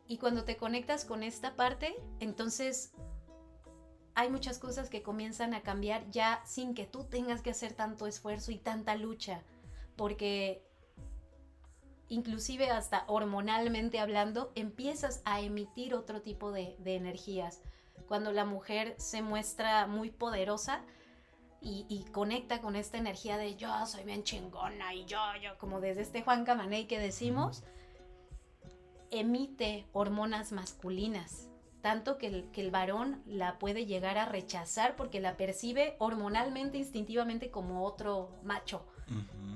Y 0.07 0.17
cuando 0.17 0.45
te 0.45 0.55
conectas 0.55 1.03
con 1.03 1.23
esta 1.23 1.57
parte, 1.57 1.93
entonces 2.21 2.93
hay 4.13 4.29
muchas 4.29 4.59
cosas 4.59 4.89
que 4.89 5.03
comienzan 5.03 5.53
a 5.53 5.61
cambiar 5.61 6.09
ya 6.09 6.41
sin 6.45 6.73
que 6.73 6.85
tú 6.85 7.03
tengas 7.03 7.41
que 7.41 7.49
hacer 7.49 7.73
tanto 7.73 8.07
esfuerzo 8.07 8.53
y 8.53 8.59
tanta 8.59 8.95
lucha, 8.95 9.43
porque 9.97 10.63
inclusive 12.07 12.69
hasta 12.69 13.03
hormonalmente 13.07 13.99
hablando, 13.99 14.53
empiezas 14.55 15.21
a 15.25 15.41
emitir 15.41 15.93
otro 15.93 16.21
tipo 16.21 16.53
de 16.53 16.77
energías. 16.85 17.59
Cuando 18.07 18.31
la 18.31 18.45
mujer 18.45 18.95
se 18.97 19.21
muestra 19.21 19.87
muy 19.87 20.11
poderosa, 20.11 20.83
y, 21.67 22.05
conecta 22.11 22.61
con 22.61 22.75
esta 22.75 22.99
energía 22.99 23.37
de 23.37 23.55
yo 23.55 23.87
soy 23.87 24.03
bien 24.03 24.23
chingona 24.23 24.93
y 24.93 25.05
yo, 25.05 25.17
yo, 25.41 25.57
como 25.57 25.81
desde 25.81 26.01
este 26.01 26.21
Juan 26.21 26.45
Camaney 26.45 26.85
que 26.85 26.99
decimos, 26.99 27.63
emite 29.09 29.87
hormonas 29.91 30.51
masculinas, 30.51 31.49
tanto 31.81 32.19
que 32.19 32.27
el, 32.27 32.51
que 32.51 32.61
el 32.61 32.69
varón 32.69 33.23
la 33.25 33.57
puede 33.57 33.87
llegar 33.87 34.19
a 34.19 34.25
rechazar 34.25 34.95
porque 34.95 35.19
la 35.19 35.37
percibe 35.37 35.95
hormonalmente, 35.97 36.77
instintivamente 36.77 37.49
como 37.49 37.83
otro 37.83 38.29
macho. 38.43 38.85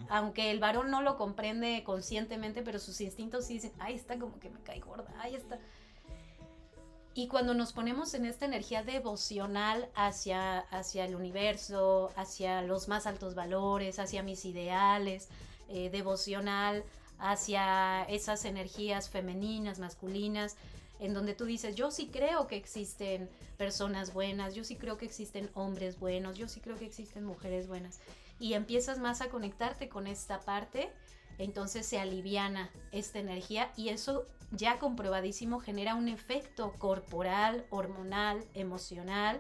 Aunque 0.09 0.51
el 0.51 0.59
varón 0.59 0.89
no 0.89 1.01
lo 1.01 1.17
comprende 1.17 1.83
conscientemente, 1.83 2.63
pero 2.63 2.79
sus 2.79 3.01
instintos 3.01 3.45
sí 3.45 3.55
dicen, 3.55 3.73
ahí 3.79 3.95
está 3.95 4.17
como 4.17 4.39
que 4.39 4.49
me 4.49 4.61
cae 4.61 4.79
gorda, 4.79 5.13
ahí 5.19 5.35
está. 5.35 5.59
Y 7.15 7.27
cuando 7.27 7.53
nos 7.53 7.73
ponemos 7.73 8.13
en 8.13 8.25
esta 8.25 8.45
energía 8.45 8.83
devocional 8.83 9.89
hacia, 9.95 10.59
hacia 10.59 11.05
el 11.05 11.15
universo, 11.15 12.11
hacia 12.15 12.61
los 12.61 12.87
más 12.87 13.07
altos 13.07 13.35
valores, 13.35 13.99
hacia 13.99 14.23
mis 14.23 14.45
ideales, 14.45 15.27
eh, 15.67 15.89
devocional 15.89 16.83
hacia 17.19 18.03
esas 18.03 18.45
energías 18.45 19.09
femeninas, 19.09 19.79
masculinas, 19.79 20.55
en 20.99 21.13
donde 21.13 21.33
tú 21.33 21.45
dices, 21.45 21.75
yo 21.75 21.91
sí 21.91 22.07
creo 22.07 22.47
que 22.47 22.57
existen 22.57 23.29
personas 23.57 24.13
buenas, 24.13 24.55
yo 24.55 24.63
sí 24.63 24.75
creo 24.75 24.97
que 24.97 25.05
existen 25.05 25.49
hombres 25.53 25.99
buenos, 25.99 26.37
yo 26.37 26.47
sí 26.47 26.59
creo 26.59 26.77
que 26.77 26.85
existen 26.85 27.25
mujeres 27.25 27.67
buenas. 27.67 27.99
Y 28.39 28.53
empiezas 28.53 28.99
más 28.99 29.21
a 29.21 29.29
conectarte 29.29 29.89
con 29.89 30.07
esta 30.07 30.39
parte, 30.39 30.91
entonces 31.37 31.85
se 31.85 31.99
aliviana 31.99 32.69
esta 32.91 33.19
energía 33.19 33.71
y 33.77 33.89
eso 33.89 34.25
ya 34.51 34.79
comprobadísimo 34.79 35.59
genera 35.59 35.95
un 35.95 36.07
efecto 36.07 36.73
corporal, 36.79 37.65
hormonal, 37.69 38.43
emocional, 38.53 39.39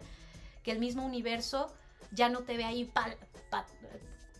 que 0.63 0.71
el 0.71 0.79
mismo 0.79 1.05
universo 1.05 1.73
ya 2.11 2.29
no 2.29 2.39
te 2.41 2.57
ve 2.57 2.65
ahí 2.65 2.91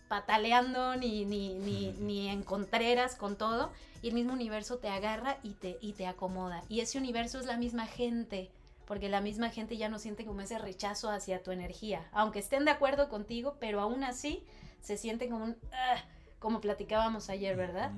pataleando 0.08 0.96
ni, 0.96 1.24
ni, 1.24 1.54
ni, 1.54 1.92
ni 1.92 2.28
en 2.28 2.42
contreras 2.42 3.16
con 3.16 3.36
todo, 3.36 3.70
y 4.02 4.08
el 4.08 4.14
mismo 4.14 4.32
universo 4.32 4.78
te 4.78 4.88
agarra 4.88 5.38
y 5.42 5.54
te, 5.54 5.78
y 5.80 5.92
te 5.92 6.06
acomoda. 6.06 6.62
Y 6.68 6.80
ese 6.80 6.98
universo 6.98 7.38
es 7.38 7.46
la 7.46 7.56
misma 7.56 7.86
gente, 7.86 8.50
porque 8.86 9.08
la 9.08 9.20
misma 9.20 9.50
gente 9.50 9.76
ya 9.76 9.88
no 9.88 9.98
siente 9.98 10.24
como 10.24 10.40
ese 10.40 10.58
rechazo 10.58 11.10
hacia 11.10 11.42
tu 11.42 11.50
energía, 11.52 12.08
aunque 12.12 12.38
estén 12.38 12.64
de 12.64 12.70
acuerdo 12.70 13.08
contigo, 13.08 13.56
pero 13.60 13.80
aún 13.80 14.02
así 14.04 14.44
se 14.80 14.96
siente 14.96 15.28
como 15.28 15.44
un, 15.44 15.56
ah, 15.72 16.02
como 16.38 16.60
platicábamos 16.60 17.28
ayer, 17.28 17.56
¿verdad? 17.56 17.92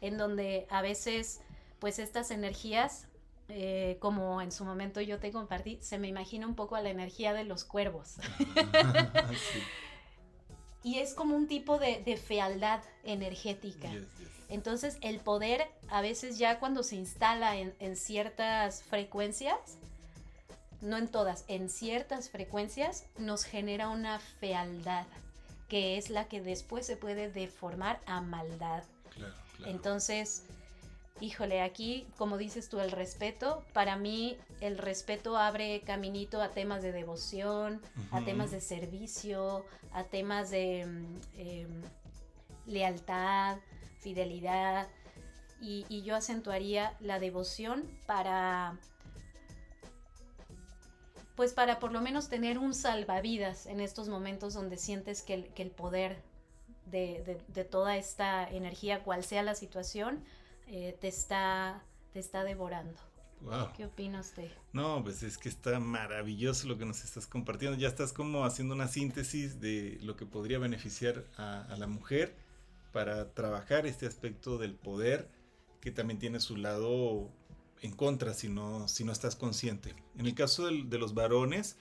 En 0.00 0.18
donde 0.18 0.66
a 0.68 0.82
veces 0.82 1.40
pues 1.78 1.98
estas 1.98 2.30
energías, 2.30 3.08
eh, 3.48 3.98
como 4.00 4.40
en 4.40 4.52
su 4.52 4.64
momento 4.64 5.00
yo 5.00 5.18
te 5.18 5.32
compartí, 5.32 5.78
se 5.80 5.98
me 5.98 6.08
imagina 6.08 6.46
un 6.46 6.54
poco 6.54 6.76
a 6.76 6.80
la 6.80 6.90
energía 6.90 7.32
de 7.32 7.44
los 7.44 7.64
cuervos. 7.64 8.16
Y 10.84 10.98
es 10.98 11.14
como 11.14 11.34
un 11.34 11.48
tipo 11.48 11.78
de, 11.78 12.16
fealdad 12.18 12.82
energética. 13.04 13.90
Entonces 14.50 14.98
el 15.00 15.18
poder 15.18 15.66
a 15.88 16.02
veces 16.02 16.36
ya 16.36 16.60
cuando 16.60 16.82
se 16.82 16.96
instala 16.96 17.56
en, 17.56 17.74
en 17.78 17.96
ciertas 17.96 18.82
frecuencias, 18.82 19.78
no 20.82 20.98
en 20.98 21.08
todas, 21.08 21.46
en 21.48 21.70
ciertas 21.70 22.28
frecuencias 22.28 23.06
nos 23.16 23.44
genera 23.44 23.88
una 23.88 24.18
fealdad. 24.18 25.06
que 25.70 25.96
es 25.96 26.10
la 26.10 26.28
que 26.28 26.42
después 26.42 26.84
se 26.84 26.98
puede 26.98 27.30
deformar 27.30 27.98
a 28.04 28.20
maldad. 28.20 28.84
Entonces, 29.64 30.44
híjole, 31.20 31.62
aquí, 31.62 32.06
como 32.16 32.38
dices 32.38 32.68
tú, 32.68 32.80
el 32.80 32.90
respeto, 32.90 33.64
para 33.72 33.96
mí 33.96 34.36
el 34.60 34.78
respeto 34.78 35.36
abre 35.36 35.80
caminito 35.82 36.42
a 36.42 36.50
temas 36.50 36.82
de 36.82 36.92
devoción, 36.92 37.80
a 38.10 38.24
temas 38.24 38.50
de 38.50 38.60
servicio, 38.60 39.64
a 39.92 40.04
temas 40.04 40.50
de 40.50 40.86
mm, 40.86 41.16
em, 41.38 41.82
lealtad, 42.66 43.58
fidelidad, 44.00 44.88
y, 45.66 46.02
yo 46.02 46.14
acentuaría 46.14 46.94
la 47.00 47.18
devoción 47.18 47.84
para 48.06 48.78
pues 51.36 51.52
para 51.52 51.80
por 51.80 51.90
lo 51.90 52.00
menos 52.00 52.28
tener 52.28 52.58
un 52.58 52.74
salvavidas 52.74 53.66
en 53.66 53.80
estos 53.80 54.08
momentos 54.08 54.54
donde 54.54 54.76
sientes 54.76 55.22
que 55.22 55.50
el, 55.56 55.70
poder 55.70 56.22
de, 56.86 57.40
toda 57.70 57.96
esta 57.96 58.48
energía, 58.48 59.02
cual 59.02 59.24
sea 59.24 59.42
la 59.42 59.56
situación, 59.56 60.22
eh, 60.66 60.96
te, 61.00 61.08
está, 61.08 61.84
te 62.12 62.20
está 62.20 62.44
devorando. 62.44 63.00
¿Qué 63.76 63.84
opinas 63.84 64.34
de? 64.36 64.50
No, 64.72 65.02
pues 65.02 65.22
es 65.22 65.36
que 65.36 65.50
está 65.50 65.78
maravilloso 65.78 66.66
lo 66.66 66.78
que 66.78 66.86
nos 66.86 67.04
estás 67.04 67.26
compartiendo. 67.26 67.76
Ya 67.76 67.88
estás 67.88 68.14
como 68.14 68.46
haciendo 68.46 68.74
una 68.74 68.88
síntesis 68.88 69.60
de 69.60 69.98
lo 70.02 70.16
que 70.16 70.24
podría 70.24 70.58
beneficiar 70.58 71.24
a, 71.36 71.62
a 71.64 71.76
la 71.76 71.86
mujer 71.86 72.34
para 72.92 73.34
trabajar 73.34 73.86
este 73.86 74.06
aspecto 74.06 74.56
del 74.56 74.74
poder 74.74 75.28
que 75.82 75.90
también 75.90 76.18
tiene 76.18 76.40
su 76.40 76.56
lado 76.56 77.30
en 77.82 77.92
contra 77.92 78.32
si 78.32 78.48
no, 78.48 78.88
si 78.88 79.04
no 79.04 79.12
estás 79.12 79.36
consciente. 79.36 79.94
En 80.16 80.24
el 80.24 80.34
caso 80.34 80.66
de 80.66 80.98
los 80.98 81.12
varones, 81.12 81.76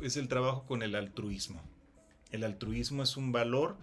es 0.00 0.16
el 0.16 0.26
trabajo 0.26 0.64
con 0.66 0.82
el 0.82 0.96
altruismo. 0.96 1.62
El 2.32 2.42
altruismo 2.42 3.04
es 3.04 3.16
un 3.16 3.30
valor 3.30 3.76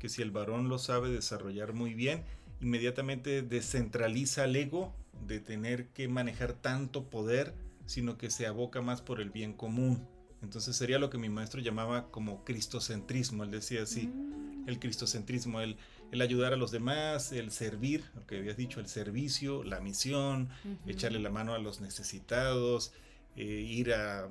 que 0.00 0.08
si 0.08 0.22
el 0.22 0.32
varón 0.32 0.68
lo 0.68 0.78
sabe 0.78 1.10
desarrollar 1.10 1.72
muy 1.72 1.94
bien, 1.94 2.24
inmediatamente 2.60 3.42
descentraliza 3.42 4.44
el 4.44 4.56
ego 4.56 4.94
de 5.26 5.40
tener 5.40 5.88
que 5.88 6.08
manejar 6.08 6.52
tanto 6.52 7.10
poder, 7.10 7.54
sino 7.86 8.18
que 8.18 8.30
se 8.30 8.46
aboca 8.46 8.82
más 8.82 9.02
por 9.02 9.20
el 9.20 9.30
bien 9.30 9.52
común. 9.52 10.06
Entonces 10.42 10.76
sería 10.76 10.98
lo 10.98 11.10
que 11.10 11.18
mi 11.18 11.28
maestro 11.28 11.60
llamaba 11.60 12.10
como 12.10 12.44
cristocentrismo. 12.44 13.44
Él 13.44 13.50
decía 13.50 13.82
así, 13.82 14.06
mm. 14.06 14.68
el 14.68 14.78
cristocentrismo, 14.78 15.60
el, 15.60 15.76
el 16.12 16.22
ayudar 16.22 16.52
a 16.52 16.56
los 16.56 16.70
demás, 16.70 17.32
el 17.32 17.50
servir, 17.50 18.04
lo 18.14 18.26
que 18.26 18.38
habías 18.38 18.56
dicho, 18.56 18.80
el 18.80 18.88
servicio, 18.88 19.64
la 19.64 19.80
misión, 19.80 20.48
echarle 20.86 21.18
la 21.18 21.30
mano 21.30 21.54
a 21.54 21.58
los 21.58 21.80
necesitados, 21.80 22.92
eh, 23.36 23.44
ir 23.44 23.92
a, 23.92 24.28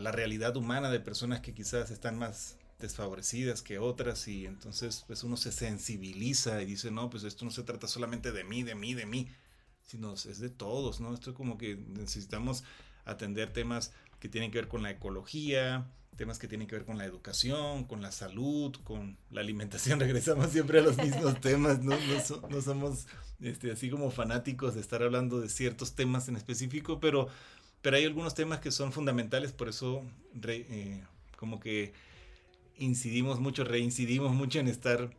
la 0.00 0.12
realidad 0.12 0.56
humana 0.56 0.90
de 0.90 1.00
personas 1.00 1.40
que 1.40 1.54
quizás 1.54 1.90
están 1.90 2.18
más 2.18 2.58
desfavorecidas 2.78 3.62
que 3.62 3.78
otras 3.78 4.26
y 4.28 4.46
entonces 4.46 5.04
pues 5.06 5.22
uno 5.22 5.36
se 5.36 5.52
sensibiliza 5.52 6.60
y 6.62 6.66
dice, 6.66 6.90
no, 6.90 7.10
pues 7.10 7.24
esto 7.24 7.44
no 7.44 7.50
se 7.50 7.62
trata 7.62 7.86
solamente 7.86 8.32
de 8.32 8.44
mí, 8.44 8.62
de 8.62 8.74
mí, 8.74 8.94
de 8.94 9.06
mí, 9.06 9.28
sino 9.82 10.14
es 10.14 10.38
de 10.38 10.50
todos, 10.50 11.00
¿no? 11.00 11.14
Esto 11.14 11.30
es 11.30 11.36
como 11.36 11.58
que 11.58 11.76
necesitamos 11.76 12.64
atender 13.04 13.52
temas 13.52 13.92
que 14.18 14.28
tienen 14.28 14.50
que 14.50 14.58
ver 14.58 14.68
con 14.68 14.82
la 14.82 14.90
ecología, 14.90 15.86
temas 16.16 16.38
que 16.38 16.48
tienen 16.48 16.66
que 16.66 16.76
ver 16.76 16.84
con 16.84 16.98
la 16.98 17.04
educación, 17.04 17.84
con 17.84 18.00
la 18.00 18.12
salud, 18.12 18.74
con 18.84 19.18
la 19.30 19.40
alimentación. 19.40 20.00
Regresamos 20.00 20.50
siempre 20.50 20.78
a 20.78 20.82
los 20.82 20.96
mismos 20.96 21.40
temas, 21.40 21.82
no, 21.82 21.96
no, 22.48 22.62
somos 22.62 23.06
este, 23.40 23.72
así 23.72 23.90
como 23.90 24.10
fanáticos 24.10 24.74
de 24.74 24.80
estar 24.80 25.02
hablando 25.02 25.40
de 25.40 25.48
ciertos 25.48 25.94
temas 25.94 26.28
en 26.28 26.36
específico, 26.36 27.00
pero, 27.00 27.28
pero 27.82 27.96
hay 27.96 28.04
algunos 28.04 28.34
temas 28.34 28.60
que 28.60 28.70
son 28.70 28.92
fundamentales, 28.92 29.52
por 29.52 29.68
eso 29.68 30.02
eh, 30.42 31.02
como 31.36 31.60
que 31.60 31.92
incidimos 32.78 33.40
mucho, 33.40 33.64
reincidimos 33.64 34.32
mucho 34.34 34.58
en 34.58 34.68
estar 34.68 35.10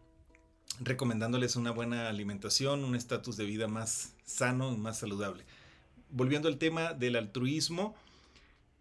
recomendándoles 0.79 1.55
una 1.55 1.71
buena 1.71 2.09
alimentación, 2.09 2.83
un 2.83 2.95
estatus 2.95 3.37
de 3.37 3.45
vida 3.45 3.67
más 3.67 4.13
sano 4.25 4.73
y 4.73 4.77
más 4.77 4.99
saludable. 4.99 5.45
Volviendo 6.09 6.47
al 6.47 6.57
tema 6.57 6.93
del 6.93 7.15
altruismo, 7.15 7.95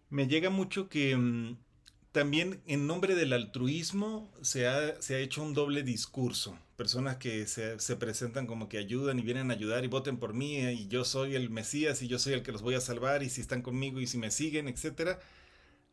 me 0.09 0.27
llega 0.27 0.49
mucho 0.49 0.89
que 0.89 1.15
mm, 1.15 1.57
también 2.11 2.61
en 2.65 2.87
nombre 2.87 3.15
del 3.15 3.33
altruismo 3.33 4.31
se 4.41 4.67
ha, 4.67 5.01
se 5.01 5.15
ha 5.15 5.19
hecho 5.19 5.43
un 5.43 5.53
doble 5.53 5.83
discurso. 5.83 6.57
Personas 6.75 7.17
que 7.17 7.47
se, 7.47 7.79
se, 7.79 7.95
presentan 7.95 8.47
como 8.47 8.67
que 8.67 8.77
ayudan 8.77 9.19
y 9.19 9.21
vienen 9.21 9.49
a 9.49 9.53
ayudar 9.53 9.85
y 9.85 9.87
voten 9.87 10.17
por 10.17 10.33
mí 10.33 10.57
eh, 10.57 10.73
y 10.73 10.87
yo 10.87 11.05
soy 11.05 11.35
el 11.35 11.49
Mesías 11.49 12.01
y 12.01 12.07
yo 12.07 12.19
soy 12.19 12.33
el 12.33 12.43
que 12.43 12.51
los 12.51 12.61
voy 12.61 12.75
a 12.75 12.81
salvar 12.81 13.23
y 13.23 13.29
si 13.29 13.41
están 13.41 13.61
conmigo 13.61 13.99
y 14.01 14.07
si 14.07 14.17
me 14.17 14.31
siguen, 14.31 14.67
etc. 14.67 15.17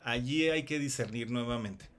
Allí 0.00 0.48
hay 0.48 0.64
que 0.64 0.78
discernir 0.80 1.30
nuevamente. 1.30 1.91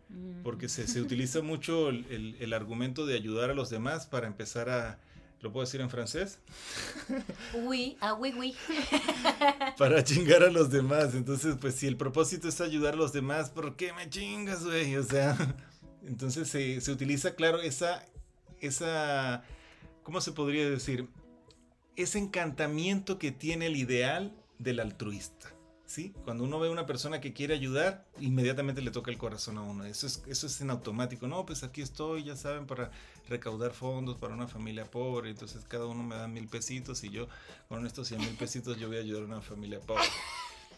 Porque 0.43 0.67
se, 0.69 0.87
se 0.87 1.01
utiliza 1.01 1.41
mucho 1.41 1.89
el, 1.89 2.35
el 2.39 2.53
argumento 2.53 3.05
de 3.05 3.15
ayudar 3.15 3.49
a 3.49 3.53
los 3.53 3.69
demás 3.69 4.07
para 4.07 4.27
empezar 4.27 4.69
a, 4.69 4.99
¿Lo 5.43 5.51
puedo 5.51 5.65
decir 5.65 5.81
en 5.81 5.89
francés? 5.89 6.39
Oui, 7.53 7.97
ah, 7.99 8.13
oui, 8.13 8.33
oui. 8.37 8.55
Para 9.77 10.01
chingar 10.01 10.41
a 10.41 10.49
los 10.49 10.71
demás. 10.71 11.15
Entonces, 11.15 11.57
pues 11.59 11.75
si 11.75 11.85
el 11.85 11.97
propósito 11.97 12.47
es 12.47 12.61
ayudar 12.61 12.93
a 12.93 12.97
los 12.97 13.11
demás, 13.11 13.49
¿por 13.49 13.75
qué 13.75 13.91
me 13.91 14.09
chingas, 14.09 14.63
güey? 14.63 14.95
O 14.95 15.03
sea, 15.03 15.35
entonces 16.07 16.47
se, 16.47 16.79
se 16.79 16.89
utiliza, 16.93 17.35
claro, 17.35 17.59
esa, 17.59 18.05
esa, 18.61 19.43
¿cómo 20.03 20.21
se 20.21 20.31
podría 20.31 20.69
decir? 20.69 21.09
Ese 21.97 22.19
encantamiento 22.19 23.19
que 23.19 23.33
tiene 23.33 23.65
el 23.65 23.75
ideal 23.75 24.33
del 24.59 24.79
altruista. 24.79 25.52
¿Sí? 25.93 26.11
Cuando 26.23 26.43
uno 26.43 26.59
ve 26.59 26.69
a 26.69 26.71
una 26.71 26.87
persona 26.87 27.21
que 27.21 27.33
quiere 27.33 27.53
ayudar, 27.53 28.03
inmediatamente 28.19 28.81
le 28.81 28.89
toca 28.89 29.11
el 29.11 29.19
corazón 29.19 29.59
a 29.59 29.61
uno. 29.61 29.85
Eso 29.85 30.07
es, 30.07 30.23
eso 30.27 30.47
es 30.47 30.59
en 30.59 30.71
automático. 30.71 31.27
No, 31.27 31.45
pues 31.45 31.61
aquí 31.61 31.83
estoy, 31.83 32.23
ya 32.23 32.35
saben, 32.35 32.65
para 32.65 32.89
recaudar 33.29 33.73
fondos 33.73 34.17
para 34.17 34.33
una 34.33 34.47
familia 34.47 34.89
pobre. 34.89 35.29
Entonces 35.29 35.63
cada 35.67 35.85
uno 35.85 36.01
me 36.01 36.15
da 36.15 36.27
mil 36.27 36.47
pesitos 36.47 37.03
y 37.03 37.11
yo 37.11 37.27
con 37.69 37.85
estos 37.85 38.07
cien 38.07 38.21
mil 38.21 38.35
pesitos 38.35 38.79
yo 38.79 38.87
voy 38.87 38.97
a 38.97 39.01
ayudar 39.01 39.21
a 39.21 39.25
una 39.27 39.41
familia 39.41 39.79
pobre. 39.81 40.01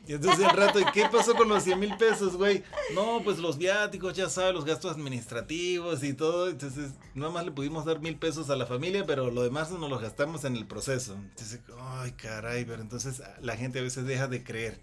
Y 0.07 0.13
entonces 0.13 0.45
el 0.45 0.55
rato, 0.55 0.79
¿y 0.79 0.85
qué 0.93 1.07
pasó 1.11 1.33
con 1.33 1.49
los 1.49 1.63
100 1.63 1.79
mil 1.79 1.97
pesos, 1.97 2.35
güey? 2.35 2.63
No, 2.93 3.21
pues 3.23 3.39
los 3.39 3.57
viáticos, 3.57 4.13
ya 4.13 4.29
sabes, 4.29 4.53
los 4.53 4.65
gastos 4.65 4.91
administrativos 4.91 6.03
y 6.03 6.13
todo. 6.13 6.49
Entonces, 6.49 6.91
nada 7.15 7.31
más 7.31 7.45
le 7.45 7.51
pudimos 7.51 7.85
dar 7.85 7.99
mil 7.99 8.17
pesos 8.17 8.49
a 8.49 8.55
la 8.55 8.67
familia, 8.67 9.05
pero 9.05 9.31
lo 9.31 9.41
demás 9.41 9.71
nos 9.71 9.89
lo 9.89 9.97
gastamos 9.97 10.43
en 10.45 10.55
el 10.55 10.67
proceso. 10.67 11.13
Entonces, 11.15 11.59
ay, 11.79 12.11
caray, 12.11 12.65
pero 12.65 12.81
entonces 12.81 13.21
la 13.41 13.57
gente 13.57 13.79
a 13.79 13.81
veces 13.81 14.05
deja 14.05 14.27
de 14.27 14.43
creer. 14.43 14.79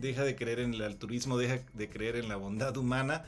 Deja 0.00 0.24
de 0.24 0.34
creer 0.34 0.58
en 0.58 0.74
el 0.74 0.82
altruismo, 0.82 1.38
deja 1.38 1.60
de 1.72 1.88
creer 1.88 2.16
en 2.16 2.28
la 2.28 2.36
bondad 2.36 2.76
humana. 2.76 3.24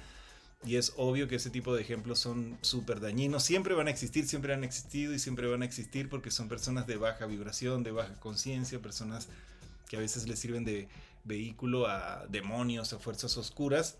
Y 0.65 0.77
es 0.77 0.93
obvio 0.97 1.27
que 1.27 1.37
ese 1.37 1.49
tipo 1.49 1.75
de 1.75 1.81
ejemplos 1.81 2.19
son 2.19 2.59
súper 2.61 3.01
dañinos. 3.01 3.45
Siempre 3.45 3.75
van 3.75 3.87
a 3.87 3.91
existir, 3.91 4.27
siempre 4.27 4.53
han 4.53 4.65
existido 4.65 5.15
y 5.15 5.19
siempre 5.19 5.47
van 5.47 5.63
a 5.63 5.65
existir 5.65 6.09
porque 6.09 6.31
son 6.31 6.49
personas 6.49 6.87
de 6.87 6.97
baja 6.97 7.25
vibración, 7.27 7.83
de 7.83 7.93
baja 7.93 8.15
conciencia, 8.21 8.83
personas 8.83 9.29
que 9.89 9.97
a 9.97 10.01
veces 10.01 10.29
les 10.29 10.39
sirven 10.39 10.65
de 10.65 10.89
vehículo 11.25 11.87
a 11.87 12.27
demonios, 12.29 12.93
a 12.93 12.99
fuerzas 12.99 13.37
oscuras. 13.37 13.99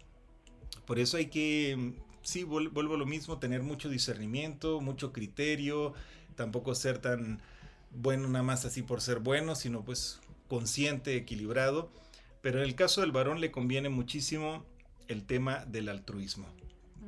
Por 0.87 0.99
eso 0.99 1.17
hay 1.17 1.27
que, 1.27 1.95
sí, 2.23 2.45
vuelvo 2.45 2.95
a 2.95 2.99
lo 2.99 3.07
mismo, 3.07 3.39
tener 3.39 3.63
mucho 3.63 3.89
discernimiento, 3.89 4.81
mucho 4.81 5.13
criterio, 5.13 5.95
tampoco 6.37 6.75
ser 6.75 6.99
tan 6.99 7.41
bueno 7.91 8.29
nada 8.29 8.45
más 8.45 8.65
así 8.65 8.83
por 8.83 9.01
ser 9.01 9.19
bueno, 9.19 9.55
sino 9.55 9.85
pues 9.85 10.21
consciente, 10.49 11.17
equilibrado 11.17 11.91
pero 12.43 12.59
en 12.59 12.65
el 12.65 12.75
caso 12.75 13.01
del 13.01 13.13
varón 13.13 13.41
le 13.41 13.51
conviene 13.51 13.89
muchísimo 13.89 14.65
el 15.09 15.25
tema 15.25 15.65
del 15.67 15.89
altruismo. 15.89 16.47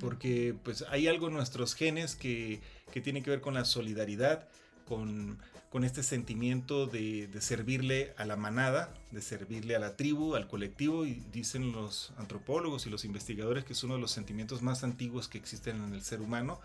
Porque 0.00 0.54
pues 0.62 0.84
hay 0.90 1.06
algo 1.08 1.28
en 1.28 1.34
nuestros 1.34 1.74
genes 1.74 2.16
que, 2.16 2.60
tiene 3.02 3.22
que 3.22 3.30
ver 3.30 3.40
con 3.40 3.54
la 3.54 3.64
solidaridad, 3.64 4.48
con, 4.86 5.38
este 5.84 6.02
sentimiento 6.02 6.86
de, 6.86 7.28
servirle 7.40 8.12
a 8.18 8.26
la 8.26 8.36
manada, 8.36 8.92
de 9.10 9.22
servirle 9.22 9.74
a 9.74 9.78
la 9.78 9.96
tribu, 9.96 10.34
al 10.34 10.46
colectivo, 10.46 11.06
y 11.06 11.14
dicen 11.32 11.72
los 11.72 12.12
antropólogos 12.18 12.86
y 12.86 12.90
los 12.90 13.06
investigadores 13.06 13.64
que 13.64 13.72
es 13.72 13.82
uno 13.82 13.94
de 13.94 14.00
los 14.00 14.10
sentimientos 14.10 14.60
más 14.60 14.84
antiguos 14.84 15.28
que 15.28 15.38
existen 15.38 15.82
en 15.82 15.94
el 15.94 16.02
ser 16.02 16.20
humano. 16.20 16.60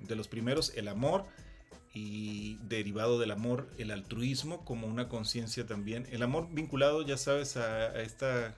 De 0.00 0.16
los 0.16 0.26
primeros, 0.28 0.72
el 0.74 0.88
amor, 0.88 1.26
y 1.92 2.56
derivado 2.62 3.18
del 3.18 3.30
amor, 3.30 3.68
el 3.78 3.90
altruismo 3.90 4.64
como 4.64 4.86
una 4.86 5.08
conciencia 5.08 5.66
también. 5.66 6.06
El 6.10 6.22
amor 6.22 6.48
vinculado, 6.50 7.00
ya 7.02 7.16
sabes, 7.16 7.56
a, 7.56 8.00
esta, 8.02 8.54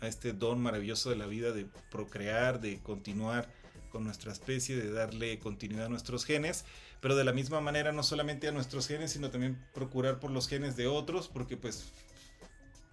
a 0.00 0.08
este 0.08 0.32
don 0.32 0.60
maravilloso 0.60 1.10
de 1.10 1.16
la 1.16 1.26
vida 1.26 1.52
de 1.52 1.66
procrear, 1.90 2.60
de 2.60 2.80
continuar 2.80 3.48
con 3.90 4.02
nuestra 4.02 4.32
especie, 4.32 4.76
de 4.76 4.90
darle 4.90 5.38
continuidad 5.38 5.86
a 5.86 5.88
nuestros 5.88 6.24
genes, 6.24 6.64
pero 7.00 7.16
de 7.16 7.24
la 7.24 7.32
misma 7.32 7.60
manera 7.60 7.92
no 7.92 8.02
solamente 8.02 8.48
a 8.48 8.52
nuestros 8.52 8.86
genes, 8.86 9.12
sino 9.12 9.30
también 9.30 9.62
procurar 9.74 10.18
por 10.18 10.30
los 10.30 10.48
genes 10.48 10.76
de 10.76 10.86
otros, 10.86 11.28
porque 11.28 11.56
pues 11.56 11.92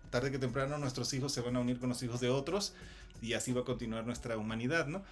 tarde 0.09 0.31
que 0.31 0.39
temprano 0.39 0.77
nuestros 0.77 1.13
hijos 1.13 1.31
se 1.31 1.41
van 1.41 1.55
a 1.55 1.59
unir 1.59 1.79
con 1.79 1.89
los 1.89 2.03
hijos 2.03 2.19
de 2.19 2.29
otros 2.29 2.73
y 3.21 3.33
así 3.33 3.51
va 3.51 3.61
a 3.61 3.65
continuar 3.65 4.05
nuestra 4.05 4.37
humanidad, 4.37 4.87
¿no? 4.87 5.03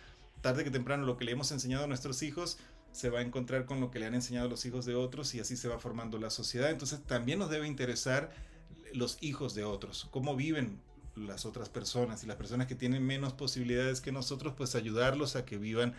Tarde 0.41 0.63
que 0.63 0.71
temprano 0.71 1.05
lo 1.05 1.17
que 1.17 1.25
le 1.25 1.31
hemos 1.31 1.51
enseñado 1.51 1.85
a 1.85 1.87
nuestros 1.87 2.21
hijos 2.21 2.57
se 2.91 3.09
va 3.09 3.19
a 3.19 3.21
encontrar 3.21 3.65
con 3.65 3.79
lo 3.79 3.89
que 3.89 3.99
le 3.99 4.05
han 4.05 4.15
enseñado 4.15 4.49
los 4.49 4.65
hijos 4.65 4.85
de 4.85 4.95
otros 4.95 5.33
y 5.33 5.39
así 5.39 5.55
se 5.55 5.67
va 5.67 5.79
formando 5.79 6.17
la 6.17 6.29
sociedad. 6.29 6.69
Entonces 6.69 7.01
también 7.03 7.39
nos 7.39 7.49
debe 7.49 7.67
interesar 7.67 8.31
los 8.93 9.17
hijos 9.21 9.55
de 9.55 9.63
otros, 9.63 10.07
cómo 10.11 10.35
viven 10.35 10.79
las 11.15 11.45
otras 11.45 11.69
personas 11.69 12.23
y 12.23 12.27
las 12.27 12.37
personas 12.37 12.67
que 12.67 12.75
tienen 12.75 13.05
menos 13.05 13.33
posibilidades 13.33 14.01
que 14.01 14.11
nosotros, 14.11 14.53
pues 14.55 14.75
ayudarlos 14.75 15.35
a 15.35 15.45
que 15.45 15.57
vivan 15.57 15.93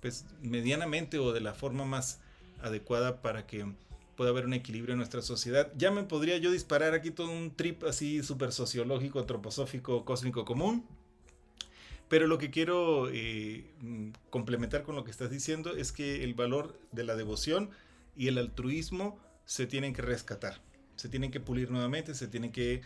pues 0.00 0.26
medianamente 0.42 1.18
o 1.18 1.32
de 1.32 1.40
la 1.40 1.54
forma 1.54 1.84
más 1.84 2.20
adecuada 2.64 3.22
para 3.22 3.46
que 3.46 3.66
pueda 4.16 4.30
haber 4.30 4.46
un 4.46 4.54
equilibrio 4.54 4.92
en 4.92 4.98
nuestra 4.98 5.22
sociedad. 5.22 5.72
Ya 5.76 5.90
me 5.90 6.04
podría 6.04 6.38
yo 6.38 6.50
disparar 6.50 6.94
aquí 6.94 7.10
todo 7.10 7.30
un 7.30 7.54
trip 7.54 7.84
así 7.84 8.22
súper 8.22 8.52
sociológico, 8.52 9.20
antroposófico, 9.20 10.04
cósmico 10.04 10.44
común. 10.44 10.86
Pero 12.08 12.26
lo 12.26 12.38
que 12.38 12.50
quiero 12.50 13.08
eh, 13.10 13.64
mm, 13.80 14.10
complementar 14.30 14.82
con 14.82 14.94
lo 14.94 15.04
que 15.04 15.10
estás 15.10 15.30
diciendo 15.30 15.74
es 15.74 15.90
que 15.90 16.22
el 16.22 16.34
valor 16.34 16.78
de 16.92 17.04
la 17.04 17.16
devoción 17.16 17.70
y 18.16 18.28
el 18.28 18.38
altruismo 18.38 19.18
se 19.46 19.66
tienen 19.66 19.92
que 19.92 20.02
rescatar, 20.02 20.60
se 20.96 21.08
tienen 21.08 21.30
que 21.30 21.40
pulir 21.40 21.70
nuevamente, 21.70 22.14
se 22.14 22.28
tienen 22.28 22.52
que 22.52 22.82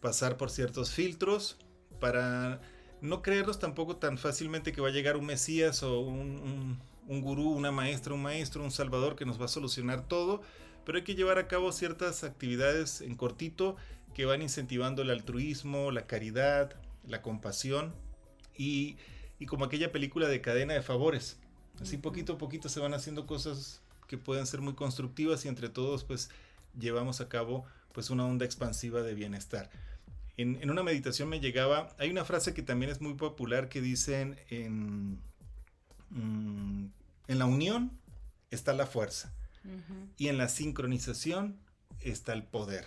pasar 0.00 0.36
por 0.36 0.50
ciertos 0.50 0.90
filtros 0.90 1.56
para 2.00 2.60
no 3.00 3.22
creerlos 3.22 3.58
tampoco 3.58 3.96
tan 3.96 4.18
fácilmente 4.18 4.72
que 4.72 4.80
va 4.80 4.88
a 4.88 4.92
llegar 4.92 5.16
un 5.16 5.26
Mesías 5.26 5.82
o 5.82 6.00
un 6.00 6.78
gurú, 7.06 7.50
una 7.50 7.70
maestra, 7.70 8.14
un 8.14 8.22
maestro, 8.22 8.62
un 8.62 8.70
salvador 8.70 9.16
que 9.16 9.24
nos 9.24 9.40
va 9.40 9.46
a 9.46 9.48
solucionar 9.48 10.06
todo, 10.06 10.42
pero 10.84 10.98
hay 10.98 11.04
que 11.04 11.14
llevar 11.14 11.38
a 11.38 11.48
cabo 11.48 11.72
ciertas 11.72 12.24
actividades 12.24 13.00
en 13.00 13.16
cortito 13.16 13.76
que 14.14 14.24
van 14.24 14.42
incentivando 14.42 15.02
el 15.02 15.10
altruismo, 15.10 15.90
la 15.90 16.06
caridad, 16.06 16.76
la 17.06 17.22
compasión 17.22 17.94
y, 18.56 18.96
como 19.46 19.64
aquella 19.64 19.90
película 19.90 20.28
de 20.28 20.40
cadena 20.40 20.74
de 20.74 20.82
favores. 20.82 21.38
Así 21.80 21.96
poquito 21.96 22.34
a 22.34 22.38
poquito 22.38 22.68
se 22.68 22.80
van 22.80 22.94
haciendo 22.94 23.26
cosas 23.26 23.82
que 24.06 24.18
pueden 24.18 24.46
ser 24.46 24.60
muy 24.60 24.74
constructivas 24.74 25.44
y 25.44 25.48
entre 25.48 25.68
todos 25.68 26.04
pues 26.04 26.30
llevamos 26.78 27.20
a 27.20 27.28
cabo 27.28 27.64
pues 27.92 28.10
una 28.10 28.24
onda 28.24 28.44
expansiva 28.44 29.02
de 29.02 29.14
bienestar. 29.14 29.70
En, 30.36 30.70
una 30.70 30.82
meditación 30.82 31.28
me 31.28 31.40
llegaba, 31.40 31.94
hay 31.98 32.10
una 32.10 32.24
frase 32.24 32.54
que 32.54 32.62
también 32.62 32.90
es 32.90 33.00
muy 33.00 33.14
popular 33.14 33.68
que 33.68 33.80
dicen 33.80 34.38
en, 34.48 35.20
mm, 36.12 36.86
en 37.28 37.38
la 37.38 37.46
unión 37.46 37.90
está 38.50 38.72
la 38.72 38.86
fuerza 38.86 39.32
y 40.16 40.28
en 40.28 40.38
la 40.38 40.48
sincronización 40.48 41.56
está 42.00 42.32
el 42.32 42.42
poder. 42.42 42.86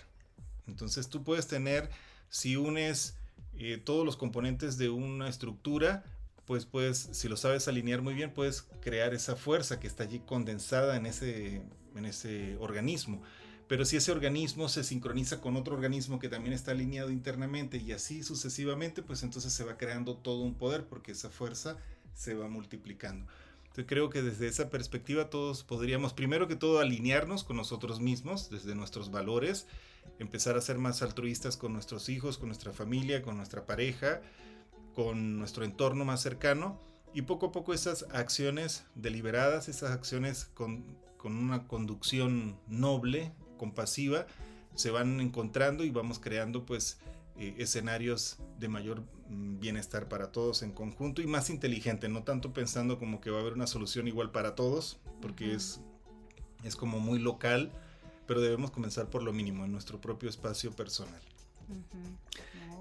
Entonces 0.66 1.08
tú 1.08 1.22
puedes 1.24 1.46
tener, 1.46 1.90
si 2.28 2.56
unes 2.56 3.16
eh, 3.58 3.78
todos 3.82 4.04
los 4.04 4.16
componentes 4.16 4.76
de 4.76 4.90
una 4.90 5.28
estructura, 5.28 6.04
pues 6.44 6.66
puedes, 6.66 7.08
si 7.12 7.28
lo 7.28 7.36
sabes 7.36 7.66
alinear 7.66 8.02
muy 8.02 8.14
bien, 8.14 8.32
puedes 8.32 8.62
crear 8.80 9.14
esa 9.14 9.36
fuerza 9.36 9.80
que 9.80 9.86
está 9.86 10.04
allí 10.04 10.20
condensada 10.20 10.96
en 10.96 11.06
ese, 11.06 11.62
en 11.94 12.04
ese 12.04 12.56
organismo. 12.58 13.22
Pero 13.68 13.84
si 13.84 13.96
ese 13.96 14.12
organismo 14.12 14.68
se 14.68 14.84
sincroniza 14.84 15.40
con 15.40 15.56
otro 15.56 15.74
organismo 15.74 16.20
que 16.20 16.28
también 16.28 16.52
está 16.52 16.70
alineado 16.70 17.10
internamente 17.10 17.78
y 17.78 17.90
así 17.92 18.22
sucesivamente, 18.22 19.02
pues 19.02 19.24
entonces 19.24 19.52
se 19.52 19.64
va 19.64 19.76
creando 19.76 20.16
todo 20.16 20.42
un 20.42 20.54
poder 20.54 20.84
porque 20.84 21.12
esa 21.12 21.30
fuerza 21.30 21.76
se 22.16 22.34
va 22.34 22.48
multiplicando 22.48 23.26
creo 23.84 24.08
que 24.08 24.22
desde 24.22 24.46
esa 24.46 24.70
perspectiva 24.70 25.28
todos 25.28 25.64
podríamos, 25.64 26.14
primero 26.14 26.48
que 26.48 26.56
todo, 26.56 26.78
alinearnos 26.78 27.44
con 27.44 27.56
nosotros 27.56 28.00
mismos, 28.00 28.48
desde 28.48 28.74
nuestros 28.74 29.10
valores, 29.10 29.66
empezar 30.18 30.56
a 30.56 30.62
ser 30.62 30.78
más 30.78 31.02
altruistas 31.02 31.56
con 31.58 31.74
nuestros 31.74 32.08
hijos, 32.08 32.38
con 32.38 32.48
nuestra 32.48 32.72
familia, 32.72 33.20
con 33.20 33.36
nuestra 33.36 33.66
pareja, 33.66 34.22
con 34.94 35.38
nuestro 35.38 35.64
entorno 35.64 36.06
más 36.06 36.22
cercano. 36.22 36.80
Y 37.12 37.22
poco 37.22 37.46
a 37.46 37.52
poco 37.52 37.74
esas 37.74 38.06
acciones 38.12 38.84
deliberadas, 38.94 39.68
esas 39.68 39.90
acciones 39.90 40.46
con, 40.54 40.84
una 41.24 41.66
conducción 41.66 42.56
noble, 42.68 43.32
compasiva, 43.58 44.28
se 44.76 44.92
van 44.92 45.20
encontrando 45.20 45.82
y 45.82 45.90
vamos 45.90 46.20
creando 46.20 46.64
pues 46.64 46.98
eh, 47.36 47.56
escenarios 47.58 48.38
de 48.60 48.68
mayor 48.68 49.02
bienestar 49.28 50.08
para 50.08 50.32
todos 50.32 50.62
en 50.62 50.72
conjunto 50.72 51.22
y 51.22 51.26
más 51.26 51.50
inteligente, 51.50 52.08
no 52.08 52.22
tanto 52.22 52.52
pensando 52.52 52.98
como 52.98 53.20
que 53.20 53.30
va 53.30 53.38
a 53.38 53.40
haber 53.40 53.54
una 53.54 53.66
solución 53.66 54.08
igual 54.08 54.30
para 54.30 54.54
todos, 54.54 54.98
porque 55.20 55.54
es, 55.54 55.80
es 56.62 56.76
como 56.76 57.00
muy 57.00 57.18
local, 57.18 57.72
pero 58.26 58.40
debemos 58.40 58.70
comenzar 58.70 59.10
por 59.10 59.22
lo 59.22 59.32
mínimo, 59.32 59.64
en 59.64 59.72
nuestro 59.72 60.00
propio 60.00 60.28
espacio 60.28 60.72
personal. 60.72 61.20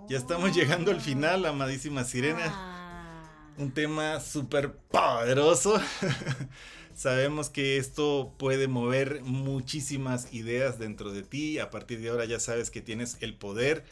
Ya 0.07 0.17
estamos 0.17 0.55
llegando 0.55 0.91
al 0.91 1.01
final, 1.01 1.45
amadísima 1.45 2.03
Sirena. 2.03 2.45
Ah. 2.45 3.51
Un 3.57 3.71
tema 3.71 4.19
súper 4.19 4.75
poderoso. 4.75 5.79
Sabemos 6.95 7.49
que 7.49 7.77
esto 7.77 8.33
puede 8.37 8.67
mover 8.67 9.21
muchísimas 9.23 10.31
ideas 10.33 10.77
dentro 10.77 11.11
de 11.11 11.23
ti. 11.23 11.59
A 11.59 11.69
partir 11.69 12.01
de 12.01 12.09
ahora 12.09 12.25
ya 12.25 12.39
sabes 12.39 12.69
que 12.69 12.81
tienes 12.81 13.17
el 13.21 13.35
poder 13.35 13.85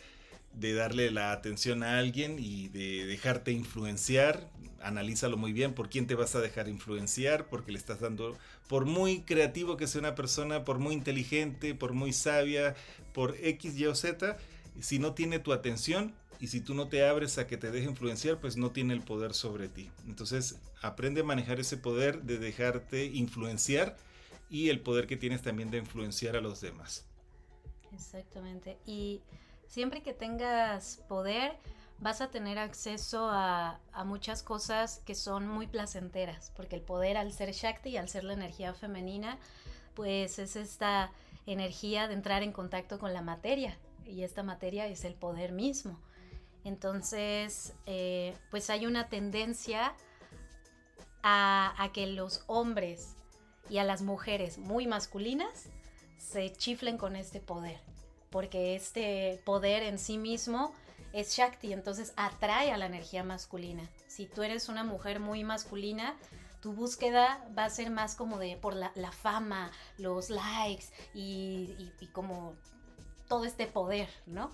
de 0.53 0.73
darle 0.73 1.11
la 1.11 1.31
atención 1.31 1.83
a 1.83 1.99
alguien 1.99 2.37
y 2.39 2.67
de 2.69 3.05
dejarte 3.05 3.51
influenciar. 3.51 4.49
Analízalo 4.81 5.37
muy 5.37 5.53
bien 5.53 5.73
por 5.73 5.89
quién 5.89 6.07
te 6.07 6.15
vas 6.15 6.35
a 6.35 6.41
dejar 6.41 6.67
influenciar, 6.67 7.47
porque 7.47 7.71
le 7.71 7.77
estás 7.77 7.99
dando, 7.99 8.37
por 8.67 8.85
muy 8.85 9.21
creativo 9.21 9.77
que 9.77 9.87
sea 9.87 9.99
una 9.99 10.15
persona, 10.15 10.63
por 10.63 10.79
muy 10.79 10.93
inteligente, 10.93 11.73
por 11.73 11.93
muy 11.93 12.13
sabia, 12.13 12.75
por 13.13 13.35
X, 13.41 13.77
Y 13.77 13.85
o 13.85 13.95
Z, 13.95 14.37
si 14.79 14.99
no 14.99 15.13
tiene 15.13 15.39
tu 15.39 15.53
atención 15.53 16.13
y 16.39 16.47
si 16.47 16.59
tú 16.59 16.73
no 16.73 16.89
te 16.89 17.07
abres 17.07 17.37
a 17.37 17.47
que 17.47 17.57
te 17.57 17.71
deje 17.71 17.87
influenciar, 17.87 18.39
pues 18.39 18.57
no 18.57 18.71
tiene 18.71 18.93
el 18.93 19.01
poder 19.01 19.33
sobre 19.33 19.69
ti. 19.69 19.89
Entonces, 20.07 20.59
aprende 20.81 21.21
a 21.21 21.23
manejar 21.23 21.59
ese 21.59 21.77
poder 21.77 22.23
de 22.23 22.37
dejarte 22.37 23.05
influenciar 23.05 23.95
y 24.49 24.69
el 24.69 24.81
poder 24.81 25.07
que 25.07 25.15
tienes 25.15 25.41
también 25.41 25.71
de 25.71 25.77
influenciar 25.77 26.35
a 26.35 26.41
los 26.41 26.59
demás. 26.59 27.05
Exactamente. 27.93 28.77
Y 28.85 29.21
siempre 29.73 30.03
que 30.03 30.13
tengas 30.13 30.97
poder, 31.07 31.57
vas 31.97 32.21
a 32.21 32.29
tener 32.29 32.59
acceso 32.59 33.27
a, 33.31 33.79
muchas 34.05 34.43
cosas 34.43 35.01
que 35.03 35.15
son 35.15 35.47
muy 35.47 35.65
placenteras, 35.65 36.51
porque 36.55 36.75
el 36.75 36.83
poder 36.83 37.17
al 37.17 37.33
ser 37.33 37.51
Shakti 37.53 37.89
y 37.89 37.97
al 37.97 38.07
ser 38.07 38.23
la 38.23 38.33
energía 38.33 38.75
femenina, 38.75 39.39
pues 39.95 40.37
es 40.37 40.55
esta 40.55 41.11
energía 41.47 42.07
de 42.07 42.13
entrar 42.13 42.43
en 42.43 42.51
contacto 42.51 42.99
con 42.99 43.13
la 43.13 43.23
materia, 43.23 43.75
y 44.05 44.21
esta 44.21 44.43
materia 44.43 44.85
es 44.85 45.05
el 45.05 45.15
poder 45.15 45.53
mismo. 45.53 45.99
Entonces, 46.63 47.73
eh, 47.87 48.37
pues 48.51 48.69
hay 48.69 48.85
una 48.85 49.09
tendencia 49.09 49.95
a, 51.23 51.73
a 51.83 51.91
que 51.91 52.05
los 52.05 52.43
hombres 52.45 53.15
y 53.71 53.79
a 53.79 53.83
las 53.83 54.03
mujeres 54.03 54.59
muy 54.59 54.85
masculinas 54.85 55.67
se 56.19 56.53
chiflen 56.53 56.99
con 56.99 57.15
este 57.15 57.39
poder 57.39 57.79
porque 58.33 58.75
este 58.75 59.39
poder 59.45 59.83
en 59.83 59.99
sí 59.99 60.17
mismo 60.17 60.73
es 61.13 61.35
Shakti, 61.37 61.71
entonces 61.71 62.13
atrae 62.15 62.71
a 62.71 62.77
la 62.77 62.87
energía 62.87 63.23
masculina. 63.23 63.87
Si 64.07 64.25
tú 64.25 64.41
eres 64.41 64.69
una 64.69 64.83
mujer 64.83 65.19
muy 65.19 65.43
masculina, 65.43 66.17
tu 66.59 66.73
búsqueda 66.73 67.47
va 67.55 67.65
a 67.65 67.69
ser 67.69 67.91
más 67.91 68.15
como 68.15 68.39
de 68.39 68.57
por 68.57 68.73
la, 68.73 69.11
fama, 69.11 69.71
los 69.99 70.31
likes 70.31 70.85
y, 71.13 71.91
como 72.11 72.55
todo 73.27 73.45
este 73.45 73.67
poder, 73.67 74.09
¿no? 74.25 74.49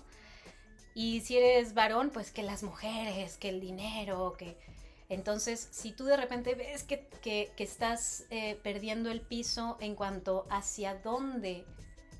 Y 0.94 1.22
si 1.22 1.38
eres 1.38 1.72
varón, 1.72 2.10
pues 2.12 2.30
que 2.32 2.42
las 2.42 2.62
mujeres, 2.62 3.38
que 3.38 3.48
el 3.48 3.62
dinero, 3.62 4.34
que... 4.36 4.58
Entonces, 5.08 5.68
si 5.70 5.92
tú 5.92 6.04
de 6.04 6.18
repente 6.18 6.54
ves 6.54 6.84
que, 6.84 7.50
estás 7.56 8.26
eh, 8.28 8.60
perdiendo 8.62 9.10
el 9.10 9.22
piso 9.22 9.78
en 9.80 9.94
cuanto 9.94 10.46
hacia 10.50 10.96
dónde 10.96 11.64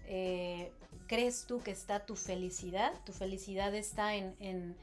eh, 0.06 0.72
crees 1.10 1.44
tú 1.44 1.60
que 1.60 1.72
está 1.72 2.06
tu 2.06 2.14
felicidad? 2.14 2.92
Tu 3.04 3.12
felicidad 3.12 3.74
está 3.74 4.14
en, 4.14 4.76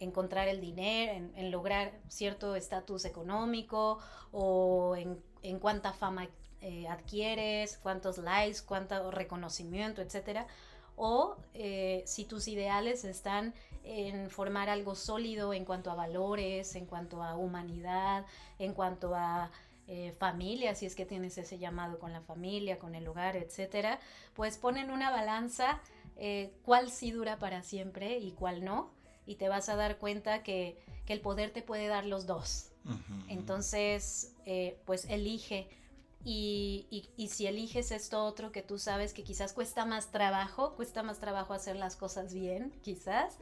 encontrar 0.00 0.48
el 0.48 0.60
dinero, 0.60 1.12
en, 1.36 1.50
lograr 1.52 1.92
cierto 2.08 2.56
estatus 2.56 3.04
económico 3.04 4.00
o 4.32 4.96
en, 4.96 5.58
cuánta 5.60 5.92
fama 5.92 6.26
eh, 6.60 6.88
adquieres, 6.88 7.78
cuántos 7.78 8.18
likes, 8.18 8.62
cuánto 8.66 9.12
reconocimiento, 9.12 10.02
etcétera. 10.02 10.48
O 10.96 11.36
eh, 11.54 12.02
si 12.04 12.24
tus 12.24 12.48
ideales 12.48 13.04
están 13.04 13.54
en 13.84 14.28
formar 14.28 14.68
algo 14.68 14.96
sólido 14.96 15.54
en 15.54 15.64
cuanto 15.64 15.92
a 15.92 15.94
valores, 15.94 16.74
en 16.74 16.86
cuanto 16.86 17.22
a 17.22 17.36
humanidad, 17.36 18.26
en 18.58 18.74
cuanto 18.74 19.14
a 19.14 19.52
eh, 19.94 20.10
familia, 20.12 20.74
si 20.74 20.86
es 20.86 20.94
que 20.94 21.04
tienes 21.04 21.36
ese 21.36 21.58
llamado 21.58 21.98
con 21.98 22.14
la 22.14 22.22
familia, 22.22 22.78
con 22.78 22.94
el 22.94 23.06
hogar, 23.06 23.36
etcétera, 23.36 24.00
pues 24.32 24.56
ponen 24.56 24.90
una 24.90 25.10
balanza 25.10 25.82
eh, 26.16 26.54
cuál 26.64 26.90
sí 26.90 27.10
dura 27.10 27.38
para 27.38 27.62
siempre 27.62 28.16
y 28.16 28.32
cuál 28.32 28.64
no, 28.64 28.90
y 29.26 29.34
te 29.34 29.50
vas 29.50 29.68
a 29.68 29.76
dar 29.76 29.98
cuenta 29.98 30.42
que, 30.42 30.78
el 31.08 31.20
poder 31.20 31.50
te 31.50 31.60
puede 31.60 31.88
dar 31.88 32.06
los 32.06 32.24
dos. 32.24 32.70
Entonces, 33.28 34.32
eh, 34.46 34.78
pues 34.86 35.04
elige. 35.10 35.68
Y, 36.24 37.04
y, 37.18 37.28
si 37.28 37.46
eliges 37.46 37.90
esto 37.90 38.24
otro 38.24 38.50
que 38.50 38.62
tú 38.62 38.78
sabes 38.78 39.12
que 39.12 39.22
quizás 39.22 39.52
cuesta 39.52 39.84
más 39.84 40.10
trabajo, 40.10 40.74
cuesta 40.74 41.02
más 41.02 41.18
trabajo 41.18 41.52
hacer 41.52 41.76
las 41.76 41.96
cosas 41.96 42.32
bien, 42.32 42.72
quizás, 42.80 43.36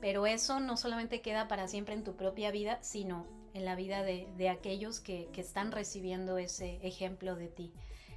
pero 0.00 0.26
eso 0.26 0.58
no 0.58 0.76
solamente 0.76 1.20
queda 1.20 1.46
para 1.46 1.68
siempre 1.68 1.94
en 1.94 2.02
tu 2.02 2.16
propia 2.16 2.50
vida, 2.50 2.82
sino 2.82 3.26
en 3.56 3.64
la 3.64 3.74
vida 3.74 4.02
de, 4.02 4.48
aquellos 4.50 5.00
que, 5.00 5.28
están 5.36 5.72
recibiendo 5.72 6.36
ese 6.36 6.78
ejemplo 6.86 7.36
de 7.36 7.48
ti. 7.48 7.72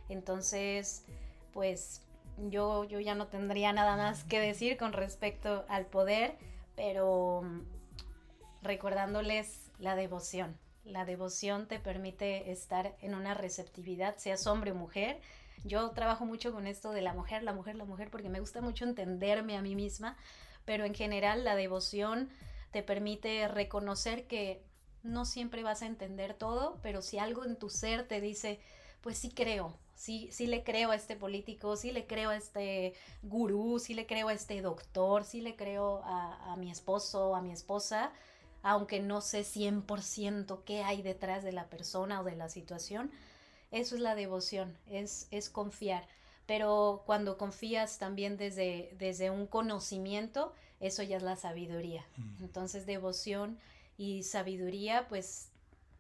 Entonces, 0.10 1.06
pues 1.54 2.02
yo, 2.50 2.84
yo 2.84 3.00
ya 3.00 3.16
no 3.16 3.28
tendría 3.28 3.72
nada 3.72 3.96
más 3.96 4.26
que 4.26 4.40
decir 4.42 4.78
con 4.78 4.92
respecto 4.92 5.66
al 5.70 5.86
poder, 5.86 6.38
pero 6.76 7.42
mm, 7.44 7.62
recordándoles 8.64 9.72
la 9.80 9.96
devoción. 9.96 10.58
La 10.84 11.06
devoción 11.06 11.68
te 11.68 11.80
permite 11.80 12.52
estar 12.52 12.96
en 13.02 13.16
una 13.16 13.34
receptividad, 13.34 14.18
seas 14.18 14.46
hombre 14.46 14.72
o 14.72 14.76
mujer. 14.76 15.22
Yo 15.64 15.90
trabajo 15.92 16.26
mucho 16.26 16.52
con 16.52 16.68
esto 16.68 16.92
de 16.92 17.02
la 17.02 17.14
mujer, 17.14 17.44
la 17.44 17.54
mujer, 17.54 17.76
la 17.76 17.86
mujer, 17.86 18.10
porque 18.10 18.30
me 18.30 18.42
gusta 18.42 18.60
mucho 18.60 18.84
entenderme 18.84 19.56
a 19.56 19.62
mí 19.62 19.76
misma, 19.76 20.18
pero 20.66 20.84
en 20.84 20.94
general 20.94 21.46
la 21.46 21.56
devoción 21.56 22.30
te 22.72 22.84
permite 22.84 23.48
reconocer 23.48 24.28
que 24.28 24.69
no 25.04 25.26
siempre 25.26 25.64
vas 25.64 25.82
a 25.82 25.88
entender 25.88 26.34
todo, 26.34 26.78
pero 26.82 27.02
si 27.02 27.18
algo 27.18 27.46
en 27.46 27.56
tu 27.56 27.70
ser 27.70 28.08
te 28.08 28.22
dice, 28.22 28.60
pues 29.02 29.18
sí 29.18 29.30
creo, 29.30 29.74
sí, 29.96 30.30
sí 30.32 30.48
le 30.48 30.64
creo 30.64 30.92
a 30.92 30.96
este 30.96 31.16
político, 31.16 31.76
sí 31.76 31.92
le 31.92 32.06
creo 32.08 32.30
a 32.32 32.36
este 32.36 32.94
gurú, 33.22 33.80
sí 33.80 33.94
le 33.94 34.06
creo 34.06 34.30
a 34.30 34.34
este 34.34 34.62
doctor, 34.62 35.24
sí 35.24 35.42
le 35.42 35.56
creo 35.56 36.02
a, 36.04 36.54
a 36.54 36.56
mi 36.58 36.72
esposo, 36.72 37.36
a 37.36 37.42
mi 37.42 37.52
esposa, 37.52 38.12
aunque 38.64 39.00
no 39.00 39.22
sé 39.22 39.42
100% 39.42 40.64
qué 40.66 40.84
hay 40.84 41.02
detrás 41.02 41.44
de 41.44 41.52
la 41.52 41.70
persona 41.70 42.22
o 42.22 42.24
de 42.24 42.36
la 42.36 42.50
situación. 42.50 43.12
Eso 43.72 43.96
es 43.96 44.02
la 44.02 44.16
devoción, 44.16 44.76
es, 44.88 45.28
es 45.32 45.50
confiar. 45.50 46.08
Pero 46.46 47.04
cuando 47.06 47.38
confías 47.38 48.00
también 48.00 48.36
desde, 48.36 48.96
desde 48.98 49.30
un 49.30 49.46
conocimiento, 49.46 50.52
eso 50.80 51.04
ya 51.04 51.18
es 51.18 51.24
la 51.24 51.36
sabiduría. 51.36 52.06
Entonces 52.40 52.86
devoción 52.86 53.60
y 54.00 54.24
sabiduría 54.24 55.10
pues 55.10 55.50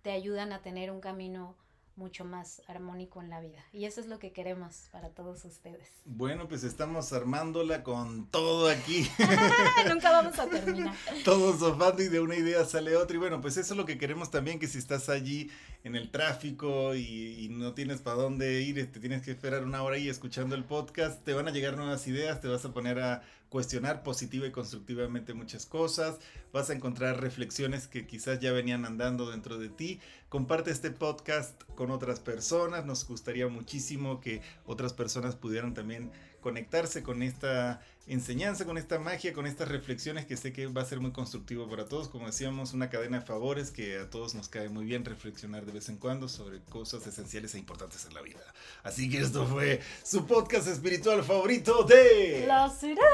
te 0.04 0.12
ayudan 0.12 0.54
a 0.54 0.62
tener 0.62 0.90
un 0.90 1.02
camino 1.02 1.58
mucho 1.98 2.24
más 2.24 2.62
armónico 2.70 3.22
en 3.22 3.30
la 3.30 3.42
vida. 3.42 3.62
Y 3.74 3.84
eso 3.84 4.00
es 4.00 4.08
lo 4.08 4.20
que 4.20 4.32
queremos 4.32 4.88
para 4.94 5.10
todos 5.10 5.44
ustedes. 5.44 5.86
Bueno, 6.06 6.48
pues 6.48 6.64
estamos 6.64 7.12
armándola 7.12 7.84
con 7.84 8.28
todo 8.28 8.70
aquí. 8.70 9.06
Nunca 9.90 10.12
vamos 10.12 10.40
a 10.40 10.48
terminar. 10.48 10.96
Todos 11.26 11.60
sofando 11.60 12.02
y 12.02 12.08
de 12.08 12.22
una 12.22 12.38
idea 12.38 12.64
sale 12.64 12.96
otra. 12.96 13.18
Y 13.18 13.20
bueno, 13.20 13.42
pues 13.42 13.58
eso 13.58 13.74
es 13.74 13.78
lo 13.78 13.86
que 13.86 13.98
queremos 13.98 14.32
también, 14.32 14.60
que 14.60 14.68
si 14.68 14.78
estás 14.78 15.10
allí 15.10 15.52
en 15.84 15.96
el 15.96 16.12
tráfico 16.12 16.96
y, 16.96 17.48
no 17.52 17.74
tienes 17.74 18.02
para 18.02 18.18
dónde 18.18 18.62
ir, 18.62 18.76
te 18.76 18.82
este, 18.82 19.00
tienes 19.00 19.22
que 19.22 19.32
esperar 19.32 19.64
una 19.64 19.82
hora 19.82 19.96
ahí 19.96 20.10
escuchando 20.10 20.56
el 20.56 20.64
podcast, 20.64 21.24
te 21.24 21.34
van 21.34 21.48
a 21.48 21.52
llegar 21.52 21.76
nuevas 21.76 22.08
ideas, 22.08 22.42
te 22.42 22.48
vas 22.48 22.64
a 22.66 22.74
poner 22.74 23.00
a 23.00 23.24
cuestionar 23.50 24.04
positiva 24.04 24.46
y 24.46 24.52
constructivamente 24.52 25.34
muchas 25.34 25.66
cosas, 25.66 26.20
vas 26.54 26.70
a 26.70 26.74
encontrar 26.74 27.20
reflexiones 27.20 27.88
que 27.88 28.06
quizás 28.06 28.40
ya 28.40 28.52
venían 28.52 28.86
andando 28.86 29.30
dentro 29.32 29.58
de 29.58 29.70
ti. 29.70 30.00
Comparte 30.30 30.70
este 30.72 30.92
podcast 30.92 31.64
con 31.76 31.92
otras 31.92 32.20
personas, 32.20 32.86
nos 32.86 33.08
gustaría 33.08 33.48
muchísimo 33.48 34.22
que 34.22 34.42
otras 34.66 34.94
personas 34.94 35.36
pudieran 35.36 35.74
también 35.74 36.12
conectarse 36.42 37.04
con 37.04 37.24
esta 37.24 37.82
enseñanza, 38.08 38.66
con 38.66 38.78
esta 38.78 38.98
magia, 39.00 39.34
con 39.34 39.46
estas 39.46 39.68
reflexiones 39.68 40.26
que 40.26 40.36
sé 40.36 40.52
que 40.52 40.66
va 40.68 40.82
a 40.82 40.86
ser 40.86 41.00
muy 41.00 41.12
constructivo 41.12 41.70
para 41.70 41.86
todos. 41.86 42.08
Como 42.08 42.26
decíamos, 42.26 42.74
una 42.74 42.90
cadena 42.90 43.20
de 43.20 43.26
favores 43.26 43.72
que 43.72 44.00
a 44.00 44.10
todos 44.10 44.34
nos 44.34 44.50
cae 44.50 44.70
muy 44.70 44.86
bien 44.86 45.06
reflexionar 45.06 45.66
de 45.66 45.72
vez 45.72 45.90
en 45.90 45.98
cuando 45.98 46.28
sobre 46.28 46.60
cosas 46.62 47.06
esenciales 47.06 47.54
e 47.56 47.60
importantes 47.60 48.06
en 48.06 48.16
la 48.16 48.22
vida. 48.22 48.42
Así 48.84 49.10
que 49.10 49.20
esto 49.20 49.46
fue 49.46 49.80
su 50.04 50.26
podcast 50.26 50.68
espiritual 50.68 51.24
favorito 51.24 51.84
de... 51.84 52.46
La 52.48 52.70
Sirena. 52.70 53.06